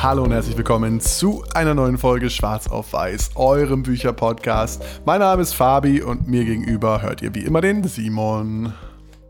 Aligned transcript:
Hallo 0.00 0.22
und 0.22 0.30
herzlich 0.30 0.56
willkommen 0.56 1.00
zu 1.00 1.44
einer 1.54 1.74
neuen 1.74 1.98
Folge 1.98 2.30
Schwarz 2.30 2.68
auf 2.68 2.92
Weiß, 2.92 3.32
eurem 3.34 3.82
Bücherpodcast. 3.82 4.80
Mein 5.04 5.18
Name 5.18 5.42
ist 5.42 5.54
Fabi 5.54 6.02
und 6.02 6.28
mir 6.28 6.44
gegenüber 6.44 7.02
hört 7.02 7.20
ihr 7.20 7.34
wie 7.34 7.40
immer 7.40 7.60
den 7.60 7.82
Simon. 7.82 8.72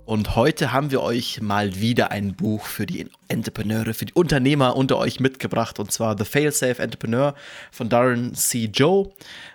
Und 0.05 0.37
heute 0.37 0.71
haben 0.71 0.91
wir 0.91 1.01
euch 1.01 1.41
mal 1.41 1.81
wieder 1.81 2.11
ein 2.11 2.35
Buch 2.35 2.67
für 2.67 2.85
die 2.85 3.09
Entrepreneure, 3.29 3.95
für 3.95 4.05
die 4.05 4.13
Unternehmer 4.13 4.77
unter 4.77 4.99
euch 4.99 5.21
mitgebracht. 5.21 5.79
Und 5.79 5.91
zwar 5.91 6.19
The 6.19 6.25
Failsafe 6.27 6.83
Entrepreneur 6.83 7.35
von 7.73 7.89
Darren 7.89 8.35
C. 8.35 8.71
Joe. 8.73 9.11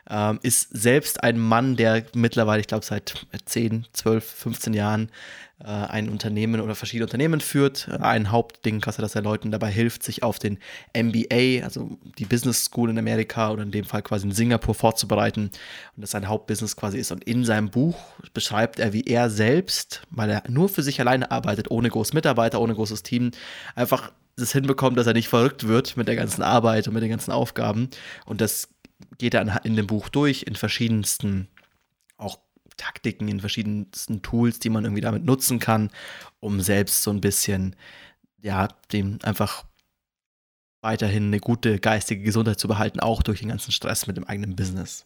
Ähm, 0.09 0.39
ist 0.41 0.69
selbst 0.71 1.23
ein 1.23 1.39
Mann, 1.39 1.75
der 1.75 2.05
mittlerweile, 2.15 2.61
ich 2.61 2.67
glaube, 2.67 2.85
seit 2.85 3.27
10, 3.45 3.85
12, 3.93 4.25
15 4.25 4.73
Jahren 4.73 5.11
ein 5.63 6.09
Unternehmen 6.09 6.59
oder 6.59 6.75
verschiedene 6.75 7.05
Unternehmen 7.05 7.39
führt. 7.39 7.87
Ein 7.87 8.31
Hauptding, 8.31 8.81
dass 8.81 8.97
er, 8.97 9.01
dass 9.03 9.15
er 9.15 9.21
Leuten 9.21 9.49
dabei 9.49 9.71
hilft, 9.71 10.03
sich 10.03 10.21
auf 10.21 10.37
den 10.37 10.59
MBA, 10.95 11.63
also 11.63 11.97
die 12.17 12.25
Business 12.25 12.65
School 12.65 12.89
in 12.89 12.97
Amerika 12.97 13.49
oder 13.51 13.63
in 13.63 13.71
dem 13.71 13.85
Fall 13.85 14.01
quasi 14.01 14.27
in 14.27 14.33
Singapur 14.33 14.75
vorzubereiten 14.75 15.51
und 15.95 16.01
das 16.01 16.11
sein 16.11 16.27
Hauptbusiness 16.27 16.75
quasi 16.75 16.97
ist. 16.97 17.11
Und 17.11 17.23
in 17.23 17.45
seinem 17.45 17.69
Buch 17.69 17.97
beschreibt 18.33 18.79
er, 18.79 18.91
wie 18.91 19.03
er 19.03 19.29
selbst, 19.29 20.01
weil 20.09 20.29
er 20.29 20.43
nur 20.49 20.67
für 20.67 20.83
sich 20.83 20.99
alleine 20.99 21.31
arbeitet, 21.31 21.71
ohne 21.71 21.89
große 21.89 22.13
Mitarbeiter, 22.13 22.59
ohne 22.59 22.75
großes 22.75 23.03
Team, 23.03 23.31
einfach 23.75 24.11
das 24.35 24.51
hinbekommt, 24.51 24.97
dass 24.97 25.07
er 25.07 25.13
nicht 25.13 25.29
verrückt 25.29 25.67
wird 25.67 25.95
mit 25.95 26.07
der 26.07 26.15
ganzen 26.15 26.41
Arbeit 26.41 26.87
und 26.87 26.93
mit 26.93 27.03
den 27.03 27.09
ganzen 27.09 27.31
Aufgaben. 27.31 27.89
Und 28.25 28.41
das 28.41 28.67
geht 29.17 29.33
er 29.33 29.63
in 29.63 29.75
dem 29.75 29.87
Buch 29.87 30.09
durch 30.09 30.43
in 30.43 30.55
verschiedensten 30.55 31.47
auch 32.17 32.39
Taktiken, 32.77 33.27
in 33.27 33.39
verschiedensten 33.39 34.21
Tools, 34.21 34.59
die 34.59 34.69
man 34.69 34.83
irgendwie 34.83 35.01
damit 35.01 35.25
nutzen 35.25 35.59
kann, 35.59 35.89
um 36.39 36.61
selbst 36.61 37.03
so 37.03 37.11
ein 37.11 37.21
bisschen, 37.21 37.75
ja, 38.41 38.67
dem 38.91 39.19
einfach 39.23 39.65
weiterhin 40.81 41.27
eine 41.27 41.39
gute 41.39 41.79
geistige 41.79 42.23
Gesundheit 42.23 42.59
zu 42.59 42.67
behalten, 42.67 42.99
auch 42.99 43.23
durch 43.23 43.39
den 43.39 43.49
ganzen 43.49 43.71
Stress 43.71 44.05
mit 44.07 44.17
dem 44.17 44.25
eigenen 44.25 44.55
Business. 44.55 45.05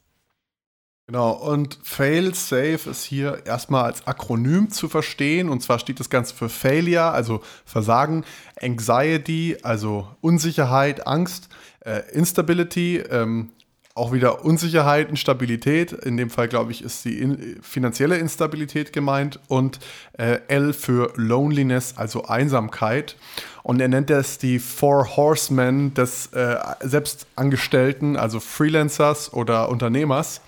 Genau, 1.09 1.31
und 1.31 1.79
Fail 1.83 2.33
Safe 2.33 2.89
ist 2.89 3.05
hier 3.05 3.45
erstmal 3.45 3.85
als 3.85 4.05
Akronym 4.07 4.69
zu 4.71 4.89
verstehen. 4.89 5.47
Und 5.47 5.63
zwar 5.63 5.79
steht 5.79 6.01
das 6.01 6.09
Ganze 6.09 6.35
für 6.35 6.49
Failure, 6.49 7.11
also 7.11 7.41
Versagen, 7.63 8.25
Anxiety, 8.61 9.57
also 9.63 10.09
Unsicherheit, 10.19 11.07
Angst, 11.07 11.47
äh, 11.79 12.01
Instability, 12.11 12.97
ähm, 12.97 13.51
auch 13.97 14.13
wieder 14.13 14.45
Unsicherheit, 14.45 15.09
Instabilität. 15.09 15.91
In 15.91 16.17
dem 16.17 16.29
Fall, 16.29 16.47
glaube 16.47 16.71
ich, 16.71 16.83
ist 16.83 17.03
die 17.05 17.19
in, 17.19 17.61
finanzielle 17.61 18.17
Instabilität 18.17 18.93
gemeint 18.93 19.39
und 19.47 19.79
äh, 20.17 20.39
L 20.47 20.73
für 20.73 21.11
Loneliness, 21.15 21.95
also 21.97 22.25
Einsamkeit. 22.25 23.15
Und 23.63 23.81
er 23.81 23.87
nennt 23.87 24.09
das 24.09 24.37
die 24.37 24.59
Four 24.59 25.17
Horsemen 25.17 25.93
des 25.93 26.27
äh, 26.27 26.57
Selbstangestellten, 26.81 28.15
also 28.15 28.39
Freelancers 28.39 29.33
oder 29.33 29.69
Unternehmers. 29.69 30.41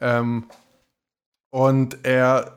Ähm, 0.00 0.46
und 1.50 1.98
er 2.04 2.56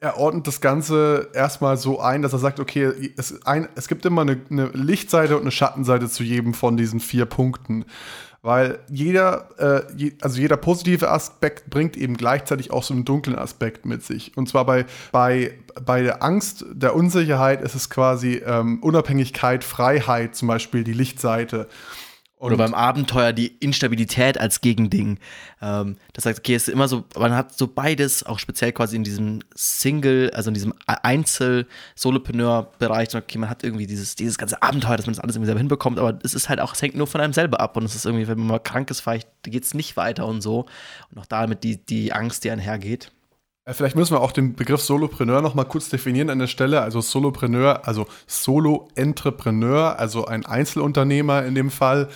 er 0.00 0.16
ordnet 0.16 0.46
das 0.46 0.60
Ganze 0.60 1.30
erstmal 1.34 1.76
so 1.76 2.00
ein, 2.00 2.22
dass 2.22 2.32
er 2.32 2.38
sagt, 2.38 2.60
okay, 2.60 3.12
es, 3.16 3.44
ein, 3.44 3.68
es 3.74 3.88
gibt 3.88 4.06
immer 4.06 4.22
eine, 4.22 4.40
eine, 4.48 4.66
Lichtseite 4.68 5.34
und 5.34 5.42
eine 5.42 5.50
Schattenseite 5.50 6.08
zu 6.08 6.22
jedem 6.22 6.54
von 6.54 6.76
diesen 6.76 7.00
vier 7.00 7.26
Punkten. 7.26 7.84
Weil 8.40 8.78
jeder, 8.88 9.48
äh, 9.58 9.92
je, 9.96 10.12
also 10.20 10.40
jeder 10.40 10.56
positive 10.56 11.10
Aspekt 11.10 11.70
bringt 11.70 11.96
eben 11.96 12.16
gleichzeitig 12.16 12.70
auch 12.70 12.84
so 12.84 12.94
einen 12.94 13.04
dunklen 13.04 13.36
Aspekt 13.36 13.84
mit 13.84 14.04
sich. 14.04 14.36
Und 14.36 14.48
zwar 14.48 14.64
bei, 14.64 14.86
bei, 15.10 15.58
bei 15.84 16.02
der 16.02 16.22
Angst, 16.22 16.64
der 16.70 16.94
Unsicherheit 16.94 17.62
ist 17.62 17.74
es 17.74 17.90
quasi 17.90 18.40
ähm, 18.46 18.78
Unabhängigkeit, 18.80 19.64
Freiheit 19.64 20.36
zum 20.36 20.46
Beispiel 20.48 20.84
die 20.84 20.92
Lichtseite. 20.92 21.68
Und 22.38 22.52
Oder 22.52 22.58
beim 22.58 22.74
Abenteuer 22.74 23.32
die 23.32 23.48
Instabilität 23.48 24.38
als 24.38 24.60
Gegending. 24.60 25.18
Ähm, 25.60 25.96
das 26.12 26.24
heißt, 26.24 26.38
okay, 26.38 26.54
es 26.54 26.68
ist 26.68 26.72
immer 26.72 26.86
so, 26.86 27.02
man 27.18 27.34
hat 27.34 27.58
so 27.58 27.66
beides, 27.66 28.24
auch 28.24 28.38
speziell 28.38 28.70
quasi 28.70 28.94
in 28.94 29.02
diesem 29.02 29.40
Single, 29.56 30.30
also 30.32 30.50
in 30.50 30.54
diesem 30.54 30.72
Einzel-Solopreneur-Bereich. 30.86 33.16
Okay, 33.16 33.38
man 33.38 33.50
hat 33.50 33.64
irgendwie 33.64 33.88
dieses, 33.88 34.14
dieses 34.14 34.38
ganze 34.38 34.62
Abenteuer, 34.62 34.96
dass 34.96 35.06
man 35.06 35.16
das 35.16 35.22
alles 35.22 35.34
irgendwie 35.34 35.46
selber 35.46 35.58
hinbekommt, 35.58 35.98
aber 35.98 36.16
es 36.22 36.32
ist 36.32 36.48
halt 36.48 36.60
auch, 36.60 36.74
es 36.74 36.82
hängt 36.82 36.94
nur 36.94 37.08
von 37.08 37.20
einem 37.20 37.32
selber 37.32 37.58
ab. 37.58 37.76
Und 37.76 37.84
es 37.84 37.96
ist 37.96 38.06
irgendwie, 38.06 38.28
wenn 38.28 38.38
man 38.38 38.46
mal 38.46 38.60
krank 38.60 38.88
ist, 38.92 39.00
vielleicht 39.00 39.28
geht 39.42 39.64
es 39.64 39.74
nicht 39.74 39.96
weiter 39.96 40.24
und 40.24 40.40
so. 40.40 40.66
Und 41.10 41.18
auch 41.18 41.26
damit 41.26 41.64
die, 41.64 41.84
die 41.84 42.12
Angst, 42.12 42.44
die 42.44 42.52
einhergeht. 42.52 43.10
Äh, 43.68 43.74
vielleicht 43.74 43.96
müssen 43.96 44.14
wir 44.14 44.20
auch 44.20 44.32
den 44.32 44.54
Begriff 44.54 44.80
Solopreneur 44.80 45.42
noch 45.42 45.54
mal 45.54 45.64
kurz 45.64 45.88
definieren 45.88 46.30
an 46.30 46.38
der 46.38 46.46
Stelle. 46.46 46.80
Also 46.80 47.00
Solopreneur, 47.00 47.86
also 47.86 48.06
Solo-Entrepreneur, 48.26 49.98
also 49.98 50.24
ein 50.24 50.46
Einzelunternehmer 50.46 51.44
in 51.44 51.54
dem 51.54 51.70
Fall. 51.70 52.08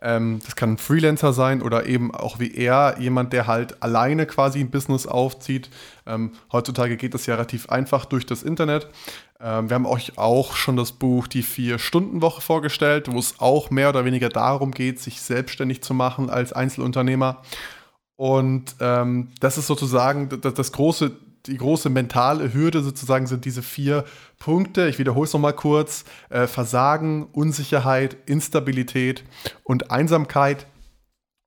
Ähm, 0.00 0.40
das 0.44 0.54
kann 0.54 0.72
ein 0.72 0.78
Freelancer 0.78 1.32
sein 1.32 1.62
oder 1.62 1.86
eben 1.86 2.14
auch 2.14 2.38
wie 2.38 2.54
er, 2.54 2.96
jemand, 3.00 3.32
der 3.32 3.46
halt 3.46 3.82
alleine 3.82 4.26
quasi 4.26 4.60
ein 4.60 4.70
Business 4.70 5.06
aufzieht. 5.06 5.70
Ähm, 6.06 6.32
heutzutage 6.52 6.96
geht 6.96 7.14
das 7.14 7.26
ja 7.26 7.34
relativ 7.34 7.68
einfach 7.68 8.04
durch 8.04 8.26
das 8.26 8.42
Internet. 8.42 8.86
Ähm, 9.40 9.70
wir 9.70 9.74
haben 9.74 9.86
euch 9.86 10.18
auch 10.18 10.54
schon 10.54 10.76
das 10.76 10.92
Buch 10.92 11.26
Die 11.26 11.42
Vier-Stunden-Woche 11.42 12.42
vorgestellt, 12.42 13.10
wo 13.10 13.18
es 13.18 13.40
auch 13.40 13.70
mehr 13.70 13.88
oder 13.88 14.04
weniger 14.04 14.28
darum 14.28 14.70
geht, 14.70 15.00
sich 15.00 15.20
selbstständig 15.20 15.82
zu 15.82 15.94
machen 15.94 16.30
als 16.30 16.52
Einzelunternehmer. 16.52 17.42
Und 18.18 18.74
ähm, 18.80 19.28
das 19.38 19.58
ist 19.58 19.68
sozusagen 19.68 20.28
das, 20.40 20.52
das, 20.52 20.72
große, 20.72 21.12
die 21.46 21.56
große 21.56 21.88
mentale 21.88 22.52
Hürde 22.52 22.82
sozusagen 22.82 23.28
sind 23.28 23.44
diese 23.44 23.62
vier 23.62 24.04
Punkte. 24.40 24.88
Ich 24.88 24.98
wiederhole 24.98 25.26
es 25.26 25.32
nochmal 25.32 25.52
kurz. 25.52 26.04
Äh, 26.28 26.48
Versagen, 26.48 27.28
Unsicherheit, 27.30 28.16
Instabilität 28.26 29.22
und 29.62 29.92
Einsamkeit. 29.92 30.66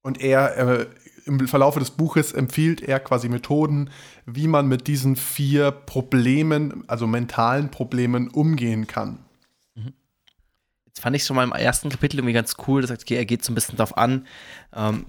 Und 0.02 0.22
er 0.22 0.58
äh, 0.58 0.86
im 1.26 1.46
Verlauf 1.46 1.78
des 1.78 1.92
Buches 1.92 2.32
empfiehlt 2.32 2.80
er 2.80 3.02
quasi 3.02 3.28
Methoden, 3.28 3.90
wie 4.26 4.48
man 4.48 4.70
mit 4.70 4.88
diesen 4.88 5.18
vier 5.18 5.72
Problemen, 5.72 6.86
also 6.88 7.06
mentalen 7.06 7.70
Problemen, 7.70 8.30
umgehen 8.30 8.88
kann. 8.88 9.20
Mhm. 9.76 9.92
Jetzt 10.86 11.02
fand 11.02 11.18
ich 11.18 11.26
schon 11.26 11.36
mal 11.36 11.44
im 11.44 11.52
ersten 11.52 11.90
Kapitel 11.90 12.20
irgendwie 12.20 12.34
ganz 12.34 12.56
cool, 12.66 12.80
das 12.80 12.88
sagt, 12.88 13.02
okay, 13.02 13.18
er 13.18 13.26
geht 13.26 13.44
so 13.44 13.52
ein 13.52 13.56
bisschen 13.56 13.76
darauf 13.76 13.98
an, 13.98 14.26
ähm, 14.74 15.08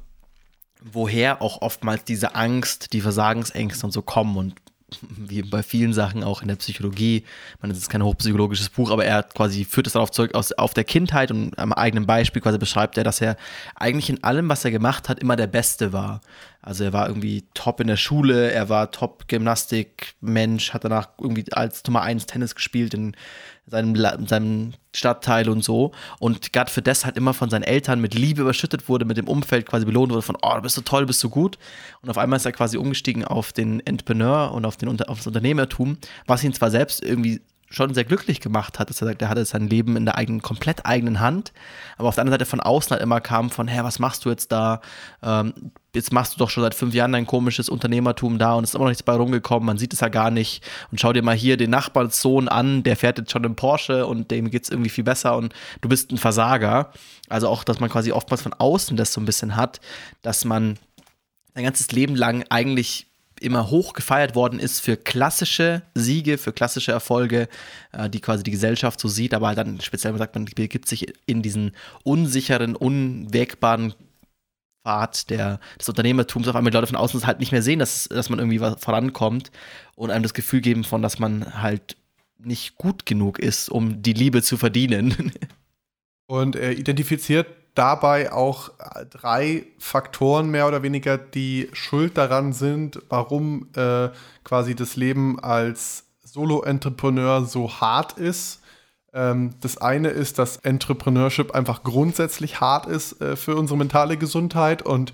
woher 0.91 1.43
auch 1.43 1.63
oftmals 1.63 2.05
diese 2.05 2.35
Angst, 2.35 2.93
die 2.93 3.01
Versagensängste 3.01 3.87
und 3.87 3.93
so 3.93 4.03
kommen 4.03 4.37
und 4.37 4.55
wie 5.01 5.43
bei 5.43 5.63
vielen 5.63 5.93
Sachen 5.93 6.23
auch 6.23 6.43
in 6.43 6.49
der 6.49 6.57
Psychologie, 6.57 7.25
das 7.63 7.79
ist 7.79 7.89
kein 7.89 8.03
hochpsychologisches 8.03 8.69
Buch, 8.69 8.91
aber 8.91 9.05
er 9.05 9.23
quasi 9.23 9.65
führt 9.65 9.87
es 9.87 9.95
darauf 9.95 10.11
zurück 10.11 10.35
aus 10.35 10.53
auf 10.53 10.75
der 10.75 10.85
Kindheit 10.85 11.31
und 11.31 11.59
am 11.59 11.73
eigenen 11.73 12.07
Beispiel 12.07 12.43
quasi 12.43 12.59
beschreibt 12.59 12.99
er, 12.99 13.05
dass 13.05 13.21
er 13.21 13.37
eigentlich 13.75 14.11
in 14.11 14.23
allem, 14.23 14.49
was 14.49 14.65
er 14.65 14.71
gemacht 14.71 15.09
hat, 15.09 15.19
immer 15.21 15.37
der 15.37 15.47
Beste 15.47 15.93
war. 15.93 16.21
Also 16.63 16.85
er 16.85 16.93
war 16.93 17.09
irgendwie 17.09 17.45
top 17.55 17.81
in 17.81 17.89
der 17.89 17.97
Schule, 17.97 18.53
er 18.53 18.69
war 18.69 18.93
top 18.93 19.27
Gymnastik-Mensch, 19.27 20.73
hat 20.73 20.85
danach 20.85 21.09
irgendwie 21.21 21.45
als 21.53 21.83
Nummer 21.85 22.03
1 22.03 22.27
Tennis 22.27 22.55
gespielt 22.55 22.95
in 22.95 23.17
seinem, 23.67 23.97
seinem 24.29 24.73
Stadtteil 24.95 25.49
und 25.49 25.65
so. 25.65 25.91
Und 26.21 26.53
gerade 26.53 26.71
für 26.71 26.81
das 26.81 27.05
halt 27.05 27.17
immer 27.17 27.35
von 27.35 27.51
seinen 27.51 27.65
Eltern 27.65 28.01
mit 28.01 28.15
Liebe 28.15 28.43
überschüttet 28.43 28.89
wurde, 28.89 29.05
mit 29.05 29.17
dem 29.17 29.27
Umfeld 29.27 29.67
quasi 29.67 29.85
belohnt 29.85 30.13
wurde 30.13 30.23
von, 30.23 30.37
oh, 30.41 30.55
du 30.55 30.63
bist 30.63 30.77
so 30.77 30.83
toll, 30.83 31.05
bist 31.05 31.23
du 31.25 31.31
gut. 31.31 31.59
Und 32.01 32.11
auf 32.11 32.19
einmal 32.19 32.37
ist 32.37 32.47
er 32.47 32.53
quasi 32.53 32.77
umgestiegen 32.77 33.25
auf 33.25 33.53
den 33.53 33.85
Entrepreneur 33.85 34.53
und 34.53 34.65
auf, 34.65 34.77
den, 34.77 34.89
auf 35.03 35.19
das 35.19 35.27
Unternehmertum, 35.27 35.99
was 36.27 36.45
ihn 36.45 36.53
zwar 36.53 36.71
selbst 36.71 37.03
irgendwie 37.03 37.41
schon 37.71 37.95
sehr 37.95 38.05
glücklich 38.05 38.41
gemacht 38.41 38.79
hat, 38.79 38.91
dass 38.91 39.01
er 39.01 39.09
sagt, 39.09 39.23
er 39.23 39.29
hatte 39.29 39.45
sein 39.45 39.67
Leben 39.67 39.97
in 39.97 40.05
der 40.05 40.17
eigenen, 40.17 40.43
komplett 40.43 40.87
eigenen 40.87 41.21
Hand, 41.21 41.53
aber 41.97 42.09
auf 42.09 42.15
der 42.15 42.23
anderen 42.23 42.39
Seite 42.39 42.49
von 42.49 42.61
außen 42.61 42.91
halt 42.91 43.03
immer 43.03 43.21
kam 43.21 43.51
von, 43.51 43.67
hä, 43.67 43.81
was 43.83 43.99
machst 43.99 44.25
du 44.25 44.31
jetzt 44.31 44.53
da? 44.53 44.81
Ähm, 45.23 45.73
jetzt 45.95 46.13
machst 46.13 46.35
du 46.35 46.39
doch 46.39 46.51
schon 46.51 46.63
seit 46.63 46.75
fünf 46.75 46.95
Jahren 46.95 47.13
dein 47.13 47.27
komisches 47.27 47.69
Unternehmertum 47.69 48.39
da 48.39 48.55
und 48.55 48.65
ist 48.65 48.75
immer 48.75 48.85
noch 48.85 48.91
nichts 48.91 49.03
bei 49.03 49.15
rumgekommen, 49.15 49.67
man 49.67 49.79
sieht 49.79 49.93
es 49.93 50.01
ja 50.01 50.09
gar 50.09 50.31
nicht 50.31 50.65
und 50.91 51.01
schau 51.01 51.13
dir 51.13 51.23
mal 51.23 51.37
hier 51.37 51.57
den 51.57 51.71
Nachbarssohn 51.71 52.49
an, 52.49 52.83
der 52.83 52.97
fährt 52.97 53.19
jetzt 53.19 53.31
schon 53.31 53.45
im 53.45 53.57
Porsche 53.57 54.07
und 54.07 54.31
dem 54.31 54.51
geht 54.51 54.65
es 54.65 54.71
irgendwie 54.71 54.91
viel 54.91 55.05
besser 55.05 55.37
und 55.37 55.55
du 55.81 55.89
bist 55.89 56.11
ein 56.11 56.19
Versager. 56.19 56.93
Also 57.29 57.49
auch, 57.49 57.65
dass 57.65 57.81
man 57.81 57.91
quasi 57.91 58.13
oftmals 58.13 58.43
von 58.43 58.55
außen 58.55 58.97
das 58.97 59.13
so 59.13 59.21
ein 59.21 59.27
bisschen 59.27 59.57
hat, 59.57 59.81
dass 60.23 60.45
man 60.45 60.79
sein 61.55 61.65
ganzes 61.65 61.93
Leben 61.93 62.17
lang 62.17 62.45
eigentlich 62.49 63.07
immer 63.41 63.71
hoch 63.71 63.93
gefeiert 63.93 64.35
worden 64.35 64.61
ist 64.61 64.81
für 64.81 64.97
klassische 64.97 65.83
Siege, 65.95 66.39
für 66.39 66.53
klassische 66.53 66.93
Erfolge, 66.93 67.49
äh, 67.93 68.09
die 68.09 68.21
quasi 68.21 68.43
die 68.43 68.53
Gesellschaft 68.53 69.01
so 69.01 69.09
sieht, 69.09 69.35
aber 69.35 69.55
dann 69.55 69.81
speziell 69.81 70.17
sagt 70.17 70.35
man, 70.37 70.45
begibt 70.45 70.89
sich 70.89 71.13
in 71.27 71.43
diesen 71.43 71.73
unsicheren, 72.05 72.77
unwägbaren 72.77 73.95
Pfad 74.85 75.31
der, 75.31 75.61
des 75.79 75.89
Unternehmertums 75.89 76.49
auf 76.49 76.57
einmal 76.57 76.71
die 76.71 76.77
Leute 76.77 76.89
von 76.89 76.97
außen 76.97 77.27
halt 77.27 77.41
nicht 77.41 77.53
mehr 77.53 77.63
sehen, 77.63 77.79
dass, 77.79 78.09
dass 78.09 78.31
man 78.31 78.39
irgendwie 78.39 78.59
vorankommt 78.59 79.51
und 79.95 80.11
einem 80.11 80.23
das 80.23 80.35
Gefühl 80.35 80.61
geben 80.61 80.85
von, 80.85 81.03
dass 81.03 81.19
man 81.19 81.63
halt 81.63 81.97
nicht 82.39 82.77
gut 82.77 83.07
genug 83.07 83.39
ist, 83.39 83.69
um 83.69 84.03
die 84.03 84.13
Liebe 84.13 84.43
zu 84.43 84.57
verdienen. 84.57 85.33
Und 86.27 86.57
er 86.57 86.79
identifiziert 86.79 87.47
dabei 87.75 88.33
auch 88.33 88.71
drei 89.11 89.67
Faktoren 89.79 90.51
mehr 90.51 90.67
oder 90.67 90.83
weniger, 90.83 91.19
die 91.19 91.69
schuld 91.73 92.17
daran 92.17 92.53
sind, 92.53 93.01
warum 93.11 93.69
äh, 93.77 94.09
quasi 94.43 94.75
das 94.75 94.97
Leben 94.97 95.39
als 95.41 96.05
Solo-Entrepreneur 96.23 97.45
so 97.45 97.71
hart 97.81 98.19
ist. 98.19 98.62
Ähm, 99.13 99.55
das 99.61 99.79
eine 99.79 100.09
ist, 100.09 100.39
dass 100.39 100.57
Entrepreneurship 100.59 101.53
einfach 101.53 101.83
grundsätzlich 101.83 102.61
hart 102.61 102.87
ist 102.87 103.21
äh, 103.21 103.37
für 103.37 103.57
unsere 103.57 103.79
mentale 103.79 104.17
Gesundheit 104.17 104.83
und 104.83 105.13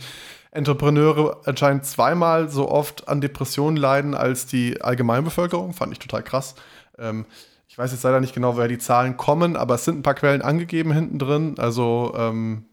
Entrepreneure 0.51 1.43
anscheinend 1.45 1.85
zweimal 1.85 2.49
so 2.49 2.71
oft 2.71 3.09
an 3.09 3.21
Depressionen 3.21 3.77
leiden 3.77 4.15
als 4.15 4.47
die 4.47 4.81
Allgemeinbevölkerung. 4.81 5.75
Fand 5.75 5.93
ich 5.93 5.99
total 5.99 6.23
krass. 6.23 6.55
Ähm, 6.99 7.27
ich 7.67 7.77
weiß 7.77 7.93
jetzt 7.93 8.03
leider 8.03 8.21
nicht 8.21 8.35
genau, 8.35 8.57
woher 8.57 8.69
die 8.69 8.79
Zahlen 8.79 9.17
kommen, 9.17 9.57
aber 9.57 9.75
es 9.75 9.85
sind 9.85 9.99
ein 9.99 10.03
paar 10.03 10.15
Quellen 10.15 10.43
angegeben 10.43 10.93
hinten 10.93 11.19
drin. 11.19 11.57
Also 11.59 12.15
ähm, 12.17 12.65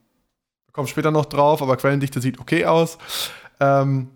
kommt 0.72 0.90
später 0.90 1.12
noch 1.12 1.26
drauf, 1.26 1.62
aber 1.62 1.78
Quellendichte 1.78 2.22
sieht 2.22 2.40
okay 2.40 2.66
aus. 2.66 2.98
Ähm, 3.60 4.10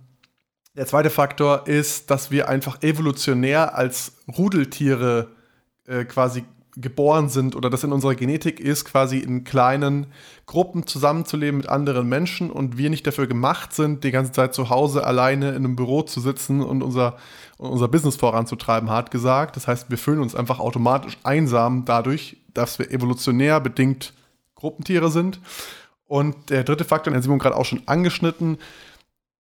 der 0.76 0.88
zweite 0.88 1.10
Faktor 1.10 1.68
ist, 1.68 2.10
dass 2.10 2.32
wir 2.32 2.48
einfach 2.48 2.82
evolutionär 2.82 3.76
als 3.76 4.14
Rudeltiere 4.38 5.32
äh, 5.86 6.06
quasi 6.06 6.46
geboren 6.82 7.30
sind 7.30 7.56
oder 7.56 7.70
das 7.70 7.84
in 7.84 7.92
unserer 7.92 8.16
Genetik 8.16 8.60
ist, 8.60 8.86
quasi 8.86 9.20
in 9.20 9.44
kleinen 9.44 10.08
Gruppen 10.46 10.88
zusammenzuleben 10.88 11.58
mit 11.58 11.70
anderen 11.70 12.08
Menschen 12.08 12.50
und 12.50 12.78
wir 12.78 12.90
nicht 12.90 13.06
dafür 13.06 13.28
gemacht 13.28 13.74
sind, 13.74 14.04
die 14.04 14.12
ganze 14.12 14.32
Zeit 14.32 14.54
zu 14.54 14.70
Hause 14.70 15.06
alleine 15.06 15.50
in 15.50 15.58
einem 15.58 15.76
Büro 15.76 16.04
zu 16.04 16.20
sitzen 16.20 16.62
und 16.62 16.82
unser, 16.82 17.18
unser 17.58 17.88
Business 17.88 18.16
voranzutreiben, 18.16 18.90
hart 18.90 19.12
gesagt. 19.12 19.56
Das 19.56 19.68
heißt, 19.68 19.90
wir 19.90 19.98
fühlen 19.98 20.22
uns 20.22 20.36
einfach 20.36 20.60
automatisch 20.60 21.18
einsam 21.24 21.86
dadurch, 21.86 22.38
dass 22.54 22.80
wir 22.80 22.92
evolutionär 22.92 23.60
bedingt 23.60 24.14
Gruppentiere 24.56 25.10
sind. 25.10 25.40
Und 26.08 26.50
der 26.50 26.64
dritte 26.64 26.86
Faktor, 26.86 27.12
den 27.12 27.18
hat 27.18 27.24
Simon 27.24 27.40
gerade 27.40 27.56
auch 27.56 27.66
schon 27.66 27.84
angeschnitten, 27.86 28.58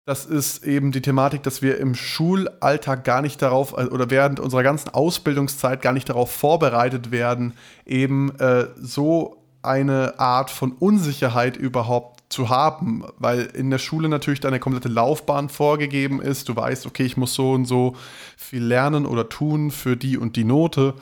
das 0.10 0.26
ist 0.26 0.66
eben 0.66 0.92
die 0.92 1.04
Thematik, 1.04 1.44
dass 1.44 1.62
wir 1.62 1.78
im 1.78 1.94
Schulalltag 1.94 3.04
gar 3.04 3.22
nicht 3.22 3.44
darauf 3.44 3.74
äh, 3.74 3.86
oder 3.86 4.10
während 4.10 4.40
unserer 4.40 4.64
ganzen 4.64 4.90
Ausbildungszeit 4.90 5.84
gar 5.84 5.94
nicht 5.94 6.10
darauf 6.10 6.32
vorbereitet 6.32 7.12
werden, 7.12 7.54
eben 7.86 8.36
äh, 8.40 8.70
so 8.76 9.38
eine 9.62 10.20
Art 10.20 10.50
von 10.50 10.72
Unsicherheit 10.72 11.58
überhaupt 11.58 12.24
zu 12.34 12.50
haben, 12.50 13.04
weil 13.20 13.42
in 13.54 13.70
der 13.70 13.78
Schule 13.78 14.10
natürlich 14.10 14.40
deine 14.40 14.60
komplette 14.60 14.90
Laufbahn 14.90 15.48
vorgegeben 15.48 16.24
ist. 16.24 16.50
Du 16.50 16.56
weißt, 16.56 16.88
okay, 16.88 17.04
ich 17.04 17.16
muss 17.16 17.36
so 17.36 17.52
und 17.52 17.66
so 17.66 17.96
viel 18.36 18.64
lernen 18.64 19.06
oder 19.06 19.30
tun 19.30 19.70
für 19.70 19.96
die 19.96 20.18
und 20.18 20.36
die 20.38 20.44
Note. 20.44 20.96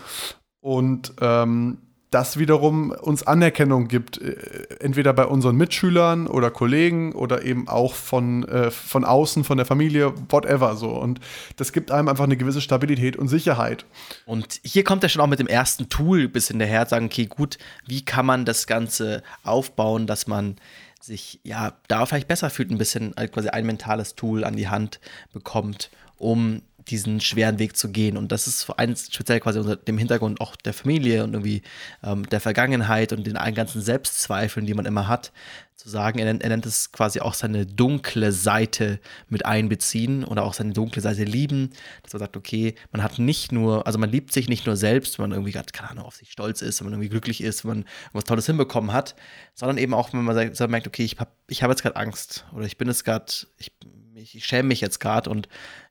Und 0.59 1.13
ähm, 1.21 1.77
das 2.09 2.39
wiederum 2.39 2.91
uns 2.91 3.23
Anerkennung 3.23 3.87
gibt, 3.87 4.21
äh, 4.21 4.35
entweder 4.79 5.13
bei 5.13 5.25
unseren 5.25 5.57
Mitschülern 5.57 6.27
oder 6.27 6.51
Kollegen 6.51 7.11
oder 7.11 7.43
eben 7.43 7.67
auch 7.67 7.93
von, 7.93 8.47
äh, 8.47 8.71
von 8.71 9.03
außen, 9.03 9.43
von 9.43 9.57
der 9.57 9.65
Familie, 9.65 10.13
whatever 10.29 10.75
so. 10.77 10.89
Und 10.89 11.19
das 11.57 11.73
gibt 11.73 11.91
einem 11.91 12.07
einfach 12.07 12.23
eine 12.23 12.37
gewisse 12.37 12.61
Stabilität 12.61 13.17
und 13.17 13.27
Sicherheit. 13.27 13.85
Und 14.25 14.59
hier 14.63 14.83
kommt 14.83 15.03
er 15.03 15.09
schon 15.09 15.21
auch 15.21 15.27
mit 15.27 15.39
dem 15.39 15.47
ersten 15.47 15.89
Tool 15.89 16.29
bis 16.29 16.47
hinterher, 16.47 16.85
sagen, 16.85 17.07
okay, 17.07 17.25
gut, 17.25 17.57
wie 17.85 18.05
kann 18.05 18.25
man 18.25 18.45
das 18.45 18.67
Ganze 18.67 19.21
aufbauen, 19.43 20.07
dass 20.07 20.27
man 20.27 20.55
sich 21.01 21.39
ja 21.43 21.73
da 21.87 22.05
vielleicht 22.05 22.27
besser 22.27 22.49
fühlt, 22.49 22.71
ein 22.71 22.77
bisschen 22.77 23.13
quasi 23.31 23.49
ein 23.49 23.65
mentales 23.65 24.15
Tool 24.15 24.43
an 24.43 24.55
die 24.55 24.67
Hand 24.69 24.99
bekommt, 25.33 25.91
um 26.17 26.61
diesen 26.89 27.19
schweren 27.19 27.59
Weg 27.59 27.77
zu 27.77 27.89
gehen. 27.89 28.17
Und 28.17 28.31
das 28.31 28.47
ist 28.47 28.69
eins 28.77 29.09
speziell 29.11 29.39
quasi 29.39 29.59
unter 29.59 29.75
dem 29.75 29.97
Hintergrund 29.97 30.41
auch 30.41 30.55
der 30.55 30.73
Familie 30.73 31.23
und 31.23 31.33
irgendwie 31.33 31.61
ähm, 32.03 32.27
der 32.29 32.39
Vergangenheit 32.39 33.13
und 33.13 33.25
den 33.27 33.35
ganzen 33.53 33.81
Selbstzweifeln, 33.81 34.65
die 34.65 34.73
man 34.73 34.85
immer 34.85 35.07
hat, 35.07 35.31
zu 35.77 35.89
sagen, 35.89 36.17
er 36.17 36.25
nennt, 36.25 36.41
er 36.41 36.49
nennt 36.49 36.65
es 36.65 36.91
quasi 36.91 37.19
auch 37.19 37.35
seine 37.35 37.67
dunkle 37.67 38.31
Seite 38.31 38.99
mit 39.29 39.45
einbeziehen 39.45 40.23
oder 40.23 40.43
auch 40.43 40.55
seine 40.55 40.73
dunkle 40.73 41.03
Seite 41.03 41.23
lieben, 41.23 41.69
dass 42.01 42.13
man 42.13 42.19
sagt, 42.21 42.35
okay, 42.35 42.73
man 42.91 43.03
hat 43.03 43.19
nicht 43.19 43.51
nur, 43.51 43.85
also 43.85 43.99
man 43.99 44.09
liebt 44.09 44.33
sich 44.33 44.49
nicht 44.49 44.65
nur 44.65 44.75
selbst, 44.75 45.19
wenn 45.19 45.29
man 45.29 45.31
irgendwie 45.33 45.51
gerade, 45.51 45.71
keine 45.71 45.91
Ahnung, 45.91 46.05
auf 46.05 46.15
sich 46.15 46.31
stolz 46.31 46.63
ist, 46.63 46.79
wenn 46.79 46.85
man 46.85 46.93
irgendwie 46.93 47.09
glücklich 47.09 47.41
ist, 47.41 47.63
wenn 47.63 47.69
man 47.69 47.85
was 48.11 48.23
Tolles 48.23 48.47
hinbekommen 48.47 48.91
hat, 48.91 49.15
sondern 49.53 49.77
eben 49.77 49.93
auch, 49.93 50.11
wenn 50.13 50.23
man 50.23 50.35
merkt, 50.35 50.87
okay, 50.87 51.03
ich 51.03 51.19
habe 51.19 51.29
ich 51.47 51.61
hab 51.61 51.69
jetzt 51.69 51.83
gerade 51.83 51.95
Angst 51.95 52.45
oder 52.53 52.65
ich 52.65 52.77
bin 52.77 52.87
jetzt 52.87 53.05
gerade, 53.05 53.31
ich 53.59 53.71
ich, 54.17 54.35
ich 54.35 54.45
schäme 54.45 54.67
mich 54.69 54.81
jetzt 54.81 54.99
gerade 54.99 55.29
und 55.29 55.47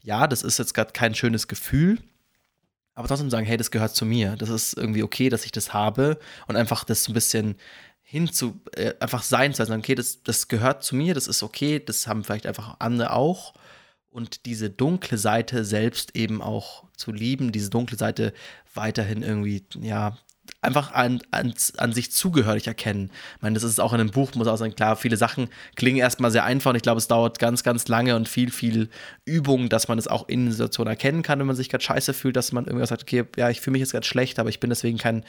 ja, 0.07 0.29
das 0.29 0.43
ist 0.43 0.59
jetzt 0.59 0.73
gerade 0.73 0.93
kein 0.93 1.17
schönes 1.17 1.49
Gefühl, 1.49 1.99
aber 2.95 3.09
trotzdem 3.09 3.29
sagen, 3.29 3.45
hey, 3.45 3.57
das 3.57 3.73
gehört 3.73 3.97
zu 3.97 4.07
mir. 4.07 4.37
Das 4.37 4.49
ist 4.49 4.75
irgendwie 4.75 5.03
okay, 5.03 5.29
dass 5.29 5.45
ich 5.45 5.51
das 5.51 5.75
habe 5.75 6.19
und 6.47 6.55
einfach 6.55 6.85
das 6.85 7.03
so 7.03 7.11
ein 7.11 7.15
bisschen 7.15 7.57
hinzu, 8.03 8.61
äh, 8.77 8.95
einfach 9.01 9.25
sein 9.25 9.53
zu 9.53 9.63
lassen. 9.63 9.73
Okay, 9.73 9.97
das, 9.97 10.23
das 10.23 10.47
gehört 10.47 10.85
zu 10.85 10.95
mir, 10.95 11.13
das 11.13 11.27
ist 11.27 11.43
okay, 11.43 11.83
das 11.85 12.07
haben 12.07 12.23
vielleicht 12.23 12.47
einfach 12.47 12.77
andere 12.79 13.13
auch. 13.13 13.55
Und 14.09 14.47
diese 14.47 14.71
dunkle 14.71 15.19
Seite 15.19 15.65
selbst 15.65 16.15
eben 16.15 16.41
auch 16.41 16.85
zu 16.97 17.11
lieben, 17.11 17.51
diese 17.51 17.69
dunkle 17.71 17.99
Seite 17.99 18.33
weiterhin 18.75 19.23
irgendwie, 19.25 19.67
ja, 19.81 20.17
einfach 20.63 20.93
an, 20.93 21.21
an, 21.31 21.55
an 21.77 21.93
sich 21.93 22.13
zugehörig 22.13 22.67
erkennen. 22.67 23.11
Ich 23.37 23.43
meine, 23.43 23.55
das 23.55 23.63
ist 23.63 23.81
auch 23.81 23.93
in 23.93 24.01
einem 24.01 24.11
Buch, 24.11 24.35
muss 24.35 24.47
auch 24.47 24.57
sagen, 24.57 24.75
klar, 24.75 24.97
viele 24.97 25.17
Sachen 25.17 25.49
klingen 25.75 25.99
erstmal 25.99 26.31
sehr 26.31 26.45
einfach 26.45 26.71
und 26.71 26.77
ich 26.77 26.83
glaube, 26.83 26.99
es 26.99 27.09
dauert 27.09 27.39
ganz, 27.39 27.63
ganz 27.63 27.89
lange 27.89 28.17
und 28.17 28.29
viel, 28.29 28.51
viel 28.51 28.89
Übung, 29.25 29.69
dass 29.69 29.89
man 29.89 29.99
es 29.99 30.09
auch 30.09 30.29
in 30.29 30.51
Situationen 30.51 30.91
erkennen 30.91 31.23
kann, 31.23 31.39
wenn 31.39 31.47
man 31.47 31.57
sich 31.57 31.69
gerade 31.69 31.85
scheiße 31.85 32.15
fühlt, 32.15 32.37
dass 32.37 32.53
man 32.53 32.67
irgendwas 32.67 32.89
sagt, 32.89 33.03
okay, 33.03 33.25
ja, 33.37 33.51
ich 33.51 33.61
fühle 33.61 33.73
mich 33.73 33.81
jetzt 33.81 33.93
gerade 33.93 34.07
schlecht, 34.07 34.39
aber 34.39 34.49
ich 34.49 34.61
bin 34.61 34.71
deswegen 34.71 34.99
kein, 34.99 35.25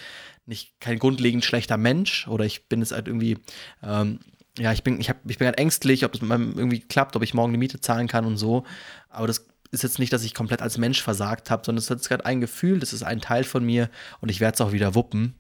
nicht, 0.45 0.79
kein 0.79 0.99
grundlegend 0.99 1.45
schlechter 1.45 1.77
Mensch 1.77 2.27
oder 2.27 2.45
ich 2.45 2.67
bin 2.67 2.79
jetzt 2.79 2.91
halt 2.91 3.07
irgendwie, 3.07 3.37
ähm, 3.83 4.19
ja, 4.57 4.71
ich 4.71 4.83
bin, 4.83 4.99
ich, 4.99 5.09
hab, 5.09 5.17
ich 5.29 5.37
bin 5.37 5.45
halt 5.45 5.59
ängstlich, 5.59 6.03
ob 6.03 6.15
es 6.15 6.21
irgendwie 6.21 6.79
klappt, 6.79 7.15
ob 7.15 7.23
ich 7.23 7.33
morgen 7.33 7.53
die 7.53 7.59
Miete 7.59 7.79
zahlen 7.79 8.07
kann 8.07 8.25
und 8.25 8.37
so. 8.37 8.63
Aber 9.09 9.27
das 9.27 9.45
ist 9.71 9.83
jetzt 9.83 9.99
nicht, 9.99 10.13
dass 10.13 10.23
ich 10.23 10.33
komplett 10.33 10.61
als 10.61 10.77
Mensch 10.77 11.01
versagt 11.01 11.49
habe, 11.49 11.63
sondern 11.65 11.79
es 11.79 11.89
ist 11.89 12.09
gerade 12.09 12.25
ein 12.25 12.41
Gefühl, 12.41 12.79
das 12.79 12.93
ist 12.93 13.03
ein 13.03 13.21
Teil 13.21 13.43
von 13.43 13.63
mir 13.65 13.89
und 14.21 14.29
ich 14.29 14.39
werde 14.39 14.55
es 14.55 14.61
auch 14.61 14.71
wieder 14.71 14.95
wuppen. 14.95 15.35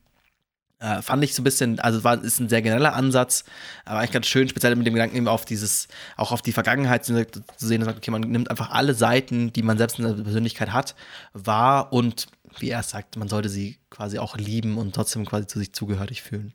Äh, 0.79 1.01
fand 1.01 1.23
ich 1.23 1.33
so 1.33 1.41
ein 1.41 1.43
bisschen, 1.43 1.79
also 1.79 2.03
war, 2.03 2.23
ist 2.23 2.39
ein 2.39 2.49
sehr 2.49 2.61
genereller 2.61 2.93
Ansatz, 2.93 3.45
aber 3.83 3.99
eigentlich 3.99 4.11
ganz 4.11 4.27
schön, 4.27 4.47
speziell 4.47 4.75
mit 4.75 4.85
dem 4.85 4.93
Gedanken 4.93 5.17
eben 5.17 5.27
auf 5.27 5.43
dieses, 5.43 5.87
auch 6.17 6.31
auf 6.31 6.43
die 6.43 6.51
Vergangenheit 6.51 7.03
zu 7.03 7.25
sehen, 7.57 7.81
dass 7.81 7.95
okay, 7.95 8.11
man 8.11 8.21
nimmt 8.21 8.51
einfach 8.51 8.69
alle 8.69 8.93
Seiten, 8.93 9.51
die 9.53 9.63
man 9.63 9.79
selbst 9.79 9.97
in 9.97 10.05
der 10.05 10.23
Persönlichkeit 10.23 10.73
hat, 10.73 10.95
wahr 11.33 11.91
und 11.91 12.27
wie 12.59 12.69
er 12.69 12.83
sagt, 12.83 13.17
man 13.17 13.27
sollte 13.27 13.49
sie 13.49 13.77
quasi 13.89 14.19
auch 14.19 14.37
lieben 14.37 14.77
und 14.77 14.93
trotzdem 14.93 15.25
quasi 15.25 15.47
zu 15.47 15.57
sich 15.57 15.73
zugehörig 15.73 16.21
fühlen. 16.21 16.53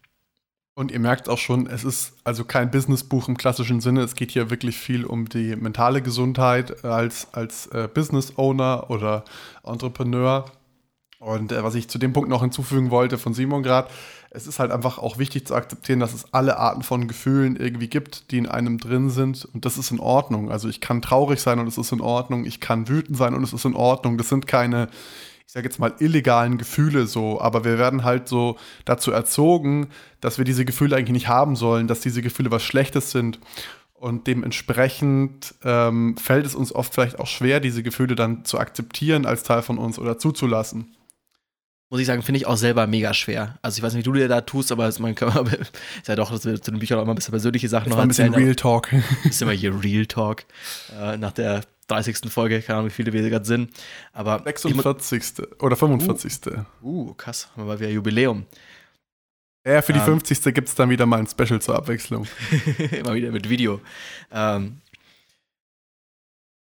Und 0.75 0.91
ihr 0.91 1.00
merkt 1.00 1.29
auch 1.29 1.38
schon, 1.38 1.67
es 1.67 1.85
ist 1.85 2.14
also 2.25 2.45
kein 2.45 2.71
Businessbuch 2.71 3.29
im 3.29 3.37
klassischen 3.37 3.81
Sinne. 3.81 4.00
Es 4.00 4.14
geht 4.14 4.31
hier 4.31 4.49
wirklich 4.49 4.79
viel 4.79 5.05
um 5.05 5.29
die 5.29 5.55
mentale 5.55 6.00
Gesundheit 6.00 6.85
als, 6.85 7.29
als 7.33 7.67
äh, 7.69 7.88
Business 7.93 8.38
Owner 8.38 8.88
oder 8.88 9.25
Entrepreneur. 9.64 10.47
Und 11.19 11.52
äh, 11.52 11.62
was 11.62 11.75
ich 11.75 11.88
zu 11.88 11.99
dem 11.99 12.14
Punkt 12.14 12.31
noch 12.31 12.41
hinzufügen 12.41 12.91
wollte 12.91 13.19
von 13.19 13.35
Simon 13.35 13.62
gerade, 13.62 13.88
es 14.31 14.47
ist 14.47 14.59
halt 14.59 14.71
einfach 14.71 14.97
auch 14.99 15.19
wichtig 15.19 15.47
zu 15.47 15.55
akzeptieren, 15.55 16.00
dass 16.00 16.14
es 16.14 16.33
alle 16.33 16.57
Arten 16.57 16.83
von 16.83 17.07
Gefühlen 17.07 17.57
irgendwie 17.57 17.88
gibt, 17.88 18.31
die 18.31 18.38
in 18.38 18.49
einem 18.49 18.79
drin 18.79 19.11
sind. 19.11 19.45
Und 19.45 19.67
das 19.67 19.76
ist 19.76 19.91
in 19.91 20.00
Ordnung. 20.00 20.50
Also 20.50 20.71
ich 20.71 20.81
kann 20.81 21.02
traurig 21.02 21.41
sein 21.41 21.59
und 21.59 21.67
es 21.67 21.76
ist 21.76 21.93
in 21.93 22.00
Ordnung. 22.00 22.47
Ich 22.47 22.61
kann 22.61 22.88
wütend 22.88 23.19
sein 23.19 23.35
und 23.35 23.45
es 23.45 23.52
ist 23.52 23.67
in 23.67 23.76
Ordnung. 23.76 24.17
Das 24.17 24.31
sind 24.31 24.47
keine 24.47 24.88
ich 25.47 25.53
sage 25.53 25.67
jetzt 25.67 25.79
mal, 25.79 25.95
illegalen 25.99 26.59
Gefühle 26.59 27.07
so, 27.07 27.41
aber 27.41 27.65
wir 27.65 27.79
werden 27.79 28.05
halt 28.05 28.29
so 28.29 28.57
dazu 28.85 29.11
erzogen, 29.11 29.89
dass 30.21 30.39
wir 30.39 30.45
diese 30.45 30.65
Gefühle 30.65 30.97
eigentlich 30.97 31.11
nicht 31.13 31.29
haben 31.29 31.57
sollen, 31.57 31.89
dass 31.89 32.01
diese 32.01 32.23
Gefühle 32.23 32.51
was 32.51 32.63
Schlechtes 32.63 33.11
sind. 33.11 33.39
Und 33.95 34.27
dementsprechend 34.27 35.55
ähm, 35.63 36.17
fällt 36.17 36.45
es 36.45 36.57
uns 36.57 36.75
oft 36.75 36.93
vielleicht 36.93 37.21
auch 37.21 37.29
schwer, 37.29 37.61
diese 37.61 37.85
Gefühle 37.85 38.17
dann 38.17 38.45
zu 38.45 38.59
akzeptieren 38.59 39.27
als 39.27 39.45
Teil 39.45 39.63
von 39.63 39.79
uns 39.79 39.99
oder 39.99 40.19
zuzulassen. 40.19 40.97
Muss 41.93 42.01
ich 42.01 42.07
sagen, 42.07 42.23
finde 42.23 42.39
ich 42.39 42.47
auch 42.47 42.57
selber 42.57 42.87
mega 42.87 43.13
schwer. 43.13 43.59
Also 43.61 43.77
ich 43.77 43.83
weiß 43.83 43.93
nicht, 43.93 44.07
wie 44.07 44.11
du 44.11 44.15
dir 44.15 44.27
da 44.27 44.41
tust, 44.41 44.73
aber 44.73 44.91
man 44.99 45.15
kann 45.15 45.47
ist 45.47 46.09
ja 46.09 46.17
doch, 46.17 46.31
dass 46.31 46.47
wir 46.47 46.61
zu 46.61 46.71
den 46.71 46.81
Büchern 46.81 46.99
auch 46.99 47.03
immer 47.03 47.13
ein 47.13 47.17
bisschen 47.17 47.33
persönliche 47.33 47.69
Sachen 47.69 47.91
das 47.91 47.97
noch 47.97 48.03
ein 48.03 48.09
bisschen 48.09 48.35
Real 48.35 48.55
Talk. 48.55 48.89
Ist 49.25 49.43
immer 49.43 49.53
hier 49.53 49.85
Real 49.85 50.07
Talk. 50.07 50.45
Äh, 50.99 51.19
nach 51.19 51.33
der 51.33 51.61
30. 51.89 52.31
Folge, 52.31 52.61
keine 52.62 52.79
Ahnung, 52.79 52.91
wie 52.91 52.95
viele 52.95 53.12
wir 53.12 53.29
gerade 53.29 53.45
sind. 53.45 53.71
Aber 54.12 54.43
46. 54.45 55.61
oder 55.61 55.77
45. 55.77 56.55
Uh, 56.81 57.09
uh 57.11 57.15
krass, 57.15 57.49
mal 57.57 57.79
wieder 57.79 57.91
Jubiläum. 57.91 58.47
Ja, 59.67 59.81
für 59.81 59.93
die 59.93 60.01
ähm, 60.01 60.21
50. 60.21 60.55
gibt 60.55 60.69
es 60.69 60.75
dann 60.75 60.91
wieder 60.91 61.07
mal 61.07 61.21
ein 61.21 61.27
Special 61.27 61.61
zur 61.61 61.77
Abwechslung. 61.77 62.27
Immer 62.91 63.15
wieder 63.15 63.31
mit 63.31 63.49
Video. 63.49 63.81
Ähm, 64.33 64.81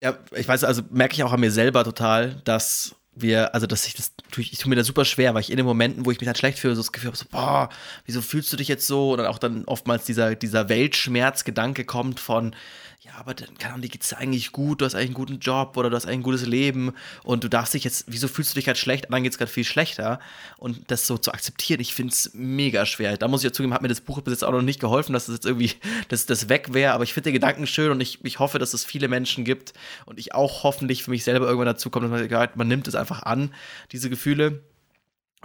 ja, 0.04 0.18
ich 0.36 0.48
weiß, 0.48 0.64
also 0.64 0.82
merke 0.90 1.14
ich 1.14 1.24
auch 1.24 1.32
an 1.32 1.40
mir 1.40 1.52
selber 1.52 1.84
total, 1.84 2.42
dass 2.44 2.96
wir, 3.14 3.54
also 3.54 3.68
dass 3.68 3.88
ich 3.88 3.94
das, 3.94 4.14
ich 4.38 4.58
tue 4.58 4.70
mir 4.70 4.76
da 4.76 4.84
super 4.84 5.06
schwer, 5.06 5.34
weil 5.34 5.42
ich 5.42 5.52
in 5.52 5.58
den 5.58 5.66
Momenten, 5.66 6.06
wo 6.06 6.12
ich 6.12 6.20
mich 6.20 6.26
dann 6.26 6.36
schlecht 6.36 6.60
fühle, 6.60 6.76
so 6.76 6.82
das 6.82 6.92
Gefühl 6.92 7.10
habe, 7.10 7.18
so, 7.18 7.26
boah, 7.30 7.70
wieso 8.06 8.22
fühlst 8.22 8.52
du 8.52 8.58
dich 8.58 8.68
jetzt 8.68 8.88
so? 8.88 9.12
Und 9.12 9.20
dann 9.20 9.28
auch 9.28 9.38
dann 9.38 9.66
oftmals 9.66 10.06
dieser, 10.06 10.36
dieser 10.36 10.70
Weltschmerzgedanke 10.70 11.86
kommt 11.86 12.20
von, 12.20 12.56
ja, 13.04 13.14
aber 13.18 13.34
dann, 13.34 13.50
Ahnung, 13.66 13.82
dir 13.82 13.90
geht's 13.90 14.14
eigentlich 14.14 14.52
gut, 14.52 14.80
du 14.80 14.86
hast 14.86 14.94
eigentlich 14.94 15.08
einen 15.08 15.16
guten 15.16 15.40
Job 15.40 15.76
oder 15.76 15.90
du 15.90 15.96
hast 15.96 16.06
eigentlich 16.06 16.20
ein 16.20 16.24
gutes 16.24 16.46
Leben 16.46 16.94
und 17.24 17.44
du 17.44 17.48
darfst 17.48 17.74
dich 17.74 17.84
jetzt, 17.84 18.06
wieso 18.08 18.28
fühlst 18.28 18.52
du 18.52 18.56
dich 18.56 18.66
gerade 18.66 18.78
schlecht, 18.78 19.08
dann 19.10 19.24
geht's 19.24 19.40
gerade 19.40 19.52
viel 19.52 19.64
schlechter 19.64 20.20
und 20.58 20.92
das 20.92 21.08
so 21.08 21.18
zu 21.18 21.34
akzeptieren, 21.34 21.80
ich 21.80 21.96
finde 21.96 22.14
es 22.14 22.30
mega 22.36 22.86
schwer. 22.86 23.18
Da 23.18 23.28
muss 23.28 23.42
ich 23.42 23.46
ja 23.46 23.54
zugeben, 23.54 23.74
hat 23.74 23.82
mir 23.82 23.88
das 23.88 24.02
Buch 24.02 24.22
bis 24.22 24.34
jetzt 24.34 24.44
auch 24.44 24.52
noch 24.52 24.62
nicht 24.62 24.80
geholfen, 24.80 25.14
dass 25.14 25.26
das 25.26 25.38
jetzt 25.38 25.48
irgendwie, 25.48 25.72
dass 26.10 26.28
das 26.28 26.48
weg 26.48 26.76
wäre, 26.76 26.94
aber 26.94 27.04
ich 27.04 27.14
finde 27.14 27.32
den 27.32 27.34
Gedanken 27.34 27.66
schön 27.66 27.90
und 27.90 28.02
ich, 28.02 28.24
ich 28.24 28.38
hoffe, 28.38 28.60
dass 28.60 28.76
es 28.76 28.86
viele 28.86 29.08
Menschen 29.08 29.46
gibt 29.46 29.74
und 30.06 30.20
ich 30.20 30.36
auch 30.36 30.62
hoffentlich 30.62 31.04
für 31.04 31.10
mich 31.10 31.24
selber 31.24 31.48
irgendwann 31.48 31.66
dazu 31.66 31.90
komme, 31.90 32.08
dass 32.08 32.30
man, 32.30 32.50
man 32.54 32.68
nimmt 32.68 32.88
es 32.88 32.94
einfach 32.94 33.24
an, 33.24 33.52
diese 33.92 34.12
Gefühle 34.12 34.62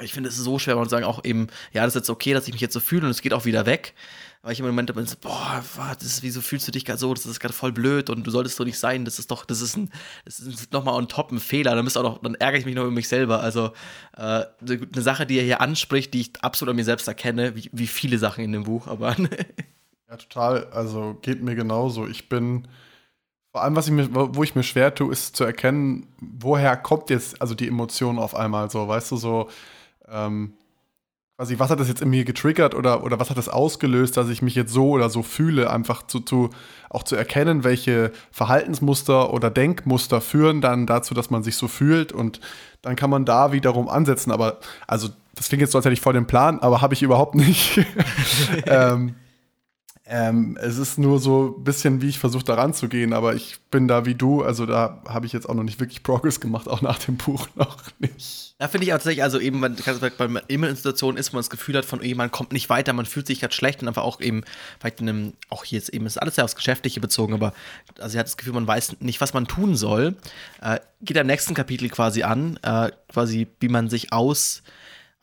Ich 0.02 0.12
finde 0.12 0.28
es 0.28 0.36
so 0.36 0.58
schwer, 0.58 0.76
man 0.76 0.88
sagen, 0.88 1.04
auch 1.04 1.24
eben, 1.24 1.46
ja, 1.72 1.82
das 1.82 1.94
ist 1.94 2.00
jetzt 2.00 2.10
okay, 2.10 2.34
dass 2.34 2.46
ich 2.46 2.52
mich 2.52 2.60
jetzt 2.60 2.74
so 2.74 2.80
fühle 2.80 3.04
und 3.04 3.10
es 3.10 3.22
geht 3.22 3.32
auch 3.32 3.46
wieder 3.46 3.64
weg. 3.64 3.94
Weil 4.42 4.52
ich 4.52 4.60
im 4.60 4.66
Moment 4.66 4.94
bin 4.94 5.06
so, 5.06 5.16
boah, 5.20 5.62
das 5.98 6.06
ist, 6.06 6.22
wieso 6.22 6.40
fühlst 6.40 6.68
du 6.68 6.72
dich 6.72 6.84
gerade 6.84 6.98
so? 7.00 7.12
Das 7.12 7.26
ist 7.26 7.40
gerade 7.40 7.54
voll 7.54 7.72
blöd 7.72 8.10
und 8.10 8.24
du 8.24 8.30
solltest 8.30 8.56
so 8.56 8.64
nicht 8.64 8.78
sein. 8.78 9.04
Das 9.04 9.18
ist 9.18 9.30
doch, 9.30 9.44
das 9.44 9.60
ist 9.60 9.76
ein, 9.76 9.90
das 10.24 10.38
ist 10.38 10.72
nochmal 10.72 10.94
on 10.94 11.08
top 11.08 11.32
ein 11.32 11.40
Fehler. 11.40 11.74
Dann 11.74 11.84
bist 11.84 11.98
auch 11.98 12.02
noch, 12.02 12.18
dann 12.22 12.36
ärgere 12.36 12.60
ich 12.60 12.66
mich 12.66 12.74
noch 12.76 12.84
über 12.84 12.92
mich 12.92 13.08
selber. 13.08 13.40
Also 13.40 13.72
äh, 14.16 14.44
eine 14.60 15.02
Sache, 15.02 15.26
die 15.26 15.38
er 15.38 15.44
hier 15.44 15.60
anspricht, 15.60 16.14
die 16.14 16.20
ich 16.20 16.32
absolut 16.42 16.70
an 16.70 16.76
mir 16.76 16.84
selbst 16.84 17.08
erkenne, 17.08 17.56
wie, 17.56 17.70
wie 17.72 17.86
viele 17.88 18.18
Sachen 18.18 18.44
in 18.44 18.52
dem 18.52 18.64
Buch, 18.64 18.86
aber. 18.86 19.16
ja, 20.08 20.16
total. 20.16 20.66
Also 20.66 21.18
geht 21.22 21.42
mir 21.42 21.56
genauso. 21.56 22.06
Ich 22.06 22.28
bin 22.28 22.68
vor 23.50 23.62
allem, 23.62 23.74
was 23.74 23.86
ich 23.86 23.92
mir, 23.94 24.08
wo 24.12 24.42
ich 24.44 24.54
mir 24.54 24.62
schwer 24.62 24.94
tue, 24.94 25.10
ist 25.10 25.34
zu 25.34 25.42
erkennen, 25.42 26.06
woher 26.20 26.76
kommt 26.76 27.08
jetzt 27.08 27.40
also 27.40 27.54
die 27.54 27.66
Emotion 27.66 28.18
auf 28.18 28.36
einmal 28.36 28.70
so, 28.70 28.86
weißt 28.86 29.10
du, 29.10 29.16
so 29.16 29.48
ähm, 30.10 30.54
quasi, 31.36 31.58
was 31.58 31.70
hat 31.70 31.80
das 31.80 31.88
jetzt 31.88 32.00
in 32.00 32.08
mir 32.08 32.24
getriggert 32.24 32.74
oder, 32.74 33.04
oder 33.04 33.20
was 33.20 33.30
hat 33.30 33.36
das 33.36 33.48
ausgelöst, 33.48 34.16
dass 34.16 34.28
ich 34.28 34.40
mich 34.40 34.54
jetzt 34.54 34.72
so 34.72 34.90
oder 34.90 35.10
so 35.10 35.22
fühle, 35.22 35.70
einfach 35.70 36.06
zu, 36.06 36.20
zu, 36.20 36.50
auch 36.88 37.02
zu 37.02 37.14
erkennen, 37.14 37.62
welche 37.62 38.12
Verhaltensmuster 38.30 39.32
oder 39.32 39.50
Denkmuster 39.50 40.20
führen 40.20 40.60
dann 40.60 40.86
dazu, 40.86 41.14
dass 41.14 41.30
man 41.30 41.42
sich 41.42 41.56
so 41.56 41.68
fühlt 41.68 42.12
und 42.12 42.40
dann 42.82 42.96
kann 42.96 43.10
man 43.10 43.24
da 43.24 43.52
wiederum 43.52 43.88
ansetzen. 43.88 44.30
Aber, 44.30 44.58
also, 44.86 45.08
das 45.34 45.48
klingt 45.48 45.60
jetzt 45.60 45.72
so, 45.72 45.78
als 45.78 45.84
hätte 45.84 45.92
ich 45.92 46.00
voll 46.00 46.14
den 46.14 46.26
Plan, 46.26 46.60
aber 46.60 46.80
habe 46.80 46.94
ich 46.94 47.02
überhaupt 47.02 47.34
nicht. 47.34 47.84
ähm, 48.66 49.14
ähm, 50.08 50.56
es 50.60 50.78
ist 50.78 50.98
nur 50.98 51.18
so 51.18 51.56
ein 51.58 51.64
bisschen, 51.64 52.00
wie 52.00 52.08
ich 52.08 52.20
versuche, 52.20 52.44
da 52.44 52.54
ranzugehen, 52.54 53.12
aber 53.12 53.34
ich 53.34 53.58
bin 53.72 53.88
da 53.88 54.06
wie 54.06 54.14
du, 54.14 54.42
also 54.42 54.64
da 54.64 55.02
habe 55.08 55.26
ich 55.26 55.32
jetzt 55.32 55.48
auch 55.48 55.54
noch 55.54 55.64
nicht 55.64 55.80
wirklich 55.80 56.04
Progress 56.04 56.38
gemacht, 56.38 56.68
auch 56.68 56.80
nach 56.80 57.00
dem 57.00 57.16
Buch 57.16 57.48
noch 57.56 57.78
nicht. 57.98 58.54
Da 58.58 58.68
finde 58.68 58.86
ich 58.86 58.92
auch 58.92 58.98
tatsächlich, 58.98 59.24
also 59.24 59.40
eben, 59.40 59.58
man 59.58 59.76
immer 60.46 60.68
in 60.68 60.76
Situationen 60.76 61.18
ist, 61.18 61.32
wo 61.32 61.36
man 61.36 61.40
das 61.40 61.50
Gefühl 61.50 61.76
hat, 61.76 61.84
von, 61.84 62.00
ey, 62.00 62.14
man 62.14 62.30
kommt 62.30 62.52
nicht 62.52 62.70
weiter, 62.70 62.92
man 62.92 63.04
fühlt 63.04 63.26
sich 63.26 63.40
gerade 63.40 63.52
schlecht 63.52 63.82
und 63.82 63.88
einfach 63.88 64.04
auch 64.04 64.20
eben, 64.20 64.44
vielleicht 64.78 65.00
in 65.00 65.08
einem, 65.08 65.32
auch 65.48 65.64
hier 65.64 65.78
ist 65.78 65.88
eben, 65.88 66.06
ist 66.06 66.22
alles 66.22 66.36
ja 66.36 66.44
aufs 66.44 66.54
Geschäftliche 66.54 67.00
bezogen, 67.00 67.34
aber 67.34 67.52
also 67.98 68.10
sie 68.10 68.18
hat 68.20 68.26
das 68.26 68.36
Gefühl, 68.36 68.52
man 68.52 68.66
weiß 68.66 69.00
nicht, 69.00 69.20
was 69.20 69.34
man 69.34 69.48
tun 69.48 69.74
soll, 69.74 70.14
äh, 70.62 70.78
geht 71.02 71.18
am 71.18 71.26
nächsten 71.26 71.54
Kapitel 71.54 71.88
quasi 71.88 72.22
an, 72.22 72.60
äh, 72.62 72.92
quasi, 73.08 73.48
wie 73.58 73.68
man 73.68 73.88
sich 73.88 74.12
aus 74.12 74.62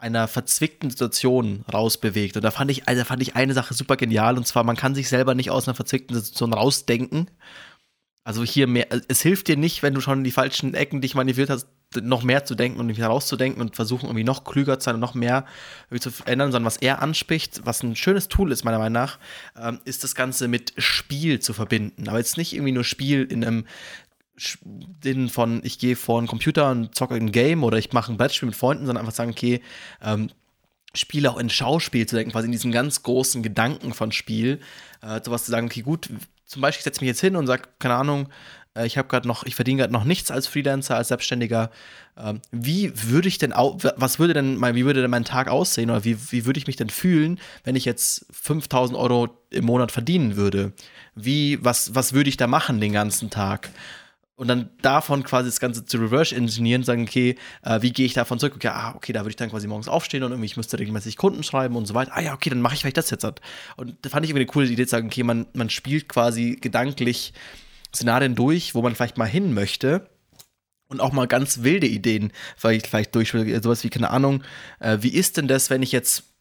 einer 0.04 0.28
verzwickten 0.28 0.90
Situation 0.90 1.64
rausbewegt. 1.72 2.36
Und 2.36 2.44
da 2.44 2.52
fand 2.52 2.70
ich, 2.70 2.90
also 2.90 3.06
fand 3.06 3.22
ich 3.22 3.38
eine 3.38 3.54
Sache 3.54 3.74
super 3.74 3.96
genial, 3.96 4.38
und 4.38 4.46
zwar, 4.46 4.66
man 4.66 4.76
kann 4.76 4.96
sich 4.96 5.08
selber 5.08 5.34
nicht 5.34 5.50
aus 5.50 5.66
einer 5.68 5.76
verzwickten 5.76 6.14
Situation 6.16 6.54
rausdenken. 6.54 7.32
Also 8.26 8.44
hier 8.44 8.68
mehr, 8.68 8.88
es 9.08 9.22
hilft 9.22 9.48
dir 9.48 9.56
nicht, 9.56 9.82
wenn 9.82 9.94
du 9.94 10.02
schon 10.02 10.20
in 10.20 10.24
die 10.26 10.32
falschen 10.32 10.74
Ecken 10.74 11.00
dich 11.00 11.16
manipuliert 11.16 11.50
hast, 11.50 11.68
noch 12.02 12.24
mehr 12.24 12.44
zu 12.44 12.56
denken 12.56 12.80
und 12.80 12.88
nicht 12.88 13.00
herauszudenken 13.00 13.62
und 13.62 13.76
versuchen, 13.76 14.06
irgendwie 14.06 14.24
noch 14.24 14.44
klüger 14.44 14.80
zu 14.80 14.86
sein 14.86 14.96
und 14.96 15.02
noch 15.02 15.14
mehr 15.14 15.46
zu 16.00 16.10
ändern, 16.26 16.52
sondern 16.52 16.66
was 16.66 16.78
er 16.78 17.02
anspricht, 17.02 17.62
was 17.66 17.84
ein 17.84 17.96
schönes 17.96 18.28
Tool 18.28 18.52
ist, 18.52 18.64
meiner 18.64 18.80
Meinung 18.80 18.94
nach, 18.94 19.20
ähm, 19.56 19.80
ist 19.86 20.04
das 20.04 20.16
Ganze 20.16 20.48
mit 20.48 20.74
Spiel 20.78 21.40
zu 21.40 21.54
verbinden. 21.54 22.10
Aber 22.10 22.18
jetzt 22.18 22.38
nicht 22.38 22.54
irgendwie 22.54 22.72
nur 22.72 22.84
Spiel 22.84 23.24
in 23.24 23.46
einem 23.46 23.66
Sinn 24.36 25.30
von, 25.30 25.62
ich 25.64 25.80
gehe 25.80 25.96
vor 25.96 26.18
einen 26.18 26.28
Computer 26.28 26.72
und 26.72 26.96
zocke 26.96 27.16
ein 27.16 27.32
Game 27.32 27.64
oder 27.64 27.78
ich 27.78 27.94
mache 27.94 28.12
ein 28.12 28.18
Brettspiel 28.18 28.48
mit 28.48 28.56
Freunden, 28.56 28.86
sondern 28.86 29.06
einfach 29.06 29.16
sagen, 29.16 29.32
okay, 29.32 29.62
ähm, 30.02 30.30
Spiele 30.96 31.32
auch 31.32 31.38
in 31.38 31.50
Schauspiel 31.50 32.06
zu 32.06 32.16
denken, 32.16 32.32
quasi 32.32 32.46
in 32.46 32.52
diesen 32.52 32.72
ganz 32.72 33.04
großen 33.04 33.42
Gedanken 33.42 33.94
von 33.94 34.12
Spiel, 34.12 34.60
äh, 35.02 35.22
sowas 35.24 35.46
zu 35.46 35.52
sagen, 35.52 35.68
okay, 35.68 35.82
gut, 35.82 36.10
zum 36.46 36.62
Beispiel 36.62 36.80
ich 36.80 36.84
setze 36.84 37.02
mich 37.02 37.08
jetzt 37.08 37.22
hin 37.22 37.36
und 37.36 37.48
sage, 37.48 37.64
keine 37.80 37.96
Ahnung, 37.96 38.30
äh, 38.76 38.86
ich 38.86 38.98
habe 38.98 39.08
gerade 39.08 39.28
noch, 39.28 39.44
ich 39.46 39.56
verdiene 39.56 39.82
gerade 39.82 39.94
noch 39.94 40.04
nichts 40.04 40.32
als 40.32 40.48
Freelancer, 40.48 40.96
als 40.96 41.08
Selbstständiger. 41.08 41.72
Ähm, 42.18 42.42
wie 42.52 42.92
würde 43.10 43.28
ich 43.28 43.38
denn, 43.38 43.52
was 43.52 44.20
würde 44.20 44.34
denn, 44.34 44.58
mein, 44.58 44.76
wie 44.76 44.86
würde 44.86 45.02
denn 45.02 45.12
mein 45.12 45.26
Tag 45.26 45.48
aussehen 45.48 45.90
oder 45.90 46.04
wie, 46.04 46.32
wie 46.32 46.46
würde 46.46 46.60
ich 46.60 46.68
mich 46.68 46.76
denn 46.76 46.90
fühlen, 46.90 47.40
wenn 47.64 47.76
ich 47.76 47.86
jetzt 47.86 48.26
5000 48.32 48.98
Euro 48.98 49.30
im 49.50 49.66
Monat 49.66 49.92
verdienen 49.92 50.36
würde? 50.36 50.74
Wie, 51.16 51.64
was, 51.64 51.96
was 51.96 52.14
würde 52.14 52.30
ich 52.30 52.38
da 52.38 52.48
machen 52.48 52.80
den 52.80 52.94
ganzen 52.94 53.30
Tag? 53.30 53.70
Und 54.44 54.50
dann 54.50 54.70
davon 54.82 55.24
quasi 55.24 55.48
das 55.48 55.62
Ganze 55.62 55.86
zu 55.86 55.98
reverse-engineeren, 56.00 56.84
sagen, 56.84 57.04
okay, 57.04 57.38
äh, 57.62 57.82
wie 57.82 57.94
gehe 57.94 58.06
ich 58.06 58.14
davon 58.14 58.40
zurück? 58.40 58.56
Okay, 58.58 58.68
ah, 58.68 58.94
okay, 58.94 59.14
da 59.14 59.22
würde 59.22 59.30
ich 59.30 59.36
dann 59.38 59.50
quasi 59.50 59.68
morgens 59.68 59.88
aufstehen 59.88 60.22
und 60.22 60.32
irgendwie, 60.32 60.48
ich 60.48 60.58
müsste 60.58 60.78
regelmäßig 60.78 61.16
Kunden 61.16 61.44
schreiben 61.44 61.78
und 61.78 61.86
so 61.86 61.94
weiter. 61.94 62.12
Ah 62.14 62.20
ja, 62.20 62.34
okay, 62.34 62.50
dann 62.50 62.60
mache 62.60 62.74
ich 62.74 62.82
vielleicht 62.82 62.98
das 62.98 63.10
jetzt. 63.10 63.24
Und 63.24 63.96
da 64.02 64.10
fand 64.10 64.26
ich 64.26 64.32
irgendwie 64.32 64.42
eine 64.42 64.48
coole 64.48 64.68
Idee 64.68 64.84
zu 64.84 64.90
sagen, 64.90 65.08
okay, 65.08 65.24
man, 65.24 65.46
man 65.54 65.70
spielt 65.70 66.10
quasi 66.10 66.58
gedanklich 66.60 67.32
Szenarien 67.96 68.36
durch, 68.36 68.76
wo 68.76 68.82
man 68.82 68.96
vielleicht 68.96 69.18
mal 69.18 69.30
hin 69.30 69.54
möchte 69.54 70.10
und 70.90 71.00
auch 71.00 71.14
mal 71.14 71.26
ganz 71.26 71.64
wilde 71.64 71.88
Ideen 71.88 72.34
vielleicht, 72.58 72.88
vielleicht 72.88 73.16
durch, 73.16 73.32
sowas 73.32 73.86
wie, 73.86 73.90
keine 73.90 74.10
Ahnung, 74.10 74.44
äh, 74.82 74.98
wie 75.00 75.14
ist 75.14 75.38
denn 75.38 75.48
das, 75.48 75.70
wenn 75.70 75.82
ich 75.82 75.94
jetzt 75.94 76.33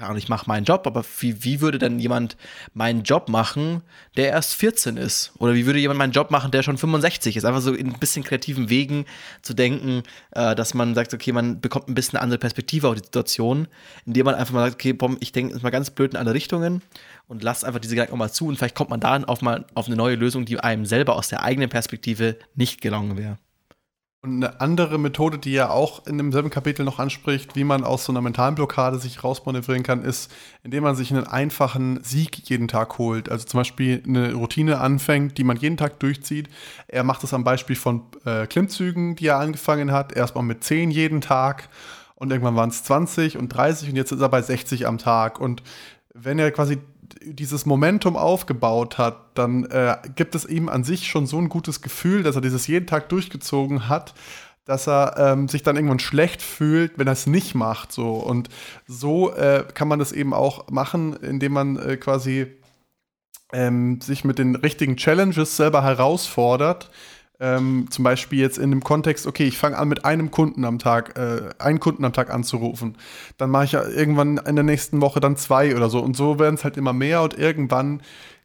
ja, 0.00 0.14
ich 0.16 0.28
mache 0.28 0.48
meinen 0.48 0.64
Job, 0.64 0.86
aber 0.86 1.04
wie, 1.20 1.44
wie 1.44 1.60
würde 1.60 1.78
denn 1.78 1.98
jemand 1.98 2.36
meinen 2.74 3.02
Job 3.04 3.28
machen, 3.28 3.82
der 4.16 4.30
erst 4.30 4.54
14 4.54 4.96
ist? 4.96 5.32
Oder 5.38 5.54
wie 5.54 5.64
würde 5.64 5.78
jemand 5.78 5.98
meinen 5.98 6.12
Job 6.12 6.30
machen, 6.30 6.50
der 6.50 6.62
schon 6.64 6.76
65 6.76 7.36
ist? 7.36 7.44
Einfach 7.44 7.60
so 7.60 7.72
in 7.72 7.88
ein 7.88 8.00
bisschen 8.00 8.24
kreativen 8.24 8.68
Wegen 8.68 9.04
zu 9.42 9.54
denken, 9.54 10.02
äh, 10.32 10.56
dass 10.56 10.74
man 10.74 10.94
sagt, 10.94 11.14
okay, 11.14 11.30
man 11.32 11.60
bekommt 11.60 11.88
ein 11.88 11.94
bisschen 11.94 12.16
eine 12.16 12.24
andere 12.24 12.38
Perspektive 12.38 12.88
auf 12.88 12.94
die 12.94 13.04
Situation, 13.04 13.68
indem 14.04 14.24
man 14.24 14.34
einfach 14.34 14.54
mal 14.54 14.64
sagt, 14.64 14.74
okay, 14.74 14.92
boom, 14.92 15.18
ich 15.20 15.30
denke 15.30 15.54
jetzt 15.54 15.62
mal 15.62 15.70
ganz 15.70 15.90
blöd 15.90 16.12
in 16.12 16.16
alle 16.16 16.34
Richtungen 16.34 16.82
und 17.28 17.44
lass 17.44 17.62
einfach 17.62 17.80
diese 17.80 17.94
Gedanken 17.94 18.14
auch 18.14 18.18
mal 18.18 18.32
zu 18.32 18.46
und 18.46 18.56
vielleicht 18.56 18.74
kommt 18.74 18.90
man 18.90 19.00
dann 19.00 19.24
auf 19.24 19.40
mal 19.40 19.66
auf 19.74 19.86
eine 19.86 19.96
neue 19.96 20.16
Lösung, 20.16 20.44
die 20.46 20.58
einem 20.58 20.84
selber 20.84 21.14
aus 21.14 21.28
der 21.28 21.44
eigenen 21.44 21.70
Perspektive 21.70 22.38
nicht 22.56 22.80
gelungen 22.80 23.16
wäre. 23.16 23.38
Und 24.24 24.36
eine 24.36 24.60
andere 24.60 24.98
Methode, 24.98 25.36
die 25.36 25.52
er 25.56 25.72
auch 25.72 26.06
in 26.06 26.16
demselben 26.16 26.48
Kapitel 26.48 26.84
noch 26.84 27.00
anspricht, 27.00 27.56
wie 27.56 27.64
man 27.64 27.82
aus 27.82 28.04
so 28.04 28.12
einer 28.12 28.20
mentalen 28.20 28.54
Blockade 28.54 29.00
sich 29.00 29.24
rausmanövrieren 29.24 29.82
kann, 29.82 30.04
ist, 30.04 30.30
indem 30.62 30.84
man 30.84 30.94
sich 30.94 31.10
einen 31.10 31.26
einfachen 31.26 31.98
Sieg 32.04 32.48
jeden 32.48 32.68
Tag 32.68 32.98
holt. 32.98 33.28
Also 33.28 33.46
zum 33.46 33.58
Beispiel 33.58 34.00
eine 34.06 34.34
Routine 34.34 34.78
anfängt, 34.78 35.38
die 35.38 35.44
man 35.44 35.56
jeden 35.56 35.76
Tag 35.76 35.98
durchzieht. 35.98 36.48
Er 36.86 37.02
macht 37.02 37.24
das 37.24 37.34
am 37.34 37.42
Beispiel 37.42 37.74
von 37.74 38.02
äh, 38.24 38.46
Klimmzügen, 38.46 39.16
die 39.16 39.26
er 39.26 39.38
angefangen 39.38 39.90
hat. 39.90 40.12
Erstmal 40.12 40.44
mit 40.44 40.62
10 40.62 40.92
jeden 40.92 41.20
Tag 41.20 41.68
und 42.14 42.30
irgendwann 42.30 42.54
waren 42.54 42.70
es 42.70 42.84
20 42.84 43.36
und 43.38 43.48
30 43.48 43.88
und 43.88 43.96
jetzt 43.96 44.12
ist 44.12 44.20
er 44.20 44.28
bei 44.28 44.40
60 44.40 44.86
am 44.86 44.98
Tag. 44.98 45.40
Und 45.40 45.64
wenn 46.14 46.38
er 46.38 46.52
quasi 46.52 46.78
dieses 47.22 47.66
Momentum 47.66 48.16
aufgebaut 48.16 48.98
hat, 48.98 49.16
dann 49.34 49.64
äh, 49.64 49.96
gibt 50.14 50.34
es 50.34 50.44
ihm 50.44 50.68
an 50.68 50.84
sich 50.84 51.06
schon 51.06 51.26
so 51.26 51.38
ein 51.38 51.48
gutes 51.48 51.82
Gefühl, 51.82 52.22
dass 52.22 52.36
er 52.36 52.42
dieses 52.42 52.66
jeden 52.66 52.86
Tag 52.86 53.08
durchgezogen 53.08 53.88
hat, 53.88 54.14
dass 54.64 54.86
er 54.86 55.16
ähm, 55.18 55.48
sich 55.48 55.62
dann 55.62 55.76
irgendwann 55.76 55.98
schlecht 55.98 56.42
fühlt, 56.42 56.98
wenn 56.98 57.06
er 57.06 57.14
es 57.14 57.26
nicht 57.26 57.54
macht. 57.54 57.92
So. 57.92 58.14
Und 58.14 58.48
so 58.86 59.32
äh, 59.34 59.64
kann 59.74 59.88
man 59.88 59.98
das 59.98 60.12
eben 60.12 60.32
auch 60.34 60.68
machen, 60.70 61.14
indem 61.16 61.52
man 61.52 61.76
äh, 61.76 61.96
quasi 61.96 62.46
ähm, 63.52 64.00
sich 64.00 64.24
mit 64.24 64.38
den 64.38 64.56
richtigen 64.56 64.96
Challenges 64.96 65.56
selber 65.56 65.82
herausfordert 65.82 66.90
ähm, 67.42 67.88
zum 67.90 68.04
Beispiel 68.04 68.38
jetzt 68.38 68.56
in 68.56 68.70
dem 68.70 68.84
Kontext, 68.84 69.26
okay, 69.26 69.44
ich 69.44 69.58
fange 69.58 69.76
an 69.76 69.88
mit 69.88 70.04
einem 70.04 70.30
Kunden 70.30 70.64
am 70.64 70.78
Tag, 70.78 71.18
äh, 71.18 71.50
einen 71.58 71.80
Kunden 71.80 72.04
am 72.04 72.12
Tag 72.12 72.30
anzurufen. 72.30 72.96
Dann 73.36 73.50
mache 73.50 73.64
ich 73.64 73.72
ja 73.72 73.84
irgendwann 73.84 74.36
in 74.38 74.54
der 74.54 74.62
nächsten 74.62 75.00
Woche 75.00 75.18
dann 75.18 75.36
zwei 75.36 75.74
oder 75.74 75.90
so. 75.90 75.98
Und 75.98 76.16
so 76.16 76.38
werden 76.38 76.54
es 76.54 76.62
halt 76.62 76.76
immer 76.76 76.92
mehr 76.92 77.20
und 77.22 77.36
irgendwann 77.36 78.00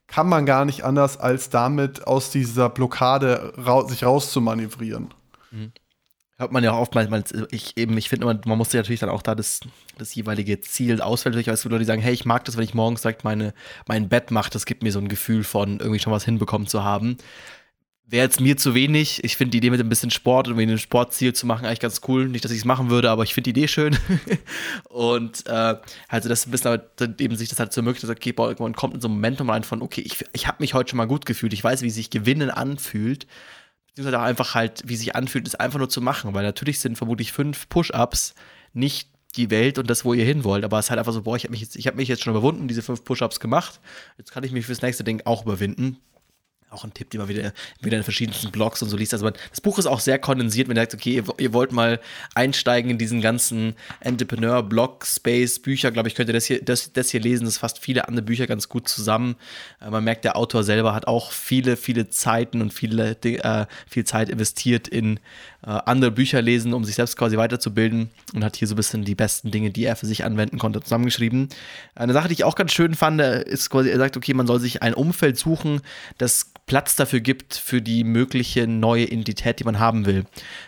kann 0.08 0.28
man 0.28 0.48
gar 0.48 0.66
nicht 0.66 0.84
anders, 0.84 1.18
als 1.20 1.50
damit 1.50 2.08
aus 2.08 2.32
dieser 2.32 2.70
Blockade 2.70 3.54
ra 3.58 3.88
sich 3.88 4.04
rauszumanövrieren. 4.04 5.14
Mhm. 5.52 5.74
Hört 6.40 6.52
man 6.52 6.64
ja 6.64 6.72
auch 6.72 6.82
oftmals, 6.82 7.34
ich 7.52 7.78
eben, 7.78 7.98
ich 7.98 8.10
finde 8.10 8.26
immer, 8.26 8.40
man 8.46 8.58
muss 8.58 8.74
ja 8.74 8.80
natürlich 8.80 9.00
dann 9.00 9.10
auch 9.10 9.22
da 9.22 9.36
das, 9.36 9.60
das 9.98 10.16
jeweilige 10.16 10.60
Ziel 10.62 11.02
auswählen. 11.02 11.36
Weil 11.36 11.54
es 11.54 11.64
Leute, 11.64 11.80
die 11.80 11.86
sagen, 11.86 12.02
hey, 12.02 12.14
ich 12.14 12.26
mag 12.26 12.46
das, 12.46 12.58
wenn 12.58 12.64
ich 12.64 12.74
morgens 12.74 13.04
sagt, 13.04 13.24
meine, 13.24 13.54
mein 13.88 14.10
Bett 14.10 14.32
macht, 14.32 14.56
das 14.56 14.66
gibt 14.66 14.82
mir 14.82 14.92
so 14.92 15.00
ein 15.00 15.08
Gefühl 15.08 15.44
von 15.44 15.80
irgendwie 15.80 16.00
schon 16.00 16.14
was 16.14 16.26
hinbekommen 16.26 16.68
zu 16.68 16.84
haben 16.84 17.18
wäre 18.10 18.24
jetzt 18.24 18.40
mir 18.40 18.56
zu 18.56 18.74
wenig. 18.74 19.24
Ich 19.24 19.36
finde 19.36 19.52
die 19.52 19.58
Idee 19.58 19.70
mit 19.70 19.82
ein 19.82 19.90
bisschen 19.90 20.12
Sport 20.12 20.48
und 20.48 20.58
ein 20.58 20.78
Sportziel 20.78 21.34
zu 21.34 21.46
machen 21.46 21.66
eigentlich 21.66 21.82
ganz 21.82 22.02
cool. 22.08 22.30
Nicht, 22.30 22.46
dass 22.46 22.52
ich 22.52 22.60
es 22.60 22.66
machen 22.66 22.90
würde, 22.90 23.12
aber 23.12 23.24
ich 23.24 23.34
finde 23.34 23.52
die 23.52 23.60
Idee 23.60 23.68
schön. 23.68 23.98
und 24.90 25.46
äh, 25.46 25.76
also 26.08 26.30
das 26.30 26.48
ein 26.48 26.52
bisschen 26.52 26.72
aber 26.72 27.20
eben 27.20 27.36
sich 27.36 27.50
das 27.50 27.60
halt 27.60 27.74
so 27.74 27.82
ermöglicht, 27.82 28.04
dass 28.04 28.10
okay, 28.10 28.32
boah, 28.32 28.48
irgendwann 28.48 28.74
kommt 28.74 28.96
in 28.96 29.02
so 29.02 29.10
ein 29.10 29.12
Momentum 29.12 29.50
rein 29.50 29.64
von, 29.64 29.82
okay, 29.82 30.02
ich, 30.02 30.24
ich 30.32 30.48
habe 30.48 30.58
mich 30.62 30.74
heute 30.74 30.92
schon 30.92 30.98
mal 30.98 31.06
gut 31.06 31.26
gefühlt. 31.26 31.52
Ich 31.52 31.64
weiß, 31.64 31.82
wie 31.82 31.90
sich 31.90 32.10
Gewinnen 32.10 32.50
anfühlt. 32.50 33.28
Beziehungsweise 33.88 34.20
auch 34.20 34.26
einfach 34.26 34.56
halt, 34.56 34.84
wie 34.86 34.96
sich 34.96 35.16
anfühlt, 35.16 35.46
ist 35.46 35.60
einfach 35.60 35.80
nur 35.80 35.90
zu 35.90 36.02
machen. 36.02 36.34
Weil 36.34 36.46
natürlich 36.46 36.80
sind 36.80 36.98
vermutlich 36.98 37.34
fünf 37.34 37.68
Push-Ups 37.68 38.36
nicht 38.74 39.10
die 39.36 39.50
Welt 39.50 39.78
und 39.78 39.90
das, 39.90 40.06
wo 40.06 40.14
ihr 40.14 40.24
hin 40.24 40.46
wollt. 40.46 40.64
Aber 40.64 40.80
es 40.80 40.86
ist 40.86 40.90
halt 40.92 41.00
einfach 41.00 41.14
so, 41.14 41.24
boah, 41.24 41.36
ich 41.36 41.44
habe 41.44 41.52
mich, 41.52 41.62
jetzt, 41.62 41.76
hab 41.76 41.96
mich 41.96 42.08
jetzt 42.08 42.24
schon 42.24 42.32
überwunden, 42.32 42.70
diese 42.70 42.82
fünf 42.82 43.04
Push-Ups 43.04 43.42
gemacht. 43.42 43.82
Jetzt 44.18 44.32
kann 44.32 44.46
ich 44.46 44.54
mich 44.54 44.66
fürs 44.66 44.82
nächste 44.82 45.04
Ding 45.04 45.24
auch 45.26 45.44
überwinden 45.44 45.98
auch 46.70 46.84
ein 46.84 46.94
Tipp, 46.94 47.10
den 47.10 47.22
man 47.22 47.30
wieder, 47.30 47.54
wieder 47.82 47.98
in 47.98 48.04
verschiedensten 48.04 48.52
Blogs 48.52 48.82
und 48.82 48.90
so 48.90 48.98
liest. 48.98 49.14
Also 49.14 49.24
man, 49.24 49.34
das 49.50 49.62
Buch 49.62 49.80
ist 49.80 49.86
auch 49.86 50.02
sehr 50.02 50.20
kondensiert, 50.20 50.68
wenn 50.68 50.76
ihr 50.76 50.82
sagt, 50.82 50.96
okay, 50.96 51.16
ihr, 51.16 51.24
ihr 51.38 51.54
wollt 51.54 51.72
mal 51.72 52.00
einsteigen 52.36 52.92
in 52.92 52.98
diesen 52.98 53.22
ganzen 53.22 53.76
Entrepreneur-Blog-Space-Bücher, 54.02 55.92
glaube 55.92 56.10
ich, 56.10 56.16
könnt 56.16 56.30
ihr 56.30 56.34
das 56.34 56.46
hier, 56.46 56.62
das, 56.62 56.92
das 56.92 57.10
hier 57.10 57.22
lesen. 57.22 57.46
Das 57.46 57.58
fasst 57.58 57.80
viele 57.80 58.08
andere 58.08 58.26
Bücher 58.26 58.48
ganz 58.48 58.68
gut 58.68 58.90
zusammen. 58.90 59.38
Äh, 59.82 59.90
man 59.90 60.04
merkt, 60.04 60.26
der 60.26 60.36
Autor 60.36 60.64
selber 60.64 60.94
hat 60.94 61.08
auch 61.08 61.32
viele, 61.32 61.78
viele 61.78 62.10
Zeiten 62.10 62.62
und 62.62 62.74
viele, 62.74 63.18
äh, 63.24 63.66
viel 63.88 64.04
Zeit 64.04 64.30
investiert 64.30 64.90
in 64.90 65.22
äh, 65.64 65.70
andere 65.70 66.12
Bücher 66.12 66.42
lesen, 66.42 66.74
um 66.74 66.84
sich 66.84 66.96
selbst 66.96 67.16
quasi 67.16 67.38
weiterzubilden 67.38 68.10
und 68.34 68.44
hat 68.44 68.58
hier 68.58 68.68
so 68.68 68.74
ein 68.74 68.78
bisschen 68.78 69.06
die 69.06 69.16
besten 69.16 69.52
Dinge, 69.52 69.72
die 69.72 69.86
er 69.86 69.96
für 69.96 70.06
sich 70.06 70.26
anwenden 70.26 70.58
konnte, 70.58 70.82
zusammengeschrieben. 70.82 71.48
Eine 71.96 72.12
Sache, 72.12 72.28
die 72.28 72.34
ich 72.34 72.44
auch 72.44 72.56
ganz 72.56 72.74
schön 72.74 72.94
fand, 72.94 73.22
ist 73.22 73.70
quasi, 73.70 73.90
er 73.90 73.98
sagt, 73.98 74.18
okay, 74.18 74.34
man 74.34 74.48
soll 74.48 74.60
sich 74.60 74.82
ein 74.84 74.94
Umfeld 74.94 75.38
suchen, 75.38 75.82
das 76.18 76.52
Platz 76.68 76.98
dafür 76.98 77.22
gibt, 77.22 77.56
für 77.56 77.82
die 77.82 78.04
mögliche 78.04 78.68
neue 78.68 79.06
Identität, 79.06 79.60
die 79.60 79.64
man 79.64 79.80
haben 79.80 80.06
will. 80.06 80.26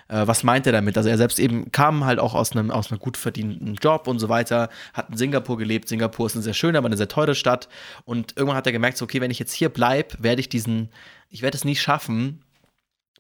Äh, 0.08 0.26
was 0.26 0.44
meint 0.44 0.66
er 0.66 0.72
damit? 0.72 0.98
Also 0.98 1.10
er 1.10 1.18
selbst 1.18 1.40
eben 1.40 1.72
kam 1.72 2.06
halt 2.06 2.20
auch 2.20 2.34
aus 2.34 2.54
einem, 2.54 2.72
aus 2.72 2.90
gut 3.00 3.18
verdienten 3.18 3.76
Job 3.76 4.08
und 4.08 4.18
so 4.18 4.30
weiter, 4.30 4.70
hat 4.94 5.10
in 5.10 5.18
Singapur 5.18 5.58
gelebt. 5.58 5.90
Singapur 5.90 6.26
ist 6.26 6.36
eine 6.36 6.44
sehr 6.44 6.54
schöne, 6.54 6.78
aber 6.78 6.88
eine 6.88 6.98
sehr 6.98 7.10
teure 7.10 7.36
Stadt. 7.36 7.68
Und 8.06 8.36
irgendwann 8.38 8.58
hat 8.58 8.66
er 8.66 8.72
gemerkt, 8.72 8.98
so, 8.98 9.06
okay, 9.06 9.22
wenn 9.22 9.30
ich 9.30 9.40
jetzt 9.40 9.54
hier 9.54 9.70
bleibe, 9.70 10.16
werde 10.20 10.40
ich 10.40 10.50
diesen, 10.50 10.90
ich 11.30 11.42
werde 11.42 11.58
es 11.58 11.66
nie 11.66 11.76
schaffen, 11.76 12.42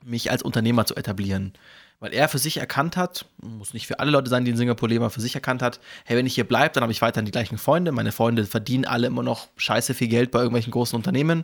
mich 0.03 0.31
als 0.31 0.41
Unternehmer 0.41 0.86
zu 0.86 0.95
etablieren. 0.95 1.53
Weil 2.01 2.13
er 2.13 2.29
für 2.29 2.38
sich 2.38 2.57
erkannt 2.57 2.95
hat, 2.95 3.25
muss 3.41 3.74
nicht 3.74 3.86
für 3.86 4.00
alle 4.00 4.12
Leute 4.12 4.29
sein, 4.29 4.45
die 4.45 4.51
in 4.51 4.57
Singapur 4.57 4.88
leben, 4.88 5.03
aber 5.03 5.12
für 5.12 5.19
sich 5.19 5.36
erkannt 5.36 5.62
hat, 5.62 5.81
hey, 6.05 6.15
wenn 6.15 6.25
ich 6.25 6.33
hier 6.33 6.45
bleibe, 6.45 6.74
dann 6.74 6.83
habe 6.83 6.93
ich 6.93 7.01
weiterhin 7.01 7.25
die 7.25 7.31
gleichen 7.31 7.57
Freunde. 7.57 7.91
Meine 7.91 8.13
Freunde 8.13 8.45
verdienen 8.45 8.86
alle 8.86 9.07
immer 9.07 9.21
noch 9.21 9.50
scheiße 9.57 9.93
viel 9.93 10.07
Geld 10.07 10.31
bei 10.31 10.39
irgendwelchen 10.39 10.71
großen 10.71 10.95
Unternehmen. 10.95 11.43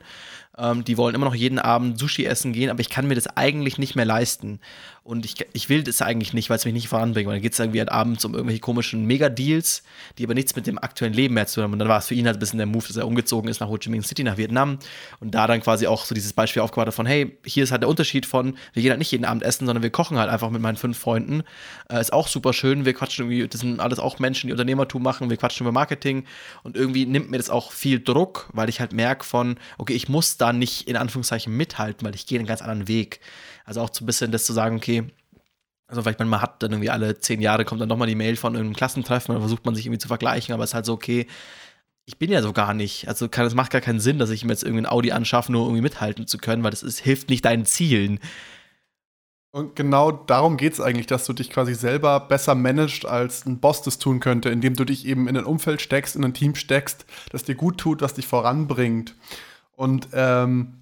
Ähm, 0.57 0.83
die 0.83 0.97
wollen 0.97 1.15
immer 1.15 1.25
noch 1.25 1.35
jeden 1.35 1.59
Abend 1.59 1.99
Sushi 1.99 2.25
essen 2.25 2.53
gehen, 2.53 2.69
aber 2.69 2.79
ich 2.79 2.89
kann 2.89 3.07
mir 3.07 3.15
das 3.15 3.27
eigentlich 3.27 3.77
nicht 3.77 3.95
mehr 3.95 4.05
leisten. 4.05 4.59
Und 5.05 5.23
ich, 5.23 5.35
ich 5.53 5.69
will 5.69 5.83
das 5.83 6.01
eigentlich 6.01 6.33
nicht, 6.33 6.49
weil 6.49 6.57
es 6.57 6.65
mich 6.65 6.73
nicht 6.73 6.87
voranbringt. 6.87 7.27
Weil 7.27 7.35
dann 7.35 7.41
geht 7.43 7.53
es 7.53 7.59
irgendwie 7.59 7.77
halt 7.77 7.91
abends 7.91 8.25
um 8.25 8.33
irgendwelche 8.33 8.59
komischen 8.59 9.05
Mega-Deals, 9.05 9.83
die 10.17 10.23
aber 10.23 10.33
nichts 10.33 10.55
mit 10.55 10.65
dem 10.65 10.79
aktuellen 10.79 11.13
Leben 11.13 11.35
mehr 11.35 11.45
zu 11.45 11.55
tun 11.55 11.65
haben. 11.65 11.73
Und 11.73 11.79
dann 11.79 11.87
war 11.87 11.99
es 11.99 12.07
für 12.07 12.15
ihn 12.15 12.25
halt 12.25 12.37
ein 12.37 12.39
bisschen 12.39 12.57
der 12.57 12.65
Move, 12.65 12.87
dass 12.87 12.97
er 12.97 13.05
umgezogen 13.05 13.47
ist 13.47 13.59
nach 13.59 13.67
Ho 13.67 13.77
Chi 13.77 13.91
Minh 13.91 14.01
City, 14.01 14.23
nach 14.23 14.37
Vietnam. 14.37 14.79
Und 15.19 15.35
da 15.35 15.45
dann 15.45 15.61
quasi 15.61 15.85
auch 15.85 16.05
so 16.05 16.15
dieses 16.15 16.33
Beispiel 16.33 16.63
aufgebaut 16.63 16.87
hat 16.87 16.95
von, 16.95 17.05
hey, 17.05 17.37
hier 17.45 17.63
ist 17.63 17.71
halt 17.71 17.83
der 17.83 17.89
Unterschied 17.89 18.25
von, 18.25 18.57
wir 18.73 18.81
gehen 18.81 18.89
halt 18.89 18.97
nicht 18.97 19.11
jeden 19.11 19.25
Abend 19.25 19.43
essen, 19.43 19.67
sondern 19.67 19.83
wir 19.83 19.91
kochen 19.91 20.17
halt 20.17 20.31
einfach 20.31 20.49
mit 20.49 20.63
meinen 20.63 20.75
fünf 20.75 20.97
Freunden. 20.97 21.43
Äh, 21.87 22.01
ist 22.01 22.11
auch 22.11 22.27
super 22.27 22.51
schön. 22.51 22.85
Wir 22.85 22.95
quatschen 22.95 23.25
irgendwie, 23.25 23.47
das 23.47 23.61
sind 23.61 23.79
alles 23.79 23.99
auch 23.99 24.17
Menschen, 24.17 24.47
die 24.47 24.53
Unternehmertum 24.53 25.03
machen. 25.03 25.29
Wir 25.29 25.37
quatschen 25.37 25.67
über 25.67 25.71
Marketing. 25.71 26.25
Und 26.63 26.75
irgendwie 26.75 27.05
nimmt 27.05 27.29
mir 27.29 27.37
das 27.37 27.51
auch 27.51 27.73
viel 27.73 27.99
Druck, 27.99 28.49
weil 28.53 28.69
ich 28.69 28.79
halt 28.79 28.91
merke 28.91 29.23
von, 29.23 29.57
okay, 29.77 29.93
ich 29.93 30.09
muss 30.09 30.37
da 30.37 30.44
nicht 30.53 30.87
in 30.87 30.97
Anführungszeichen 30.97 31.55
mithalten, 31.55 32.05
weil 32.05 32.15
ich 32.15 32.25
gehe 32.25 32.39
einen 32.39 32.47
ganz 32.47 32.61
anderen 32.61 32.87
Weg. 32.87 33.19
Also 33.65 33.81
auch 33.81 33.89
so 33.91 34.03
ein 34.03 34.05
bisschen 34.05 34.31
das 34.31 34.45
zu 34.45 34.53
sagen, 34.53 34.77
okay, 34.77 35.05
also 35.87 36.01
vielleicht 36.01 36.19
man 36.19 36.41
hat 36.41 36.63
dann 36.63 36.71
irgendwie 36.71 36.89
alle 36.89 37.19
zehn 37.19 37.41
Jahre 37.41 37.65
kommt 37.65 37.81
dann 37.81 37.89
nochmal 37.89 38.07
die 38.07 38.15
Mail 38.15 38.35
von 38.35 38.55
einem 38.55 38.73
Klassentreffen, 38.73 39.33
dann 39.33 39.41
versucht 39.41 39.65
man 39.65 39.75
sich 39.75 39.85
irgendwie 39.85 39.99
zu 39.99 40.07
vergleichen, 40.07 40.53
aber 40.53 40.63
es 40.63 40.71
ist 40.71 40.73
halt 40.75 40.85
so, 40.85 40.93
okay, 40.93 41.27
ich 42.05 42.17
bin 42.17 42.31
ja 42.31 42.41
so 42.41 42.53
gar 42.53 42.73
nicht. 42.73 43.07
Also 43.07 43.27
es 43.27 43.55
macht 43.55 43.71
gar 43.71 43.81
keinen 43.81 43.99
Sinn, 43.99 44.19
dass 44.19 44.29
ich 44.29 44.43
mir 44.43 44.51
jetzt 44.51 44.63
irgendwie 44.63 44.83
ein 44.83 44.91
Audi 44.91 45.11
anschaffe, 45.11 45.51
nur 45.51 45.63
irgendwie 45.65 45.81
mithalten 45.81 46.27
zu 46.27 46.37
können, 46.37 46.63
weil 46.63 46.71
das 46.71 46.83
ist, 46.83 46.99
hilft 46.99 47.29
nicht 47.29 47.45
deinen 47.45 47.65
Zielen. 47.65 48.19
Und 49.51 49.75
genau 49.75 50.11
darum 50.11 50.57
geht 50.57 50.73
es 50.73 50.81
eigentlich, 50.81 51.07
dass 51.07 51.25
du 51.25 51.33
dich 51.33 51.49
quasi 51.49 51.73
selber 51.73 52.19
besser 52.19 52.55
managst, 52.55 53.05
als 53.05 53.45
ein 53.45 53.59
Boss 53.59 53.81
das 53.81 53.97
tun 53.97 54.19
könnte, 54.19 54.49
indem 54.49 54.75
du 54.75 54.83
dich 54.83 55.05
eben 55.07 55.27
in 55.29 55.37
ein 55.37 55.45
Umfeld 55.45 55.81
steckst, 55.81 56.15
in 56.15 56.25
ein 56.25 56.33
Team 56.33 56.55
steckst, 56.55 57.05
das 57.31 57.43
dir 57.43 57.55
gut 57.55 57.77
tut, 57.77 58.01
was 58.01 58.13
dich 58.13 58.27
voranbringt. 58.27 59.15
Und 59.75 60.09
ähm, 60.13 60.73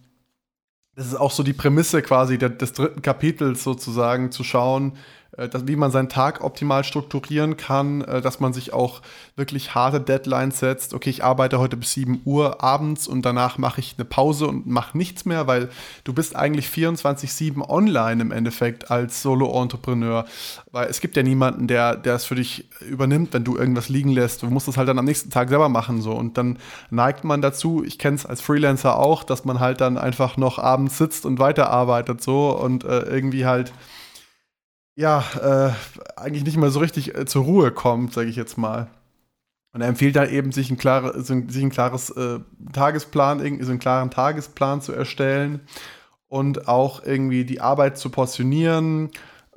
das 0.96 1.08
ist 1.08 1.16
auch 1.16 1.32
so 1.32 1.44
die 1.44 1.54
Prämisse 1.54 2.02
quasi 2.02 2.38
des 2.38 2.74
dritten 2.74 3.02
Kapitels 3.02 3.64
sozusagen, 3.64 4.32
zu 4.32 4.44
schauen, 4.44 4.94
dass, 5.36 5.68
wie 5.68 5.76
man 5.76 5.92
seinen 5.92 6.10
Tag 6.10 6.44
optimal 6.44 6.84
strukturieren 6.84 7.58
kann, 7.58 8.02
äh, 8.02 8.22
dass 8.22 8.40
man 8.40 8.54
sich 8.54 8.72
auch 8.74 9.02
wirklich 9.36 9.74
harte 9.74 10.00
Deadlines 10.00 10.60
setzt. 10.60 10.94
Okay, 10.94 11.10
ich 11.10 11.24
arbeite 11.24 11.60
heute 11.60 11.76
bis 11.76 11.94
7 11.94 12.22
Uhr 12.26 12.64
abends 12.64 13.08
und 13.08 13.24
danach 13.24 13.58
mache 13.58 13.80
ich 13.80 13.96
eine 13.98 14.06
Pause 14.06 14.48
und 14.48 14.68
mache 14.68 14.98
nichts 14.98 15.26
mehr, 15.26 15.48
weil 15.48 15.70
du 16.04 16.14
bist 16.14 16.36
eigentlich 16.36 16.68
24-7 16.68 17.68
online 17.68 18.22
im 18.22 18.32
Endeffekt 18.32 18.92
als 18.92 19.22
Solo-Entrepreneur. 19.24 20.26
Weil 20.72 20.88
es 20.88 21.02
gibt 21.02 21.18
ja 21.18 21.24
niemanden, 21.24 21.68
der, 21.68 21.96
der 21.96 22.16
es 22.16 22.26
für 22.26 22.36
dich 22.36 22.70
übernimmt, 22.82 23.34
wenn 23.34 23.44
du 23.44 23.58
irgendwas 23.58 23.90
liegen 23.90 24.12
lässt. 24.12 24.44
Du 24.44 24.48
musst 24.48 24.68
es 24.68 24.78
halt 24.78 24.88
dann 24.88 25.00
am 25.00 25.06
nächsten 25.06 25.32
Tag 25.32 25.50
selber 25.50 25.70
machen. 25.70 26.02
So. 26.02 26.12
Und 26.12 26.38
dann 26.38 26.60
neigt 26.92 27.24
man 27.24 27.42
dazu, 27.42 27.84
ich 27.84 27.98
kenne 27.98 28.16
es 28.16 28.26
als 28.26 28.42
Freelancer 28.42 28.98
auch, 28.98 29.24
dass 29.24 29.46
man 29.46 29.60
halt 29.60 29.82
dann 29.82 29.98
einfach 29.98 30.38
noch 30.38 30.60
abends 30.60 30.98
sitzt 30.98 31.26
und 31.26 31.40
weiterarbeitet 31.40 32.22
so 32.22 32.52
und 32.52 32.84
äh, 32.84 33.02
irgendwie 33.02 33.46
halt 33.46 33.74
ja, 34.96 35.24
äh, 35.42 36.20
eigentlich 36.20 36.44
nicht 36.44 36.58
mal 36.58 36.70
so 36.70 36.80
richtig 36.80 37.16
äh, 37.16 37.26
zur 37.26 37.44
Ruhe 37.44 37.72
kommt, 37.72 38.14
sage 38.14 38.30
ich 38.30 38.36
jetzt 38.36 38.58
mal. 38.58 38.88
Und 39.74 39.82
er 39.82 39.88
empfiehlt 39.88 40.16
da 40.16 40.26
eben, 40.28 40.52
sich 40.52 40.70
ein, 40.70 40.78
klare, 40.78 41.20
sich 41.22 41.64
ein 41.64 41.72
klares 41.72 42.12
äh, 42.12 42.40
Tagesplan, 42.74 43.40
so 43.62 43.72
einen 43.72 43.80
klaren 43.80 44.12
Tagesplan 44.12 44.82
zu 44.82 44.94
erstellen 44.94 45.62
und 46.28 46.68
auch 46.68 47.04
irgendwie 47.04 47.44
die 47.44 47.60
Arbeit 47.60 47.98
zu 47.98 48.10
portionieren. 48.10 49.10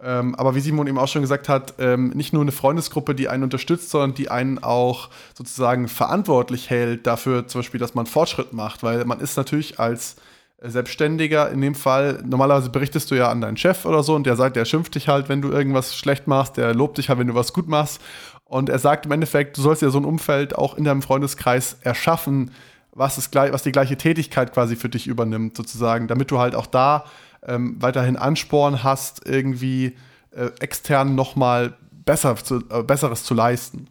Ähm, 0.02 0.34
aber 0.34 0.54
wie 0.54 0.60
Simon 0.60 0.86
eben 0.86 0.98
auch 0.98 1.08
schon 1.08 1.22
gesagt 1.22 1.50
hat, 1.50 1.74
ähm, 1.78 2.10
nicht 2.10 2.32
nur 2.32 2.42
eine 2.42 2.52
Freundesgruppe, 2.52 3.14
die 3.14 3.28
einen 3.28 3.44
unterstützt, 3.44 3.90
sondern 3.90 4.14
die 4.14 4.30
einen 4.30 4.62
auch 4.62 5.10
sozusagen 5.36 5.88
verantwortlich 5.88 6.70
hält 6.70 7.06
dafür, 7.06 7.46
zum 7.46 7.60
Beispiel, 7.60 7.80
dass 7.80 7.94
man 7.94 8.06
Fortschritt 8.06 8.54
macht, 8.54 8.82
weil 8.82 9.04
man 9.04 9.20
ist 9.20 9.36
natürlich 9.36 9.80
als 9.80 10.16
Selbstständiger 10.58 11.50
in 11.50 11.60
dem 11.60 11.74
Fall, 11.74 12.22
normalerweise 12.24 12.70
berichtest 12.70 13.10
du 13.10 13.14
ja 13.14 13.30
an 13.30 13.40
deinen 13.40 13.56
Chef 13.56 13.84
oder 13.84 14.02
so 14.02 14.14
und 14.14 14.26
der 14.26 14.36
sagt, 14.36 14.56
der 14.56 14.64
schimpft 14.64 14.94
dich 14.94 15.08
halt, 15.08 15.28
wenn 15.28 15.42
du 15.42 15.50
irgendwas 15.50 15.94
schlecht 15.94 16.26
machst, 16.26 16.56
der 16.56 16.74
lobt 16.74 16.98
dich 16.98 17.08
halt, 17.08 17.18
wenn 17.18 17.26
du 17.26 17.34
was 17.34 17.52
gut 17.52 17.68
machst. 17.68 18.00
Und 18.44 18.68
er 18.68 18.78
sagt 18.78 19.06
im 19.06 19.12
Endeffekt, 19.12 19.58
du 19.58 19.62
sollst 19.62 19.82
ja 19.82 19.90
so 19.90 19.98
ein 19.98 20.04
Umfeld 20.04 20.54
auch 20.54 20.74
in 20.74 20.84
deinem 20.84 21.02
Freundeskreis 21.02 21.76
erschaffen, 21.82 22.52
was, 22.92 23.18
es, 23.18 23.30
was 23.34 23.62
die 23.62 23.72
gleiche 23.72 23.96
Tätigkeit 23.96 24.54
quasi 24.54 24.76
für 24.76 24.88
dich 24.88 25.06
übernimmt, 25.06 25.56
sozusagen, 25.56 26.08
damit 26.08 26.30
du 26.30 26.38
halt 26.38 26.54
auch 26.54 26.66
da 26.66 27.04
ähm, 27.46 27.76
weiterhin 27.80 28.16
Ansporn 28.16 28.82
hast, 28.82 29.26
irgendwie 29.26 29.96
äh, 30.30 30.50
extern 30.60 31.14
nochmal 31.14 31.74
besser 31.90 32.36
äh, 32.70 32.82
Besseres 32.82 33.24
zu 33.24 33.34
leisten. 33.34 33.88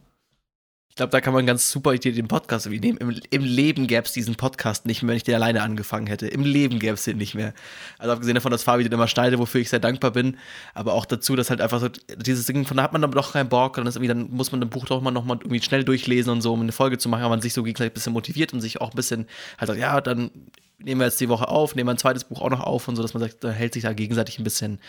Ich 0.96 0.98
glaube, 0.98 1.12
da 1.12 1.20
kann 1.20 1.34
man 1.34 1.46
ganz 1.46 1.70
super 1.70 1.94
den 1.98 2.30
Podcast 2.30 2.68
irgendwie 2.68 2.88
nehmen. 2.88 2.98
Im, 3.00 3.20
im 3.30 3.44
Leben 3.44 3.86
gäbe 3.88 4.04
es 4.06 4.14
diesen 4.14 4.36
Podcast 4.36 4.86
nicht 4.86 5.04
mehr, 5.04 5.10
wenn 5.10 5.18
ich 5.18 5.24
den 5.24 5.36
alleine 5.36 5.62
angefangen 5.62 6.08
hätte. 6.08 6.26
Im 6.26 6.46
Leben 6.46 6.80
gäbe 6.80 6.94
es 6.94 7.04
den 7.04 7.18
nicht 7.18 7.36
mehr. 7.36 7.54
Also 7.98 8.14
abgesehen 8.14 8.36
davon, 8.36 8.50
dass 8.50 8.64
Fabi 8.64 8.84
den 8.84 8.94
immer 8.94 9.10
schneidet, 9.10 9.38
wofür 9.38 9.60
ich 9.60 9.70
sehr 9.70 9.82
dankbar 9.82 10.12
bin. 10.12 10.38
Aber 10.74 10.94
auch 10.94 11.06
dazu, 11.06 11.36
dass 11.36 11.50
halt 11.50 11.60
einfach 11.60 11.82
so 11.82 11.90
dieses 12.16 12.46
Ding, 12.46 12.66
von 12.66 12.78
da 12.78 12.84
hat 12.84 12.94
man 12.94 13.02
dann 13.02 13.12
doch 13.12 13.34
keinen 13.34 13.50
Bock. 13.50 13.76
Dann, 13.76 13.92
dann 13.92 14.30
muss 14.32 14.54
man 14.54 14.64
ein 14.64 14.70
Buch 14.70 14.86
doch 14.86 15.02
mal 15.02 15.12
nochmal 15.12 15.40
irgendwie 15.42 15.62
schnell 15.62 15.84
durchlesen 15.84 16.32
und 16.32 16.40
so, 16.40 16.54
um 16.54 16.62
eine 16.62 16.72
Folge 16.72 16.98
zu 16.98 17.10
machen, 17.10 17.24
aber 17.24 17.32
man 17.32 17.42
sich 17.42 17.54
so 17.54 17.64
gegenseitig 17.64 17.92
ein 17.92 17.96
bisschen 17.96 18.14
motiviert 18.14 18.54
und 18.54 18.62
sich 18.62 18.80
auch 18.80 18.92
ein 18.92 18.96
bisschen 18.96 19.28
halt 19.58 19.68
sagt, 19.68 19.82
ja, 19.82 20.00
dann 20.00 20.32
nehmen 20.80 21.02
wir 21.02 21.08
jetzt 21.08 21.20
die 21.20 21.28
Woche 21.28 21.50
auf, 21.50 21.76
nehmen 21.76 21.90
wir 21.90 21.94
ein 21.94 21.98
zweites 21.98 22.24
Buch 22.24 22.40
auch 22.40 22.50
noch 22.50 22.62
auf 22.62 22.88
und 22.88 22.96
so, 22.96 23.02
dass 23.02 23.14
man 23.14 23.22
sagt, 23.22 23.44
da 23.44 23.52
hält 23.52 23.74
sich 23.74 23.84
da 23.84 23.92
gegenseitig 23.92 24.40
ein 24.40 24.46
bisschen 24.46 24.80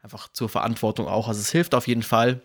einfach 0.00 0.28
zur 0.32 0.48
Verantwortung 0.48 1.08
auch. 1.08 1.26
Also 1.26 1.40
es 1.40 1.50
hilft 1.50 1.74
auf 1.74 1.88
jeden 1.88 2.04
Fall 2.04 2.40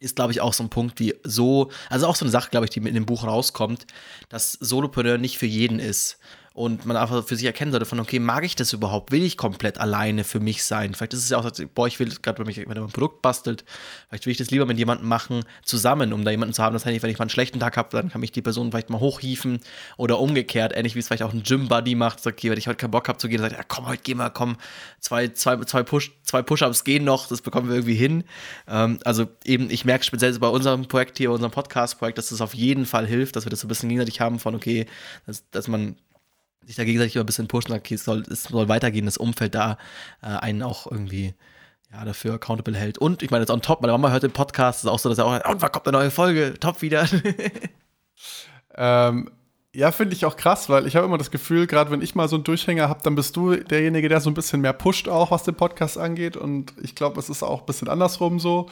ist, 0.00 0.16
glaube 0.16 0.32
ich, 0.32 0.40
auch 0.40 0.54
so 0.54 0.64
ein 0.64 0.70
Punkt 0.70 0.98
wie 0.98 1.14
so, 1.22 1.70
also 1.88 2.06
auch 2.06 2.16
so 2.16 2.24
eine 2.24 2.32
Sache, 2.32 2.50
glaube 2.50 2.66
ich, 2.66 2.70
die 2.70 2.80
mit 2.80 2.88
in 2.88 2.94
dem 2.94 3.06
Buch 3.06 3.24
rauskommt, 3.24 3.86
dass 4.28 4.52
Solopreneur 4.52 5.18
nicht 5.18 5.38
für 5.38 5.46
jeden 5.46 5.78
ist 5.78 6.18
und 6.52 6.84
man 6.84 6.96
einfach 6.96 7.24
für 7.24 7.36
sich 7.36 7.46
erkennen 7.46 7.70
sollte 7.70 7.86
von, 7.86 8.00
okay, 8.00 8.18
mag 8.18 8.44
ich 8.44 8.56
das 8.56 8.72
überhaupt? 8.72 9.12
Will 9.12 9.22
ich 9.22 9.36
komplett 9.36 9.78
alleine 9.78 10.24
für 10.24 10.40
mich 10.40 10.64
sein? 10.64 10.94
Vielleicht 10.94 11.14
ist 11.14 11.22
es 11.22 11.30
ja 11.30 11.38
auch, 11.38 11.48
boah, 11.74 11.86
ich 11.86 12.00
will 12.00 12.12
gerade, 12.20 12.44
wenn, 12.44 12.54
wenn 12.54 12.66
man 12.66 12.78
ein 12.78 12.92
Produkt 12.92 13.22
bastelt, 13.22 13.64
vielleicht 14.08 14.26
will 14.26 14.32
ich 14.32 14.38
das 14.38 14.50
lieber 14.50 14.66
mit 14.66 14.76
jemandem 14.76 15.06
machen, 15.06 15.44
zusammen, 15.64 16.12
um 16.12 16.24
da 16.24 16.32
jemanden 16.32 16.52
zu 16.52 16.62
haben, 16.62 16.72
das 16.72 16.84
heißt, 16.84 17.02
wenn 17.02 17.10
ich 17.10 17.18
mal 17.18 17.24
einen 17.24 17.30
schlechten 17.30 17.60
Tag 17.60 17.76
habe, 17.76 17.90
dann 17.92 18.10
kann 18.10 18.20
mich 18.20 18.32
die 18.32 18.42
Person 18.42 18.72
vielleicht 18.72 18.90
mal 18.90 18.98
hochhieven 18.98 19.60
oder 19.96 20.18
umgekehrt, 20.18 20.72
ähnlich 20.74 20.96
wie 20.96 20.98
es 20.98 21.06
vielleicht 21.06 21.22
auch 21.22 21.32
ein 21.32 21.44
Gym-Buddy 21.44 21.94
macht, 21.94 22.20
sagt, 22.20 22.38
okay, 22.38 22.50
wenn 22.50 22.58
ich 22.58 22.66
heute 22.66 22.78
keinen 22.78 22.90
Bock 22.90 23.06
habe 23.06 23.18
zu 23.18 23.28
gehen, 23.28 23.40
sagt, 23.40 23.52
ja 23.52 23.62
komm, 23.62 23.86
heute 23.86 24.02
geh 24.02 24.14
mal, 24.14 24.30
komm, 24.30 24.56
zwei, 24.98 25.28
zwei, 25.28 25.56
zwei, 25.58 25.84
Push, 25.84 26.10
zwei 26.24 26.42
Push-Ups 26.42 26.82
gehen 26.82 27.04
noch, 27.04 27.28
das 27.28 27.42
bekommen 27.42 27.68
wir 27.68 27.76
irgendwie 27.76 27.94
hin. 27.94 28.24
Ähm, 28.66 28.98
also 29.04 29.28
eben, 29.44 29.70
ich 29.70 29.84
merke 29.84 30.04
speziell 30.04 30.36
bei 30.40 30.48
unserem 30.48 30.88
Projekt 30.88 31.18
hier, 31.18 31.30
unserem 31.30 31.52
Podcast-Projekt, 31.52 32.18
dass 32.18 32.30
das 32.30 32.40
auf 32.40 32.54
jeden 32.54 32.86
Fall 32.86 33.06
hilft, 33.06 33.36
dass 33.36 33.46
wir 33.46 33.50
das 33.50 33.60
so 33.60 33.66
ein 33.66 33.68
bisschen 33.68 33.88
gegenseitig 33.88 34.20
haben 34.20 34.40
von, 34.40 34.56
okay, 34.56 34.86
dass, 35.26 35.48
dass 35.50 35.68
man 35.68 35.96
sich 36.66 36.76
da 36.76 36.84
gegenseitig 36.84 37.18
ein 37.18 37.26
bisschen 37.26 37.48
pushen, 37.48 37.72
okay, 37.72 37.94
es 37.94 38.04
soll, 38.04 38.22
es 38.30 38.44
soll 38.44 38.68
weitergehen, 38.68 39.06
das 39.06 39.16
Umfeld 39.16 39.54
da 39.54 39.78
äh, 40.22 40.26
einen 40.26 40.62
auch 40.62 40.90
irgendwie 40.90 41.34
ja, 41.92 42.04
dafür 42.04 42.34
accountable 42.34 42.76
hält. 42.76 42.98
Und 42.98 43.22
ich 43.22 43.30
meine, 43.30 43.42
jetzt 43.42 43.50
on 43.50 43.62
top, 43.62 43.80
meine 43.80 43.92
Mama 43.92 44.10
hört 44.10 44.22
den 44.22 44.32
Podcast, 44.32 44.84
ist 44.84 44.90
auch 44.90 44.98
so, 44.98 45.08
dass 45.08 45.18
er 45.18 45.26
auch, 45.26 45.50
und 45.50 45.62
wann 45.62 45.72
kommt 45.72 45.88
eine 45.88 45.98
neue 45.98 46.10
Folge? 46.10 46.54
Top 46.60 46.82
wieder. 46.82 47.06
ähm, 48.76 49.30
ja, 49.74 49.92
finde 49.92 50.14
ich 50.14 50.24
auch 50.24 50.36
krass, 50.36 50.68
weil 50.68 50.86
ich 50.86 50.96
habe 50.96 51.06
immer 51.06 51.18
das 51.18 51.30
Gefühl, 51.30 51.66
gerade 51.66 51.90
wenn 51.90 52.02
ich 52.02 52.14
mal 52.14 52.28
so 52.28 52.36
einen 52.36 52.44
Durchhänger 52.44 52.88
habe, 52.88 53.02
dann 53.02 53.14
bist 53.14 53.36
du 53.36 53.54
derjenige, 53.54 54.08
der 54.08 54.20
so 54.20 54.30
ein 54.30 54.34
bisschen 54.34 54.60
mehr 54.60 54.72
pusht 54.72 55.08
auch, 55.08 55.30
was 55.30 55.44
den 55.44 55.54
Podcast 55.54 55.96
angeht. 55.96 56.36
Und 56.36 56.74
ich 56.82 56.94
glaube, 56.94 57.20
es 57.20 57.30
ist 57.30 57.42
auch 57.42 57.60
ein 57.60 57.66
bisschen 57.66 57.88
andersrum 57.88 58.40
so. 58.40 58.68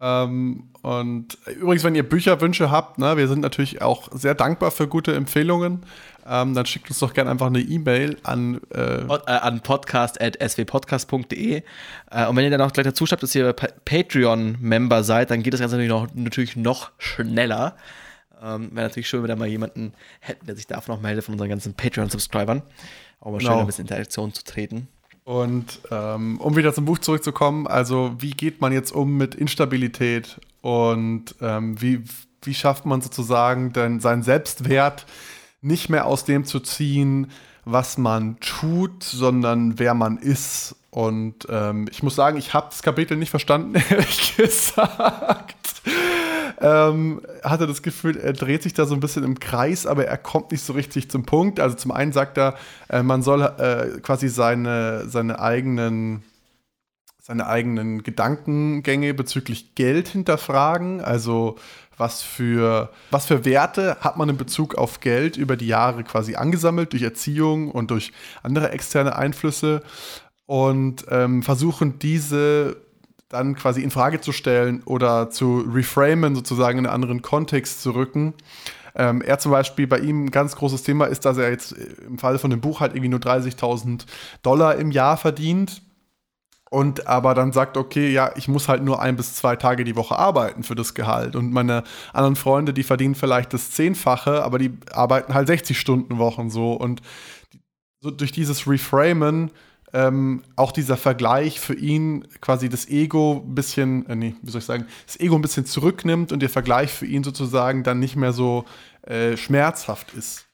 Ähm, 0.00 0.70
und 0.82 1.38
übrigens, 1.60 1.84
wenn 1.84 1.94
ihr 1.94 2.08
Bücherwünsche 2.08 2.70
habt, 2.70 2.98
ne, 2.98 3.16
wir 3.16 3.28
sind 3.28 3.40
natürlich 3.40 3.80
auch 3.80 4.08
sehr 4.12 4.34
dankbar 4.34 4.72
für 4.72 4.88
gute 4.88 5.14
Empfehlungen. 5.14 5.86
Ähm, 6.26 6.54
dann 6.54 6.64
schickt 6.64 6.88
uns 6.88 7.00
doch 7.00 7.12
gerne 7.12 7.30
einfach 7.30 7.48
eine 7.48 7.60
E-Mail 7.60 8.16
an, 8.22 8.62
äh, 8.74 9.02
äh 9.02 9.20
an 9.26 9.60
podcast.swpodcast.de. 9.60 11.62
Äh, 12.10 12.26
und 12.26 12.36
wenn 12.36 12.44
ihr 12.44 12.50
dann 12.50 12.62
auch 12.62 12.72
gleich 12.72 12.86
dazu 12.86 13.04
schreibt, 13.04 13.22
dass 13.22 13.34
ihr 13.34 13.52
Patreon-Member 13.52 15.04
seid, 15.04 15.30
dann 15.30 15.42
geht 15.42 15.52
das 15.52 15.60
Ganze 15.60 15.76
natürlich 15.76 15.90
noch, 15.90 16.06
natürlich 16.14 16.56
noch 16.56 16.92
schneller. 16.98 17.76
Ähm, 18.42 18.74
Wäre 18.74 18.88
natürlich 18.88 19.06
schön, 19.08 19.22
wenn 19.22 19.28
wir 19.28 19.34
da 19.34 19.38
mal 19.38 19.48
jemanden 19.48 19.92
hätten, 20.20 20.46
der 20.46 20.56
sich 20.56 20.66
davon 20.66 20.94
noch 20.94 21.02
meldet 21.02 21.24
von 21.24 21.34
unseren 21.34 21.50
ganzen 21.50 21.74
Patreon-Subscribern. 21.74 22.62
Auch 23.20 23.30
mal 23.30 23.40
schön, 23.40 23.50
genau. 23.50 23.60
ein 23.60 23.66
bisschen 23.66 23.84
Interaktion 23.84 24.32
zu 24.32 24.44
treten. 24.44 24.88
Und 25.24 25.80
ähm, 25.90 26.40
um 26.40 26.56
wieder 26.56 26.72
zum 26.74 26.86
Buch 26.86 26.98
zurückzukommen, 26.98 27.66
also 27.66 28.14
wie 28.18 28.32
geht 28.32 28.60
man 28.60 28.72
jetzt 28.72 28.92
um 28.92 29.16
mit 29.16 29.34
Instabilität 29.34 30.38
und 30.60 31.34
ähm, 31.40 31.80
wie, 31.80 32.04
wie 32.42 32.54
schafft 32.54 32.84
man 32.84 33.00
sozusagen 33.00 33.72
denn 33.72 34.00
seinen 34.00 34.22
Selbstwert 34.22 35.06
nicht 35.64 35.88
mehr 35.88 36.06
aus 36.06 36.24
dem 36.24 36.44
zu 36.44 36.60
ziehen, 36.60 37.30
was 37.64 37.98
man 37.98 38.38
tut, 38.40 39.02
sondern 39.02 39.78
wer 39.78 39.94
man 39.94 40.18
ist. 40.18 40.76
Und 40.90 41.46
ähm, 41.48 41.88
ich 41.90 42.02
muss 42.02 42.14
sagen, 42.14 42.36
ich 42.36 42.54
habe 42.54 42.68
das 42.70 42.82
Kapitel 42.82 43.16
nicht 43.16 43.30
verstanden, 43.30 43.74
ehrlich 43.90 44.36
gesagt 44.36 45.56
ähm, 46.60 47.20
hatte 47.42 47.66
das 47.66 47.82
Gefühl, 47.82 48.16
er 48.16 48.32
dreht 48.32 48.62
sich 48.62 48.72
da 48.72 48.86
so 48.86 48.94
ein 48.94 49.00
bisschen 49.00 49.24
im 49.24 49.38
Kreis, 49.38 49.86
aber 49.86 50.06
er 50.06 50.16
kommt 50.16 50.52
nicht 50.52 50.64
so 50.64 50.72
richtig 50.72 51.10
zum 51.10 51.24
Punkt. 51.24 51.60
Also 51.60 51.76
zum 51.76 51.90
einen 51.90 52.12
sagt 52.12 52.38
er, 52.38 52.54
äh, 52.88 53.02
man 53.02 53.22
soll 53.22 53.42
äh, 53.42 54.00
quasi 54.00 54.28
seine, 54.28 55.08
seine 55.08 55.40
eigenen 55.40 56.22
seine 57.26 57.46
eigenen 57.46 58.02
Gedankengänge 58.02 59.14
bezüglich 59.14 59.74
Geld 59.74 60.08
hinterfragen. 60.08 61.00
Also 61.00 61.56
was 61.96 62.22
für, 62.22 62.90
was 63.10 63.24
für 63.24 63.46
Werte 63.46 63.96
hat 64.00 64.18
man 64.18 64.28
in 64.28 64.36
Bezug 64.36 64.74
auf 64.74 65.00
Geld 65.00 65.38
über 65.38 65.56
die 65.56 65.66
Jahre 65.66 66.04
quasi 66.04 66.34
angesammelt 66.34 66.92
durch 66.92 67.02
Erziehung 67.02 67.70
und 67.70 67.90
durch 67.90 68.12
andere 68.42 68.72
externe 68.72 69.16
Einflüsse 69.16 69.82
und 70.44 71.06
ähm, 71.08 71.42
versuchen 71.42 71.98
diese 71.98 72.76
dann 73.30 73.54
quasi 73.54 73.80
in 73.80 73.90
Frage 73.90 74.20
zu 74.20 74.32
stellen 74.32 74.82
oder 74.84 75.30
zu 75.30 75.60
reframen, 75.60 76.34
sozusagen 76.34 76.78
in 76.78 76.84
einen 76.84 76.94
anderen 76.94 77.22
Kontext 77.22 77.80
zu 77.80 77.92
rücken. 77.92 78.34
Ähm, 78.94 79.22
er 79.22 79.38
zum 79.38 79.50
Beispiel, 79.50 79.86
bei 79.86 80.00
ihm 80.00 80.26
ein 80.26 80.30
ganz 80.30 80.56
großes 80.56 80.82
Thema 80.82 81.06
ist, 81.06 81.24
dass 81.24 81.38
er 81.38 81.48
jetzt 81.48 81.72
im 81.72 82.18
Fall 82.18 82.38
von 82.38 82.50
dem 82.50 82.60
Buch 82.60 82.80
halt 82.80 82.92
irgendwie 82.92 83.08
nur 83.08 83.20
30.000 83.20 84.04
Dollar 84.42 84.76
im 84.76 84.90
Jahr 84.90 85.16
verdient 85.16 85.80
und 86.74 87.06
aber 87.06 87.34
dann 87.34 87.52
sagt, 87.52 87.76
okay, 87.76 88.10
ja, 88.10 88.32
ich 88.34 88.48
muss 88.48 88.66
halt 88.66 88.82
nur 88.82 89.00
ein 89.00 89.14
bis 89.14 89.34
zwei 89.34 89.54
Tage 89.54 89.84
die 89.84 89.94
Woche 89.94 90.18
arbeiten 90.18 90.64
für 90.64 90.74
das 90.74 90.92
Gehalt. 90.92 91.36
Und 91.36 91.52
meine 91.52 91.84
anderen 92.12 92.34
Freunde, 92.34 92.74
die 92.74 92.82
verdienen 92.82 93.14
vielleicht 93.14 93.54
das 93.54 93.70
Zehnfache, 93.70 94.42
aber 94.42 94.58
die 94.58 94.72
arbeiten 94.92 95.34
halt 95.34 95.46
60 95.46 95.78
Stunden 95.78 96.18
Wochen 96.18 96.50
so. 96.50 96.72
Und 96.72 97.00
so 98.00 98.10
durch 98.10 98.32
dieses 98.32 98.66
Reframen 98.66 99.52
ähm, 99.92 100.42
auch 100.56 100.72
dieser 100.72 100.96
Vergleich 100.96 101.60
für 101.60 101.74
ihn 101.74 102.26
quasi 102.40 102.68
das 102.68 102.88
Ego 102.88 103.44
ein 103.46 103.54
bisschen, 103.54 104.04
äh, 104.06 104.16
nee, 104.16 104.34
wie 104.42 104.50
soll 104.50 104.58
ich 104.58 104.64
sagen, 104.64 104.86
das 105.06 105.20
Ego 105.20 105.36
ein 105.36 105.42
bisschen 105.42 105.66
zurücknimmt 105.66 106.32
und 106.32 106.40
der 106.40 106.50
Vergleich 106.50 106.92
für 106.92 107.06
ihn 107.06 107.22
sozusagen 107.22 107.84
dann 107.84 108.00
nicht 108.00 108.16
mehr 108.16 108.32
so 108.32 108.64
äh, 109.02 109.36
schmerzhaft 109.36 110.12
ist. 110.14 110.48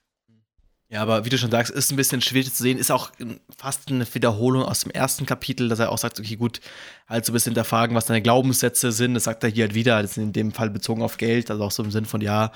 Ja, 0.92 1.03
aber 1.03 1.24
wie 1.24 1.29
du 1.29 1.38
schon 1.38 1.53
sagst, 1.53 1.72
ist 1.72 1.92
ein 1.92 1.96
bisschen 1.96 2.20
schwierig 2.20 2.53
zu 2.53 2.64
sehen, 2.64 2.76
ist 2.76 2.90
auch 2.90 3.12
fast 3.57 3.88
eine 3.90 4.12
Wiederholung 4.12 4.64
aus 4.64 4.81
dem 4.81 4.90
ersten 4.90 5.24
Kapitel, 5.24 5.68
dass 5.68 5.79
er 5.79 5.92
auch 5.92 5.98
sagt, 5.98 6.18
okay, 6.18 6.35
gut, 6.35 6.61
halt 7.09 7.24
so 7.24 7.31
ein 7.31 7.35
bisschen 7.35 7.53
hinterfragen, 7.53 7.94
was 7.94 8.07
deine 8.07 8.22
Glaubenssätze 8.22 8.90
sind. 8.90 9.14
Das 9.14 9.24
sagt 9.24 9.44
er 9.44 9.50
hier 9.50 9.66
halt 9.66 9.74
wieder, 9.74 10.03
das 10.03 10.12
ist 10.12 10.16
in 10.16 10.33
dem 10.33 10.50
Fall 10.50 10.68
bezogen 10.68 11.03
auf 11.03 11.16
Geld, 11.16 11.48
also 11.48 11.62
auch 11.62 11.70
so 11.70 11.85
im 11.85 11.92
Sinn 11.92 12.07
von, 12.07 12.20
ja, 12.20 12.50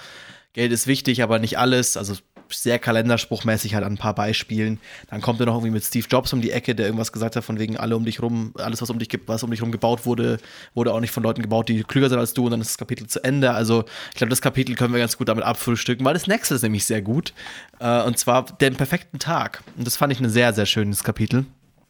Geld 0.52 0.72
ist 0.72 0.88
wichtig, 0.88 1.22
aber 1.22 1.38
nicht 1.38 1.58
alles. 1.58 1.96
Also 1.96 2.16
sehr 2.48 2.78
kalenderspruchmäßig 2.78 3.74
halt 3.74 3.85
an 3.85 3.94
ein 3.94 3.98
paar 3.98 4.14
Beispielen. 4.14 4.78
Dann 5.11 5.20
kommt 5.20 5.40
er 5.40 5.46
noch 5.46 5.54
irgendwie 5.54 5.72
mit 5.72 5.85
Steve 5.85 6.07
Jobs 6.09 6.33
um 6.33 6.40
die 6.40 6.50
Ecke, 6.50 6.74
der 6.74 6.87
irgendwas 6.87 7.12
gesagt 7.12 7.37
hat, 7.37 7.44
von 7.44 7.59
wegen 7.59 7.76
alle 7.76 7.96
um 7.96 8.04
dich 8.04 8.22
rum, 8.22 8.52
alles, 8.59 8.83
was 8.83 8.90
um 8.90 8.98
dich 8.98 9.09
was 9.26 9.42
um 9.42 9.50
dich 9.50 9.62
rum 9.62 9.72
gebaut 9.72 10.07
wurde, 10.07 10.38
wurde 10.74 10.92
auch 10.92 11.00
nicht 11.00 11.11
von 11.11 11.22
Leuten 11.22 11.42
gebaut, 11.42 11.68
die 11.68 11.83
klüger 11.83 12.09
sind 12.09 12.18
als 12.18 12.35
du 12.35 12.44
und 12.44 12.50
dann 12.50 12.61
ist 12.61 12.70
das 12.70 12.78
Kapitel 12.78 13.07
zu 13.07 13.22
Ende. 13.22 13.52
Also 13.52 13.85
ich 14.11 14.16
glaube, 14.16 14.30
das 14.30 14.42
Kapitel 14.42 14.74
können 14.74 14.92
wir 14.92 15.00
ganz 15.00 15.16
gut 15.16 15.28
damit 15.28 15.44
abfrühstücken, 15.44 16.04
weil 16.04 16.14
das 16.14 16.26
nächste 16.26 16.54
ist 16.54 16.62
nämlich 16.62 16.85
sehr 16.85 17.02
gut. 17.02 17.33
Äh, 17.80 18.02
und 18.02 18.18
zwar 18.18 18.44
den 18.44 18.76
perfekten 18.76 19.18
Tag. 19.18 19.62
Und 19.76 19.87
das 19.87 19.96
fand 19.96 20.12
ich 20.12 20.20
ein 20.20 20.30
sehr, 20.30 20.52
sehr 20.52 20.66
schönes 20.66 21.04
Kapitel. 21.04 21.46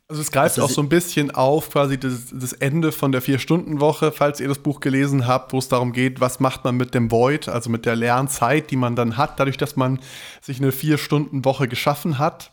Also 0.06 0.20
es 0.20 0.30
greift 0.30 0.60
auch 0.60 0.68
so 0.68 0.82
ein 0.82 0.90
bisschen 0.90 1.30
auf 1.30 1.70
quasi 1.70 1.98
das, 1.98 2.26
das 2.30 2.52
Ende 2.52 2.92
von 2.92 3.10
der 3.10 3.22
Vier-Stunden-Woche, 3.22 4.12
falls 4.12 4.38
ihr 4.38 4.48
das 4.48 4.58
Buch 4.58 4.80
gelesen 4.80 5.26
habt, 5.26 5.54
wo 5.54 5.58
es 5.58 5.68
darum 5.68 5.92
geht, 5.92 6.20
was 6.20 6.40
macht 6.40 6.62
man 6.64 6.76
mit 6.76 6.94
dem 6.94 7.10
Void, 7.10 7.48
also 7.48 7.70
mit 7.70 7.86
der 7.86 7.96
Lernzeit, 7.96 8.70
die 8.70 8.76
man 8.76 8.96
dann 8.96 9.16
hat, 9.16 9.40
dadurch, 9.40 9.56
dass 9.56 9.76
man 9.76 10.00
sich 10.42 10.58
eine 10.58 10.72
Vier-Stunden-Woche 10.72 11.68
geschaffen 11.68 12.18
hat. 12.18 12.52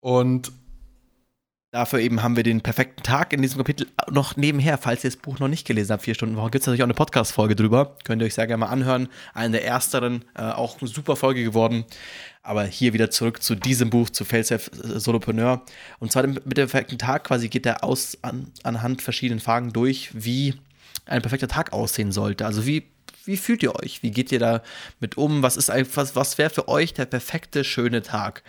Und 0.00 0.50
Dafür 1.72 2.00
eben 2.00 2.24
haben 2.24 2.34
wir 2.34 2.42
den 2.42 2.62
perfekten 2.62 3.04
Tag 3.04 3.32
in 3.32 3.42
diesem 3.42 3.58
Kapitel 3.58 3.86
noch 4.10 4.36
nebenher, 4.36 4.76
falls 4.76 5.04
ihr 5.04 5.10
das 5.10 5.16
Buch 5.16 5.38
noch 5.38 5.46
nicht 5.46 5.64
gelesen 5.68 5.92
habt, 5.92 6.02
vier 6.02 6.14
Stunden 6.14 6.34
Woche, 6.34 6.50
gibt 6.50 6.62
es 6.62 6.66
natürlich 6.66 6.82
auch 6.82 6.86
eine 6.86 6.94
Podcast-Folge 6.94 7.54
drüber. 7.54 7.96
Könnt 8.02 8.20
ihr 8.20 8.26
euch 8.26 8.34
sehr 8.34 8.48
gerne 8.48 8.62
mal 8.62 8.70
anhören. 8.70 9.08
Eine 9.34 9.58
der 9.58 9.66
ersteren, 9.66 10.24
äh, 10.36 10.42
auch 10.42 10.80
eine 10.80 10.88
super 10.88 11.14
Folge 11.14 11.44
geworden. 11.44 11.84
Aber 12.42 12.64
hier 12.64 12.92
wieder 12.92 13.10
zurück 13.10 13.42
zu 13.42 13.54
diesem 13.54 13.90
Buch, 13.90 14.10
zu 14.10 14.24
Failsafe 14.24 14.70
Solopreneur. 14.98 15.62
Und 15.98 16.10
zwar 16.10 16.26
mit 16.26 16.44
dem 16.44 16.68
perfekten 16.68 16.98
Tag 16.98 17.24
quasi 17.24 17.48
geht 17.48 17.66
er 17.66 17.84
aus 17.84 18.18
an, 18.22 18.50
anhand 18.62 19.02
verschiedenen 19.02 19.40
Fragen 19.40 19.72
durch, 19.72 20.10
wie 20.14 20.54
ein 21.04 21.22
perfekter 21.22 21.48
Tag 21.48 21.72
aussehen 21.72 22.12
sollte. 22.12 22.46
Also 22.46 22.64
wie, 22.66 22.86
wie 23.24 23.36
fühlt 23.36 23.62
ihr 23.62 23.74
euch? 23.74 24.02
Wie 24.02 24.10
geht 24.10 24.32
ihr 24.32 24.38
da 24.38 24.62
mit 25.00 25.18
um? 25.18 25.42
Was 25.42 25.56
ist 25.56 25.68
was, 25.96 26.16
was 26.16 26.38
wäre 26.38 26.50
für 26.50 26.68
euch 26.68 26.94
der 26.94 27.06
perfekte, 27.06 27.62
schöne 27.62 28.02
Tag? 28.02 28.42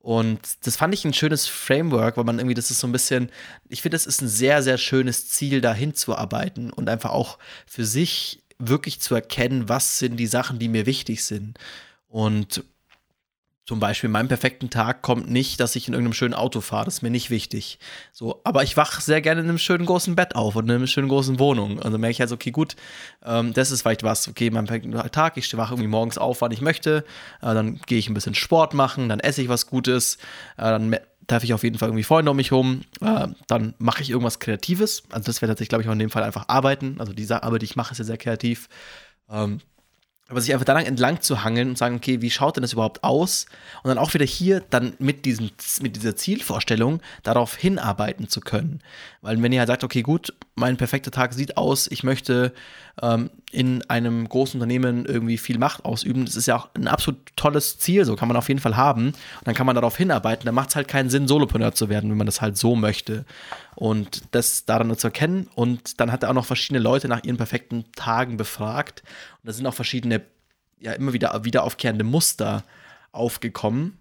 Und 0.00 0.40
das 0.62 0.76
fand 0.76 0.94
ich 0.94 1.04
ein 1.04 1.12
schönes 1.12 1.46
Framework, 1.46 2.16
weil 2.16 2.24
man 2.24 2.38
irgendwie, 2.38 2.54
das 2.54 2.70
ist 2.70 2.80
so 2.80 2.86
ein 2.86 2.92
bisschen, 2.92 3.30
ich 3.68 3.82
finde, 3.82 3.96
das 3.96 4.06
ist 4.06 4.22
ein 4.22 4.28
sehr, 4.28 4.62
sehr 4.62 4.78
schönes 4.78 5.28
Ziel, 5.28 5.60
dahin 5.60 5.94
zu 5.94 6.16
arbeiten 6.16 6.70
und 6.70 6.88
einfach 6.88 7.10
auch 7.10 7.38
für 7.66 7.84
sich 7.84 8.42
wirklich 8.58 9.00
zu 9.00 9.14
erkennen, 9.14 9.68
was 9.68 9.98
sind 9.98 10.16
die 10.16 10.26
Sachen, 10.26 10.58
die 10.58 10.68
mir 10.68 10.86
wichtig 10.86 11.24
sind. 11.24 11.58
Und 12.08 12.64
zum 13.68 13.80
Beispiel, 13.80 14.08
meinem 14.08 14.28
perfekten 14.28 14.70
Tag 14.70 15.02
kommt 15.02 15.28
nicht, 15.28 15.60
dass 15.60 15.76
ich 15.76 15.88
in 15.88 15.92
irgendeinem 15.92 16.14
schönen 16.14 16.32
Auto 16.32 16.62
fahre. 16.62 16.86
Das 16.86 16.94
ist 16.94 17.02
mir 17.02 17.10
nicht 17.10 17.28
wichtig. 17.28 17.78
So, 18.14 18.40
aber 18.42 18.62
ich 18.62 18.78
wache 18.78 19.02
sehr 19.02 19.20
gerne 19.20 19.42
in 19.42 19.46
einem 19.46 19.58
schönen 19.58 19.84
großen 19.84 20.16
Bett 20.16 20.36
auf 20.36 20.56
und 20.56 20.70
in 20.70 20.76
einer 20.76 20.86
schönen 20.86 21.10
großen 21.10 21.38
Wohnung. 21.38 21.78
Also 21.82 21.98
merke 21.98 22.12
ich 22.12 22.20
halt, 22.20 22.32
okay, 22.32 22.50
gut, 22.50 22.76
ähm, 23.26 23.52
das 23.52 23.70
ist 23.70 23.82
vielleicht 23.82 24.04
was. 24.04 24.26
Okay, 24.26 24.48
mein 24.48 24.64
perfekten 24.64 24.92
Tag, 25.12 25.36
ich 25.36 25.54
wache 25.54 25.74
irgendwie 25.74 25.90
morgens 25.90 26.16
auf, 26.16 26.40
wann 26.40 26.50
ich 26.50 26.62
möchte. 26.62 27.04
Äh, 27.42 27.52
dann 27.52 27.78
gehe 27.84 27.98
ich 27.98 28.08
ein 28.08 28.14
bisschen 28.14 28.34
Sport 28.34 28.72
machen, 28.72 29.10
dann 29.10 29.20
esse 29.20 29.42
ich 29.42 29.50
was 29.50 29.66
Gutes. 29.66 30.16
Äh, 30.56 30.62
dann 30.62 30.96
treffe 31.26 31.44
ich 31.44 31.52
auf 31.52 31.62
jeden 31.62 31.76
Fall 31.76 31.90
irgendwie 31.90 32.04
Freunde 32.04 32.30
um 32.30 32.38
mich 32.38 32.52
herum. 32.52 32.84
Äh, 33.02 33.28
dann 33.48 33.74
mache 33.76 34.00
ich 34.00 34.08
irgendwas 34.08 34.38
Kreatives. 34.38 35.02
Also 35.10 35.26
das 35.26 35.42
wäre 35.42 35.50
tatsächlich, 35.50 35.68
glaube 35.68 35.82
ich, 35.82 35.88
auch 35.88 35.92
in 35.92 35.98
dem 35.98 36.08
Fall 36.08 36.22
einfach 36.22 36.48
arbeiten. 36.48 36.96
Also 37.00 37.12
diese 37.12 37.42
Arbeit, 37.42 37.60
die 37.60 37.66
ich 37.66 37.76
mache, 37.76 37.92
ist 37.92 37.98
ja 37.98 38.06
sehr 38.06 38.16
kreativ. 38.16 38.70
Ähm, 39.28 39.60
aber 40.28 40.42
sich 40.42 40.52
einfach 40.52 40.66
daran 40.66 40.84
entlang 40.84 41.22
zu 41.22 41.42
hangeln 41.42 41.70
und 41.70 41.78
sagen, 41.78 41.96
okay, 41.96 42.20
wie 42.20 42.30
schaut 42.30 42.56
denn 42.56 42.62
das 42.62 42.74
überhaupt 42.74 43.02
aus? 43.02 43.46
Und 43.82 43.88
dann 43.88 43.98
auch 43.98 44.12
wieder 44.12 44.26
hier 44.26 44.62
dann 44.68 44.92
mit, 44.98 45.24
diesem, 45.24 45.50
mit 45.80 45.96
dieser 45.96 46.16
Zielvorstellung 46.16 47.00
darauf 47.22 47.56
hinarbeiten 47.56 48.28
zu 48.28 48.40
können. 48.40 48.82
Weil 49.22 49.42
wenn 49.42 49.52
ihr 49.52 49.60
halt 49.60 49.68
sagt, 49.68 49.84
okay, 49.84 50.02
gut, 50.02 50.34
mein 50.58 50.76
perfekter 50.76 51.10
Tag 51.10 51.32
sieht 51.32 51.56
aus, 51.56 51.88
ich 51.90 52.02
möchte 52.02 52.52
ähm, 53.00 53.30
in 53.50 53.88
einem 53.88 54.28
großen 54.28 54.60
Unternehmen 54.60 55.06
irgendwie 55.06 55.38
viel 55.38 55.58
Macht 55.58 55.84
ausüben, 55.84 56.24
das 56.24 56.36
ist 56.36 56.46
ja 56.46 56.56
auch 56.56 56.68
ein 56.74 56.88
absolut 56.88 57.18
tolles 57.36 57.78
Ziel, 57.78 58.04
so 58.04 58.16
kann 58.16 58.28
man 58.28 58.36
auf 58.36 58.48
jeden 58.48 58.60
Fall 58.60 58.76
haben. 58.76 59.08
Und 59.08 59.16
dann 59.44 59.54
kann 59.54 59.66
man 59.66 59.74
darauf 59.74 59.96
hinarbeiten, 59.96 60.44
dann 60.44 60.54
macht 60.54 60.70
es 60.70 60.76
halt 60.76 60.88
keinen 60.88 61.10
Sinn, 61.10 61.28
Solopreneur 61.28 61.72
zu 61.72 61.88
werden, 61.88 62.10
wenn 62.10 62.18
man 62.18 62.26
das 62.26 62.40
halt 62.40 62.56
so 62.56 62.76
möchte. 62.76 63.24
Und 63.74 64.22
das 64.32 64.64
daran 64.64 64.94
zu 64.96 65.06
erkennen. 65.06 65.48
Und 65.54 66.00
dann 66.00 66.10
hat 66.10 66.24
er 66.24 66.30
auch 66.30 66.34
noch 66.34 66.46
verschiedene 66.46 66.80
Leute 66.80 67.06
nach 67.08 67.22
ihren 67.22 67.36
perfekten 67.36 67.84
Tagen 67.94 68.36
befragt. 68.36 69.02
Und 69.42 69.46
da 69.46 69.52
sind 69.52 69.66
auch 69.66 69.74
verschiedene, 69.74 70.22
ja, 70.80 70.92
immer 70.92 71.12
wieder 71.12 71.44
wieder 71.44 71.62
aufkehrende 71.62 72.04
Muster 72.04 72.64
aufgekommen, 73.12 73.98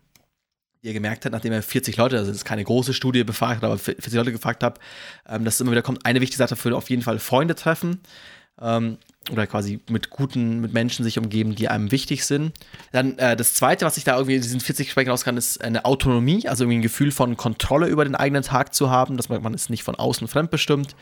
er 0.88 0.93
gemerkt 0.93 1.26
hat, 1.26 1.32
nachdem 1.32 1.54
er 1.54 1.62
40 1.62 1.97
Leute, 1.97 2.17
also 2.17 2.30
das 2.30 2.38
ist 2.38 2.45
keine 2.45 2.63
große 2.63 2.93
Studie 2.93 3.23
befragt, 3.23 3.63
aber 3.63 3.78
40 3.78 4.13
Leute 4.13 4.32
gefragt 4.32 4.63
hat, 4.63 4.80
ähm, 5.28 5.45
dass 5.45 5.56
es 5.56 5.62
immer 5.62 5.71
wieder 5.71 5.82
kommt, 5.82 6.06
eine 6.06 6.21
wichtige 6.21 6.38
Sache 6.38 6.56
für 6.56 6.76
auf 6.76 6.89
jeden 6.89 7.02
Fall 7.02 7.19
Freunde 7.19 7.56
treffen. 7.56 8.00
Ähm, 8.61 8.97
oder 9.31 9.47
quasi 9.47 9.79
mit 9.89 10.09
guten, 10.09 10.61
mit 10.61 10.73
Menschen 10.73 11.03
sich 11.03 11.17
umgeben, 11.17 11.55
die 11.55 11.67
einem 11.67 11.91
wichtig 11.91 12.25
sind. 12.25 12.53
Dann 12.91 13.17
äh, 13.17 13.35
das 13.35 13.53
zweite, 13.53 13.85
was 13.85 13.97
ich 13.97 14.03
da 14.03 14.15
irgendwie 14.15 14.35
in 14.35 14.41
diesen 14.41 14.59
40 14.59 14.87
Gesprächen 14.87 15.09
raus 15.09 15.23
kann, 15.23 15.37
ist 15.37 15.61
eine 15.61 15.85
Autonomie, 15.85 16.47
also 16.47 16.63
irgendwie 16.63 16.79
ein 16.79 16.83
Gefühl 16.83 17.11
von 17.11 17.37
Kontrolle 17.37 17.87
über 17.87 18.05
den 18.05 18.15
eigenen 18.15 18.43
Tag 18.43 18.73
zu 18.73 18.89
haben, 18.89 19.17
dass 19.17 19.29
man, 19.29 19.41
man 19.41 19.53
ist 19.53 19.69
nicht 19.69 19.83
von 19.83 19.95
außen 19.95 20.27
fremdbestimmt. 20.27 20.95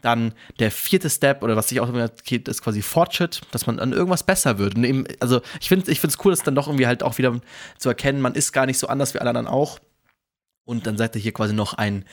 Dann 0.00 0.32
der 0.58 0.70
vierte 0.70 1.10
Step, 1.10 1.42
oder 1.42 1.56
was 1.56 1.68
sich 1.68 1.80
auch 1.80 1.88
immer 1.88 2.08
geht, 2.24 2.48
ist 2.48 2.62
quasi 2.62 2.82
Fortschritt, 2.82 3.40
dass 3.50 3.66
man 3.66 3.78
an 3.78 3.92
irgendwas 3.92 4.22
besser 4.22 4.58
wird. 4.58 4.76
Und 4.76 4.84
eben, 4.84 5.04
also 5.20 5.40
ich 5.60 5.68
finde 5.68 5.90
es 5.90 6.04
ich 6.04 6.24
cool, 6.24 6.32
dass 6.32 6.42
dann 6.42 6.54
doch 6.54 6.68
irgendwie 6.68 6.86
halt 6.86 7.02
auch 7.02 7.18
wieder 7.18 7.40
zu 7.78 7.88
erkennen, 7.88 8.20
man 8.20 8.34
ist 8.34 8.52
gar 8.52 8.66
nicht 8.66 8.78
so 8.78 8.86
anders 8.86 9.14
wie 9.14 9.18
alle 9.18 9.30
anderen 9.30 9.48
auch. 9.48 9.78
Und 10.64 10.86
dann 10.86 10.96
seid 10.96 11.16
ihr 11.16 11.20
hier 11.20 11.32
quasi 11.32 11.54
noch 11.54 11.74
ein 11.74 12.04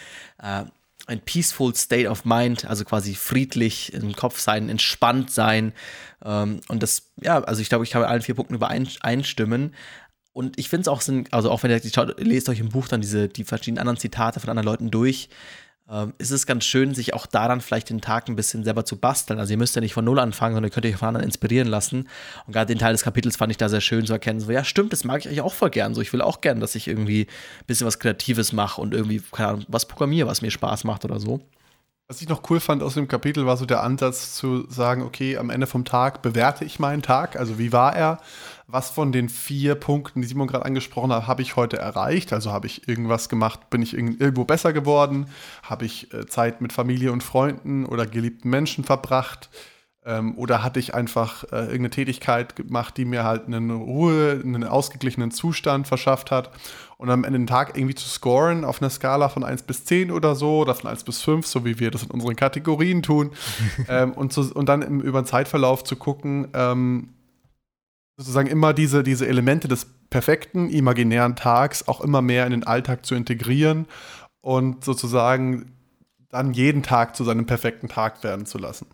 äh, 0.41 0.63
ein 1.09 1.19
peaceful 1.21 1.75
state 1.75 2.07
of 2.07 2.23
mind, 2.23 2.65
also 2.65 2.85
quasi 2.85 3.15
friedlich 3.15 3.93
im 3.93 4.15
Kopf 4.15 4.39
sein, 4.39 4.69
entspannt 4.69 5.31
sein. 5.31 5.73
Ähm, 6.23 6.61
und 6.67 6.83
das, 6.83 7.11
ja, 7.21 7.43
also 7.43 7.61
ich 7.61 7.69
glaube, 7.69 7.83
ich 7.83 7.91
kann 7.91 8.01
mit 8.01 8.09
allen 8.09 8.21
vier 8.21 8.35
Punkten 8.35 8.55
übereinstimmen. 8.55 9.73
Und 10.31 10.59
ich 10.59 10.69
finde 10.69 10.81
es 10.83 10.87
auch, 10.87 11.01
also 11.31 11.51
auch 11.51 11.63
wenn 11.63 11.71
ihr 11.71 12.15
lest 12.17 12.49
euch 12.49 12.59
im 12.59 12.69
Buch 12.69 12.87
dann 12.87 13.01
diese, 13.01 13.27
die 13.27 13.43
verschiedenen 13.43 13.79
anderen 13.79 13.97
Zitate 13.97 14.39
von 14.39 14.49
anderen 14.49 14.67
Leuten 14.67 14.91
durch, 14.91 15.29
ähm, 15.91 16.13
ist 16.17 16.31
es 16.31 16.45
ganz 16.45 16.65
schön, 16.65 16.93
sich 16.93 17.13
auch 17.13 17.25
daran 17.25 17.61
vielleicht 17.61 17.89
den 17.89 18.01
Tag 18.01 18.27
ein 18.27 18.35
bisschen 18.35 18.63
selber 18.63 18.85
zu 18.85 18.95
basteln. 18.97 19.39
Also 19.39 19.51
ihr 19.53 19.57
müsst 19.57 19.75
ja 19.75 19.81
nicht 19.81 19.93
von 19.93 20.05
Null 20.05 20.19
anfangen, 20.19 20.53
sondern 20.53 20.71
könnt 20.71 20.85
euch 20.85 20.95
von 20.95 21.07
anderen 21.07 21.25
inspirieren 21.25 21.67
lassen. 21.67 22.07
Und 22.45 22.53
gerade 22.53 22.67
den 22.67 22.79
Teil 22.79 22.93
des 22.93 23.01
Kapitels 23.01 23.37
fand 23.37 23.51
ich 23.51 23.57
da 23.57 23.69
sehr 23.69 23.81
schön 23.81 24.05
zu 24.05 24.13
erkennen. 24.13 24.39
So, 24.39 24.51
ja, 24.51 24.63
stimmt, 24.63 24.93
das 24.93 25.03
mag 25.03 25.19
ich 25.19 25.27
eigentlich 25.27 25.41
auch 25.41 25.53
voll 25.53 25.71
gern. 25.71 25.95
So, 25.95 26.01
ich 26.01 26.13
will 26.13 26.21
auch 26.21 26.41
gern, 26.41 26.59
dass 26.59 26.75
ich 26.75 26.87
irgendwie 26.87 27.21
ein 27.21 27.65
bisschen 27.65 27.87
was 27.87 27.99
Kreatives 27.99 28.53
mache 28.53 28.79
und 28.79 28.93
irgendwie, 28.93 29.21
keine 29.31 29.49
Ahnung, 29.49 29.65
was 29.67 29.87
programmiere, 29.87 30.27
was 30.27 30.41
mir 30.41 30.51
Spaß 30.51 30.83
macht 30.83 31.05
oder 31.05 31.19
so. 31.19 31.41
Was 32.07 32.21
ich 32.21 32.29
noch 32.29 32.49
cool 32.49 32.59
fand 32.59 32.81
aus 32.81 32.95
dem 32.95 33.07
Kapitel, 33.07 33.45
war 33.45 33.55
so 33.55 33.67
der 33.67 33.83
Ansatz 33.83 34.33
zu 34.33 34.65
sagen, 34.67 35.03
okay, 35.03 35.37
am 35.37 35.51
Ende 35.51 35.67
vom 35.67 35.85
Tag 35.85 36.23
bewerte 36.23 36.65
ich 36.65 36.79
meinen 36.79 37.03
Tag, 37.03 37.35
also 37.35 37.59
wie 37.59 37.71
war 37.71 37.95
er? 37.95 38.19
Was 38.71 38.91
von 38.91 39.11
den 39.11 39.29
vier 39.29 39.73
Punkten, 39.73 40.21
die 40.21 40.27
Simon 40.27 40.45
gerade 40.45 40.63
angesprochen 40.63 41.11
hat, 41.11 41.25
habe 41.25 41.41
ich 41.41 41.55
heute 41.55 41.77
erreicht? 41.77 42.31
Also 42.33 42.51
habe 42.51 42.67
ich 42.67 42.87
irgendwas 42.87 43.27
gemacht, 43.27 43.71
bin 43.71 43.81
ich 43.81 43.95
irgendwo 43.95 44.43
besser 44.43 44.73
geworden? 44.73 45.25
Habe 45.63 45.85
ich 45.85 46.13
äh, 46.13 46.27
Zeit 46.27 46.61
mit 46.61 46.71
Familie 46.71 47.11
und 47.11 47.23
Freunden 47.23 47.87
oder 47.87 48.05
geliebten 48.05 48.47
Menschen 48.51 48.83
verbracht? 48.83 49.49
Ähm, 50.05 50.37
oder 50.37 50.63
hatte 50.63 50.79
ich 50.79 50.93
einfach 50.93 51.45
äh, 51.45 51.61
irgendeine 51.61 51.89
Tätigkeit 51.89 52.55
gemacht, 52.55 52.95
die 52.97 53.05
mir 53.05 53.23
halt 53.23 53.47
eine 53.47 53.73
Ruhe, 53.73 54.39
einen 54.43 54.63
ausgeglichenen 54.63 55.31
Zustand 55.31 55.87
verschafft 55.87 56.29
hat? 56.29 56.51
Und 56.97 57.09
am 57.09 57.23
Ende 57.23 57.39
den 57.39 57.47
Tag 57.47 57.75
irgendwie 57.75 57.95
zu 57.95 58.07
scoren 58.07 58.65
auf 58.65 58.83
einer 58.83 58.91
Skala 58.91 59.29
von 59.29 59.43
1 59.43 59.63
bis 59.63 59.85
10 59.85 60.11
oder 60.11 60.35
so, 60.35 60.59
oder 60.59 60.75
von 60.75 60.91
1 60.91 61.05
bis 61.05 61.23
5, 61.23 61.47
so 61.47 61.65
wie 61.65 61.79
wir 61.79 61.89
das 61.89 62.03
in 62.03 62.11
unseren 62.11 62.35
Kategorien 62.35 63.01
tun. 63.01 63.31
ähm, 63.89 64.13
und, 64.13 64.31
zu, 64.31 64.53
und 64.53 64.69
dann 64.69 64.83
im, 64.83 65.01
über 65.01 65.21
den 65.21 65.25
Zeitverlauf 65.25 65.83
zu 65.83 65.95
gucken, 65.95 66.49
ähm, 66.53 67.09
sozusagen 68.19 68.49
immer 68.49 68.73
diese, 68.73 69.01
diese 69.01 69.25
Elemente 69.27 69.69
des 69.69 69.87
perfekten, 70.09 70.69
imaginären 70.69 71.37
Tags 71.37 71.87
auch 71.87 72.01
immer 72.01 72.21
mehr 72.21 72.45
in 72.45 72.51
den 72.51 72.65
Alltag 72.65 73.05
zu 73.05 73.15
integrieren 73.15 73.87
und 74.41 74.83
sozusagen 74.83 75.71
dann 76.27 76.51
jeden 76.51 76.83
Tag 76.83 77.15
zu 77.15 77.23
seinem 77.23 77.45
perfekten 77.45 77.87
Tag 77.87 78.21
werden 78.25 78.45
zu 78.45 78.57
lassen. 78.57 78.87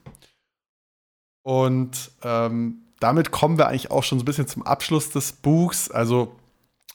Und 1.41 2.11
ähm, 2.21 2.83
damit 2.99 3.31
kommen 3.31 3.57
wir 3.57 3.67
eigentlich 3.67 3.89
auch 3.89 4.03
schon 4.03 4.19
so 4.19 4.23
ein 4.23 4.27
bisschen 4.27 4.47
zum 4.47 4.61
Abschluss 4.61 5.09
des 5.09 5.31
Buchs. 5.31 5.89
Also 5.89 6.35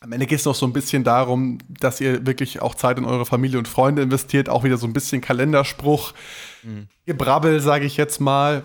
am 0.01 0.13
Ende 0.13 0.27
geht 0.27 0.39
es 0.39 0.45
noch 0.45 0.55
so 0.55 0.67
ein 0.67 0.73
bisschen 0.73 1.03
darum, 1.03 1.59
dass 1.69 2.01
ihr 2.01 2.25
wirklich 2.27 2.63
auch 2.63 2.77
Zeit 2.77 2.97
in 2.97 3.07
eure 3.07 3.27
Familie 3.27 3.59
und 3.59 3.67
Freunde 3.67 4.03
investiert. 4.03 4.49
Auch 4.49 4.63
wieder 4.63 4.77
so 4.77 4.87
ein 4.87 4.93
bisschen 4.93 5.21
Kalenderspruch, 5.21 6.15
mhm. 6.63 6.87
Gebrabbel, 7.07 7.59
sage 7.59 7.87
ich 7.87 7.97
jetzt 7.97 8.21
mal. 8.21 8.63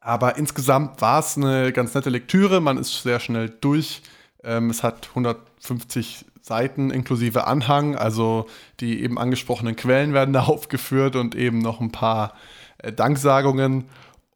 Aber 0.00 0.36
insgesamt 0.36 1.00
war 1.02 1.20
es 1.20 1.36
eine 1.36 1.72
ganz 1.72 1.94
nette 1.94 2.10
Lektüre. 2.10 2.60
Man 2.60 2.78
ist 2.78 3.02
sehr 3.02 3.20
schnell 3.20 3.50
durch. 3.60 4.02
Ähm, 4.42 4.70
es 4.70 4.82
hat 4.82 5.08
150 5.10 6.24
Seiten 6.40 6.90
inklusive 6.90 7.46
Anhang. 7.46 7.96
Also 7.96 8.46
die 8.80 9.02
eben 9.02 9.18
angesprochenen 9.18 9.76
Quellen 9.76 10.14
werden 10.14 10.32
da 10.32 10.42
aufgeführt 10.46 11.16
und 11.16 11.34
eben 11.34 11.58
noch 11.58 11.80
ein 11.80 11.92
paar 11.92 12.34
äh, 12.78 12.92
Danksagungen. 12.92 13.84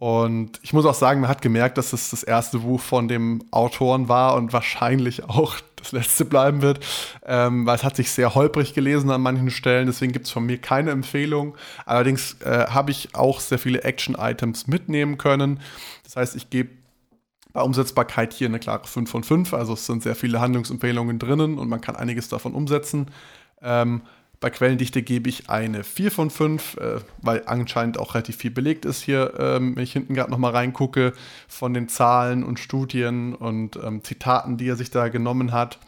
Und 0.05 0.61
ich 0.61 0.75
muss 0.75 0.85
auch 0.85 0.93
sagen, 0.93 1.23
man 1.23 1.31
hat 1.31 1.40
gemerkt, 1.40 1.79
dass 1.79 1.95
es 1.95 2.11
das 2.11 2.23
erste 2.23 2.59
Buch 2.59 2.83
von 2.83 3.09
dem 3.09 3.43
Autoren 3.51 4.07
war 4.07 4.35
und 4.35 4.53
wahrscheinlich 4.53 5.25
auch 5.25 5.57
das 5.77 5.93
letzte 5.93 6.27
bleiben 6.27 6.61
wird, 6.61 6.85
ähm, 7.25 7.64
weil 7.64 7.77
es 7.77 7.85
hat 7.85 7.97
sich 7.97 8.11
sehr 8.11 8.35
holprig 8.35 8.75
gelesen 8.75 9.09
an 9.09 9.23
manchen 9.23 9.49
Stellen. 9.49 9.87
Deswegen 9.87 10.12
gibt 10.12 10.27
es 10.27 10.31
von 10.31 10.45
mir 10.45 10.59
keine 10.59 10.90
Empfehlung. 10.90 11.57
Allerdings 11.87 12.37
äh, 12.43 12.67
habe 12.69 12.90
ich 12.90 13.14
auch 13.14 13.40
sehr 13.40 13.59
viele 13.59 13.83
Action-Items 13.83 14.67
mitnehmen 14.67 15.17
können. 15.17 15.61
Das 16.03 16.17
heißt, 16.17 16.37
ich 16.37 16.51
gebe 16.51 16.69
bei 17.55 17.62
Umsetzbarkeit 17.62 18.35
hier 18.35 18.49
eine 18.49 18.59
klare 18.59 18.87
5 18.87 19.11
von 19.11 19.25
5. 19.25 19.55
Also 19.55 19.73
es 19.73 19.87
sind 19.87 20.03
sehr 20.03 20.17
viele 20.17 20.38
Handlungsempfehlungen 20.38 21.19
drinnen 21.19 21.57
und 21.57 21.71
man 21.71 21.81
kann 21.81 21.97
einiges 21.97 22.29
davon 22.29 22.53
umsetzen. 22.53 23.07
Ähm, 23.62 24.03
bei 24.45 24.51
Quellendichte 24.51 25.01
gebe 25.01 25.31
ich 25.31 25.49
eine 25.49 25.85
4 25.85 26.11
von 26.11 26.29
5, 26.29 26.77
äh, 26.77 27.01
weil 27.23 27.45
anscheinend 27.47 27.97
auch 27.97 28.13
relativ 28.13 28.37
viel 28.37 28.51
belegt 28.51 28.85
ist 28.85 29.01
hier, 29.01 29.33
ähm, 29.39 29.75
wenn 29.75 29.83
ich 29.83 29.95
hinten 29.95 30.13
gerade 30.13 30.31
nochmal 30.31 30.53
reingucke, 30.53 31.15
von 31.49 31.73
den 31.73 31.89
Zahlen 31.89 32.45
und 32.45 32.61
Studien 32.61 33.35
und 33.35 33.77
ähm, 33.77 34.05
Zitaten, 34.05 34.59
die 34.59 34.69
er 34.69 34.77
sich 34.77 34.91
da 34.91 35.09
genommen 35.09 35.53
hat. 35.53 35.79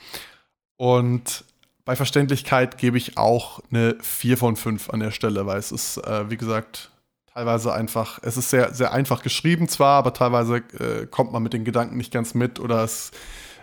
Und 0.79 1.45
bei 1.85 1.97
Verständlichkeit 1.97 2.79
gebe 2.79 2.97
ich 2.97 3.19
auch 3.19 3.61
eine 3.71 3.95
4 4.01 4.39
von 4.39 4.57
5 4.57 4.89
an 4.89 5.01
der 5.01 5.11
Stelle, 5.11 5.45
weil 5.45 5.59
es 5.59 5.71
ist, 5.71 5.99
äh, 5.99 6.31
wie 6.31 6.39
gesagt, 6.39 6.91
teilweise 7.35 7.75
einfach, 7.75 8.21
es 8.23 8.39
ist 8.39 8.49
sehr, 8.49 8.73
sehr 8.73 8.91
einfach 8.91 9.23
geschrieben 9.23 9.69
zwar, 9.69 9.99
aber 9.99 10.15
teilweise 10.15 10.63
äh, 10.81 11.05
kommt 11.05 11.31
man 11.31 11.43
mit 11.43 11.53
den 11.53 11.67
Gedanken 11.67 11.99
nicht 11.99 12.11
ganz 12.11 12.33
mit 12.33 12.59
oder 12.59 12.83
es 12.85 13.11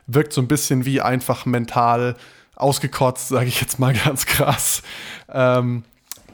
wirkt 0.06 0.34
so 0.34 0.42
ein 0.42 0.48
bisschen 0.48 0.86
wie 0.86 1.02
einfach 1.02 1.48
mental 1.48 2.16
ausgekotzt, 2.56 3.30
sage 3.30 3.48
ich 3.48 3.60
jetzt 3.62 3.80
mal 3.80 3.94
ganz 4.06 4.26
krass. 4.26 4.84
Ähm, 5.30 5.84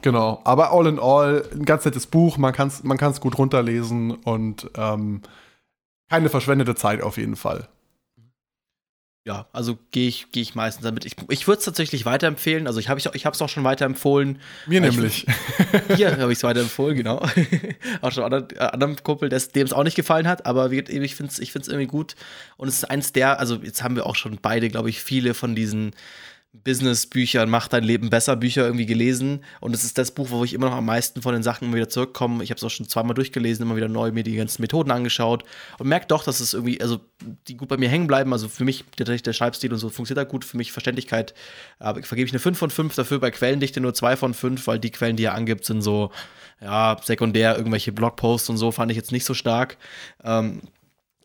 genau, 0.02 0.40
aber 0.44 0.72
all 0.72 0.86
in 0.86 0.98
all 0.98 1.44
ein 1.52 1.64
ganz 1.64 1.84
nettes 1.84 2.06
Buch, 2.06 2.38
man 2.38 2.52
kann 2.52 2.68
es 2.68 2.82
man 2.82 2.98
gut 3.20 3.38
runterlesen 3.38 4.12
und 4.12 4.70
ähm, 4.76 5.22
keine 6.08 6.28
verschwendete 6.28 6.74
Zeit 6.74 7.02
auf 7.02 7.16
jeden 7.16 7.36
Fall 7.36 7.68
ja, 9.24 9.46
also 9.52 9.78
gehe 9.90 10.08
ich, 10.08 10.28
geh 10.32 10.40
ich 10.40 10.54
meistens 10.54 10.82
damit. 10.82 11.04
Ich, 11.04 11.14
ich 11.28 11.46
würde 11.46 11.58
es 11.58 11.64
tatsächlich 11.66 12.06
weiterempfehlen. 12.06 12.66
Also 12.66 12.80
ich 12.80 12.88
habe 12.88 12.98
es 12.98 13.06
ich 13.12 13.26
auch 13.26 13.50
schon 13.50 13.64
weiterempfohlen. 13.64 14.40
Mir 14.66 14.80
nämlich. 14.80 15.26
Ich, 15.28 15.96
hier 15.96 16.16
habe 16.16 16.32
ich 16.32 16.38
es 16.38 16.42
weiterempfohlen, 16.42 16.96
genau. 16.96 17.22
auch 18.00 18.12
schon 18.12 18.24
anderen, 18.24 18.58
anderen 18.58 18.96
Kumpel, 19.02 19.28
dem 19.52 19.66
es 19.66 19.74
auch 19.74 19.84
nicht 19.84 19.94
gefallen 19.94 20.26
hat. 20.26 20.46
Aber 20.46 20.70
ich 20.72 21.14
finde 21.14 21.32
es 21.32 21.38
ich 21.38 21.54
irgendwie 21.54 21.86
gut. 21.86 22.16
Und 22.56 22.68
es 22.68 22.76
ist 22.76 22.84
eins 22.84 23.12
der, 23.12 23.38
also 23.38 23.56
jetzt 23.56 23.82
haben 23.82 23.94
wir 23.94 24.06
auch 24.06 24.16
schon 24.16 24.38
beide, 24.40 24.70
glaube 24.70 24.88
ich, 24.88 25.02
viele 25.02 25.34
von 25.34 25.54
diesen 25.54 25.92
Business-Bücher, 26.52 27.46
Mach 27.46 27.68
dein 27.68 27.84
Leben 27.84 28.10
besser 28.10 28.34
Bücher 28.34 28.64
irgendwie 28.64 28.86
gelesen. 28.86 29.44
Und 29.60 29.74
es 29.74 29.84
ist 29.84 29.98
das 29.98 30.10
Buch, 30.10 30.30
wo 30.30 30.44
ich 30.44 30.52
immer 30.52 30.68
noch 30.68 30.76
am 30.76 30.84
meisten 30.84 31.22
von 31.22 31.32
den 31.32 31.44
Sachen 31.44 31.66
immer 31.66 31.76
wieder 31.76 31.88
zurückkomme. 31.88 32.42
Ich 32.42 32.50
habe 32.50 32.58
es 32.58 32.64
auch 32.64 32.70
schon 32.70 32.88
zweimal 32.88 33.14
durchgelesen, 33.14 33.64
immer 33.64 33.76
wieder 33.76 33.88
neu 33.88 34.10
mir 34.10 34.24
die 34.24 34.34
ganzen 34.34 34.60
Methoden 34.62 34.90
angeschaut 34.90 35.44
und 35.78 35.88
merke 35.88 36.06
doch, 36.08 36.24
dass 36.24 36.40
es 36.40 36.52
irgendwie, 36.54 36.80
also 36.80 37.00
die 37.46 37.56
gut 37.56 37.68
bei 37.68 37.76
mir 37.76 37.88
hängen 37.88 38.08
bleiben. 38.08 38.32
Also 38.32 38.48
für 38.48 38.64
mich, 38.64 38.84
der, 38.98 39.06
der 39.06 39.32
Schreibstil 39.32 39.72
und 39.72 39.78
so 39.78 39.90
funktioniert 39.90 40.26
da 40.26 40.28
gut. 40.28 40.44
Für 40.44 40.56
mich 40.56 40.72
Verständlichkeit, 40.72 41.34
aber 41.78 42.02
vergebe 42.02 42.26
ich 42.26 42.32
eine 42.32 42.40
5 42.40 42.58
von 42.58 42.70
5, 42.70 42.94
dafür 42.96 43.20
bei 43.20 43.30
Quellendichte 43.30 43.80
nur 43.80 43.94
2 43.94 44.16
von 44.16 44.34
5, 44.34 44.66
weil 44.66 44.80
die 44.80 44.90
Quellen, 44.90 45.16
die 45.16 45.24
er 45.24 45.34
angibt, 45.34 45.64
sind 45.64 45.82
so, 45.82 46.10
ja, 46.60 46.96
sekundär, 47.02 47.56
irgendwelche 47.56 47.92
Blogposts 47.92 48.50
und 48.50 48.56
so, 48.56 48.72
fand 48.72 48.90
ich 48.90 48.96
jetzt 48.96 49.12
nicht 49.12 49.24
so 49.24 49.34
stark. 49.34 49.76
Ähm, 50.24 50.62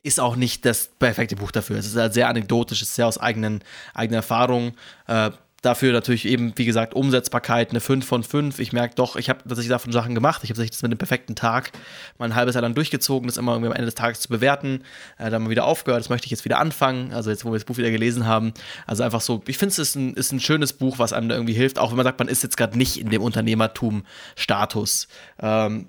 ist 0.05 0.19
auch 0.19 0.35
nicht 0.35 0.65
das 0.65 0.87
perfekte 0.99 1.35
Buch 1.35 1.51
dafür. 1.51 1.77
Es 1.77 1.87
ist 1.87 1.95
halt 1.95 2.13
sehr 2.13 2.29
anekdotisch, 2.29 2.81
es 2.81 2.89
ist 2.89 2.95
sehr 2.95 3.07
aus 3.07 3.17
eigenen, 3.17 3.63
eigener 3.93 4.17
Erfahrung. 4.17 4.73
Äh, 5.07 5.31
dafür 5.65 5.93
natürlich 5.93 6.25
eben, 6.25 6.53
wie 6.55 6.65
gesagt, 6.65 6.93
Umsetzbarkeit 6.93 7.71
eine 7.71 7.79
5 7.79 8.05
von 8.05 8.23
5. 8.23 8.59
Ich 8.59 8.71
merke 8.71 8.93
doch, 8.95 9.15
ich 9.15 9.29
habe 9.29 9.39
tatsächlich 9.39 9.69
davon 9.69 9.91
Sachen 9.91 10.13
gemacht. 10.13 10.43
Ich 10.43 10.51
habe 10.51 10.63
das 10.63 10.81
mit 10.83 10.91
dem 10.91 10.97
perfekten 10.97 11.35
Tag 11.35 11.71
mal 12.19 12.25
ein 12.25 12.35
halbes 12.35 12.53
Jahr 12.53 12.61
lang 12.61 12.75
durchgezogen, 12.75 13.27
das 13.27 13.37
immer 13.37 13.53
irgendwie 13.53 13.69
am 13.69 13.73
Ende 13.73 13.85
des 13.85 13.95
Tages 13.95 14.19
zu 14.19 14.29
bewerten. 14.29 14.83
Äh, 15.17 15.31
dann 15.31 15.43
mal 15.43 15.49
wieder 15.49 15.65
aufgehört, 15.65 16.01
das 16.01 16.09
möchte 16.09 16.25
ich 16.25 16.31
jetzt 16.31 16.45
wieder 16.45 16.59
anfangen. 16.59 17.11
Also 17.11 17.31
jetzt, 17.31 17.45
wo 17.45 17.49
wir 17.49 17.55
das 17.55 17.65
Buch 17.65 17.77
wieder 17.77 17.89
gelesen 17.89 18.27
haben. 18.27 18.53
Also 18.85 19.01
einfach 19.01 19.21
so, 19.21 19.41
ich 19.47 19.57
finde 19.57 19.71
es 19.71 19.79
ist 19.79 19.95
ein, 19.95 20.13
ist 20.13 20.31
ein 20.31 20.39
schönes 20.39 20.73
Buch, 20.73 20.99
was 20.99 21.13
einem 21.13 21.31
irgendwie 21.31 21.53
hilft, 21.53 21.79
auch 21.79 21.89
wenn 21.89 21.97
man 21.97 22.05
sagt, 22.05 22.19
man 22.19 22.27
ist 22.27 22.43
jetzt 22.43 22.57
gerade 22.57 22.77
nicht 22.77 22.97
in 22.99 23.09
dem 23.09 23.23
Unternehmertum-Status. 23.23 25.07
Ähm, 25.39 25.87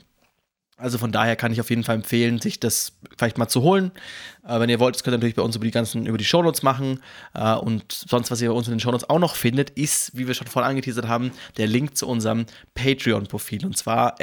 also 0.78 0.98
von 0.98 1.10
daher 1.10 1.36
kann 1.36 1.52
ich 1.52 1.60
auf 1.60 1.70
jeden 1.70 1.84
Fall 1.84 1.96
empfehlen, 1.96 2.38
sich 2.40 2.60
das 2.60 2.92
vielleicht 3.16 3.38
mal 3.38 3.48
zu 3.48 3.62
holen. 3.62 3.92
Äh, 4.46 4.60
wenn 4.60 4.68
ihr 4.68 4.78
wollt, 4.78 4.94
das 4.94 5.02
könnt 5.02 5.14
ihr 5.14 5.18
natürlich 5.18 5.36
bei 5.36 5.42
uns 5.42 5.56
über 5.56 5.64
die 5.64 5.70
ganzen, 5.70 6.06
über 6.06 6.18
die 6.18 6.24
Shownotes 6.24 6.62
machen. 6.62 7.00
Äh, 7.34 7.54
und 7.54 7.90
sonst, 7.92 8.30
was 8.30 8.42
ihr 8.42 8.50
bei 8.50 8.54
uns 8.54 8.66
in 8.68 8.74
den 8.74 8.80
Shownotes 8.80 9.08
auch 9.08 9.18
noch 9.18 9.36
findet, 9.36 9.70
ist, 9.70 10.16
wie 10.16 10.26
wir 10.26 10.34
schon 10.34 10.46
vorhin 10.46 10.70
angeteasert 10.70 11.08
haben, 11.08 11.32
der 11.56 11.66
Link 11.66 11.96
zu 11.96 12.06
unserem 12.06 12.46
Patreon-Profil. 12.74 13.64
Und 13.64 13.76
zwar 13.76 14.20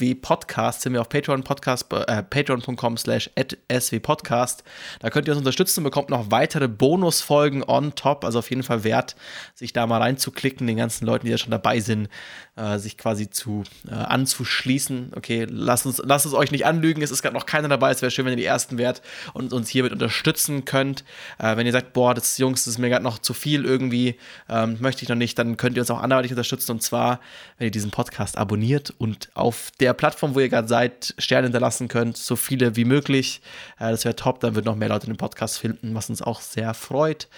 SW 0.00 0.14
Podcast 0.14 0.82
sind 0.82 0.94
wir 0.94 1.00
auf 1.00 1.08
Podcast, 1.08 1.92
äh, 1.92 2.22
patreon.com 2.22 2.96
slash 2.96 3.30
swpodcast. 3.78 4.64
Da 5.00 5.10
könnt 5.10 5.28
ihr 5.28 5.32
uns 5.32 5.38
unterstützen, 5.38 5.84
bekommt 5.84 6.08
noch 6.08 6.30
weitere 6.30 6.68
Bonusfolgen 6.68 7.62
on 7.62 7.94
top. 7.94 8.24
Also 8.24 8.38
auf 8.38 8.48
jeden 8.50 8.62
Fall 8.62 8.84
wert, 8.84 9.16
sich 9.54 9.72
da 9.72 9.86
mal 9.86 9.98
reinzuklicken, 9.98 10.66
den 10.66 10.76
ganzen 10.76 11.06
Leuten, 11.06 11.26
die 11.26 11.32
ja 11.32 11.38
schon 11.38 11.50
dabei 11.50 11.80
sind, 11.80 12.08
äh, 12.56 12.78
sich 12.78 12.96
quasi 12.96 13.30
zu 13.30 13.64
äh, 13.88 13.94
anzuschließen. 13.94 15.12
Okay, 15.16 15.46
lasst 15.48 15.86
uns, 15.86 16.00
lasst 16.04 16.26
es 16.26 16.34
euch 16.34 16.50
nicht 16.50 16.66
anlügen, 16.66 17.02
es 17.02 17.10
ist 17.10 17.22
gerade 17.22 17.34
noch 17.34 17.46
keiner 17.46 17.68
dabei. 17.68 17.90
Es 17.90 18.02
wäre 18.02 18.10
schön, 18.10 18.24
wenn 18.24 18.32
ihr 18.32 18.36
die 18.36 18.44
ersten 18.44 18.78
wärt 18.78 19.02
und 19.34 19.52
uns 19.52 19.68
hiermit 19.68 19.92
unterstützen 19.92 20.64
könnt. 20.64 21.04
Äh, 21.38 21.56
wenn 21.56 21.66
ihr 21.66 21.72
sagt, 21.72 21.92
boah, 21.92 22.14
das 22.14 22.38
Jungs, 22.38 22.64
das 22.64 22.74
ist 22.74 22.78
mir 22.78 22.88
gerade 22.88 23.04
noch 23.04 23.18
zu 23.18 23.34
viel 23.34 23.64
irgendwie, 23.64 24.16
ähm, 24.48 24.78
möchte 24.80 25.02
ich 25.02 25.08
noch 25.08 25.16
nicht, 25.16 25.38
dann 25.38 25.56
könnt 25.56 25.76
ihr 25.76 25.82
uns 25.82 25.90
auch 25.90 26.00
anderweitig 26.00 26.32
unterstützen. 26.32 26.72
Und 26.72 26.82
zwar, 26.82 27.20
wenn 27.58 27.66
ihr 27.66 27.70
diesen 27.70 27.90
Podcast 27.90 28.38
abonniert 28.38 28.94
und 28.96 29.30
auf 29.34 29.70
der 29.80 29.89
Plattform, 29.94 30.34
wo 30.34 30.40
ihr 30.40 30.48
gerade 30.48 30.68
seid, 30.68 31.14
Sterne 31.18 31.46
hinterlassen 31.46 31.88
könnt, 31.88 32.16
so 32.16 32.36
viele 32.36 32.76
wie 32.76 32.84
möglich. 32.84 33.40
Äh, 33.78 33.90
das 33.90 34.04
wäre 34.04 34.16
top, 34.16 34.40
dann 34.40 34.54
wird 34.54 34.66
noch 34.66 34.76
mehr 34.76 34.88
Leute 34.88 35.06
den 35.06 35.16
Podcast 35.16 35.58
finden, 35.58 35.94
was 35.94 36.10
uns 36.10 36.22
auch 36.22 36.40
sehr 36.40 36.74
freut, 36.74 37.28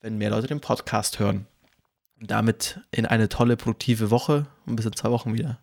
wenn 0.00 0.18
mehr 0.18 0.30
Leute 0.30 0.46
den 0.46 0.60
Podcast 0.60 1.18
hören 1.18 1.46
damit 2.26 2.80
in 2.90 3.06
eine 3.06 3.28
tolle, 3.28 3.56
produktive 3.56 4.10
Woche 4.10 4.46
und 4.66 4.76
bis 4.76 4.86
in 4.86 4.92
zwei 4.92 5.10
Wochen 5.10 5.34
wieder. 5.34 5.58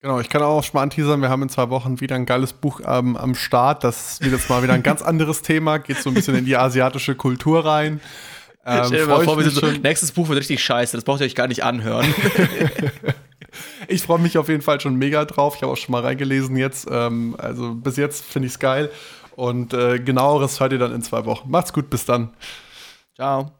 Genau, 0.00 0.20
ich 0.20 0.28
kann 0.28 0.42
auch 0.42 0.62
schon 0.62 0.74
mal 0.74 0.82
anteasern, 0.82 1.20
wir 1.20 1.28
haben 1.28 1.42
in 1.42 1.48
zwei 1.48 1.70
Wochen 1.70 2.00
wieder 2.00 2.14
ein 2.14 2.26
geiles 2.26 2.52
Buch 2.52 2.80
ähm, 2.86 3.16
am 3.16 3.34
Start. 3.34 3.82
Das 3.82 4.20
wird 4.20 4.32
jetzt 4.32 4.48
mal 4.48 4.62
wieder 4.62 4.74
ein 4.74 4.84
ganz 4.84 5.02
anderes 5.02 5.42
Thema, 5.42 5.78
geht 5.78 5.98
so 5.98 6.10
ein 6.10 6.14
bisschen 6.14 6.36
in 6.36 6.44
die 6.44 6.56
asiatische 6.56 7.14
Kultur 7.14 7.64
rein. 7.64 8.00
Ähm, 8.66 9.08
vor, 9.08 9.42
so, 9.44 9.66
nächstes 9.82 10.12
Buch 10.12 10.28
wird 10.28 10.40
richtig 10.40 10.62
scheiße, 10.62 10.94
das 10.94 11.02
braucht 11.02 11.20
ihr 11.20 11.24
euch 11.24 11.34
gar 11.34 11.46
nicht 11.46 11.64
anhören. 11.64 12.04
ich 13.88 14.02
freue 14.02 14.18
mich 14.18 14.38
auf 14.38 14.48
jeden 14.48 14.62
Fall 14.62 14.80
schon 14.80 14.96
mega 14.96 15.24
drauf. 15.24 15.56
Ich 15.56 15.62
habe 15.62 15.72
auch 15.72 15.76
schon 15.76 15.92
mal 15.92 16.02
reingelesen 16.02 16.56
jetzt. 16.56 16.88
Ähm, 16.90 17.36
also 17.38 17.74
bis 17.74 17.96
jetzt 17.96 18.24
finde 18.24 18.46
ich 18.46 18.54
es 18.54 18.58
geil. 18.58 18.90
Und 19.36 19.72
äh, 19.72 19.98
genaueres 20.00 20.60
hört 20.60 20.72
ihr 20.72 20.78
dann 20.78 20.92
in 20.92 21.02
zwei 21.02 21.24
Wochen. 21.24 21.50
Macht's 21.50 21.72
gut, 21.72 21.90
bis 21.90 22.04
dann. 22.04 22.30
Ciao. 23.14 23.57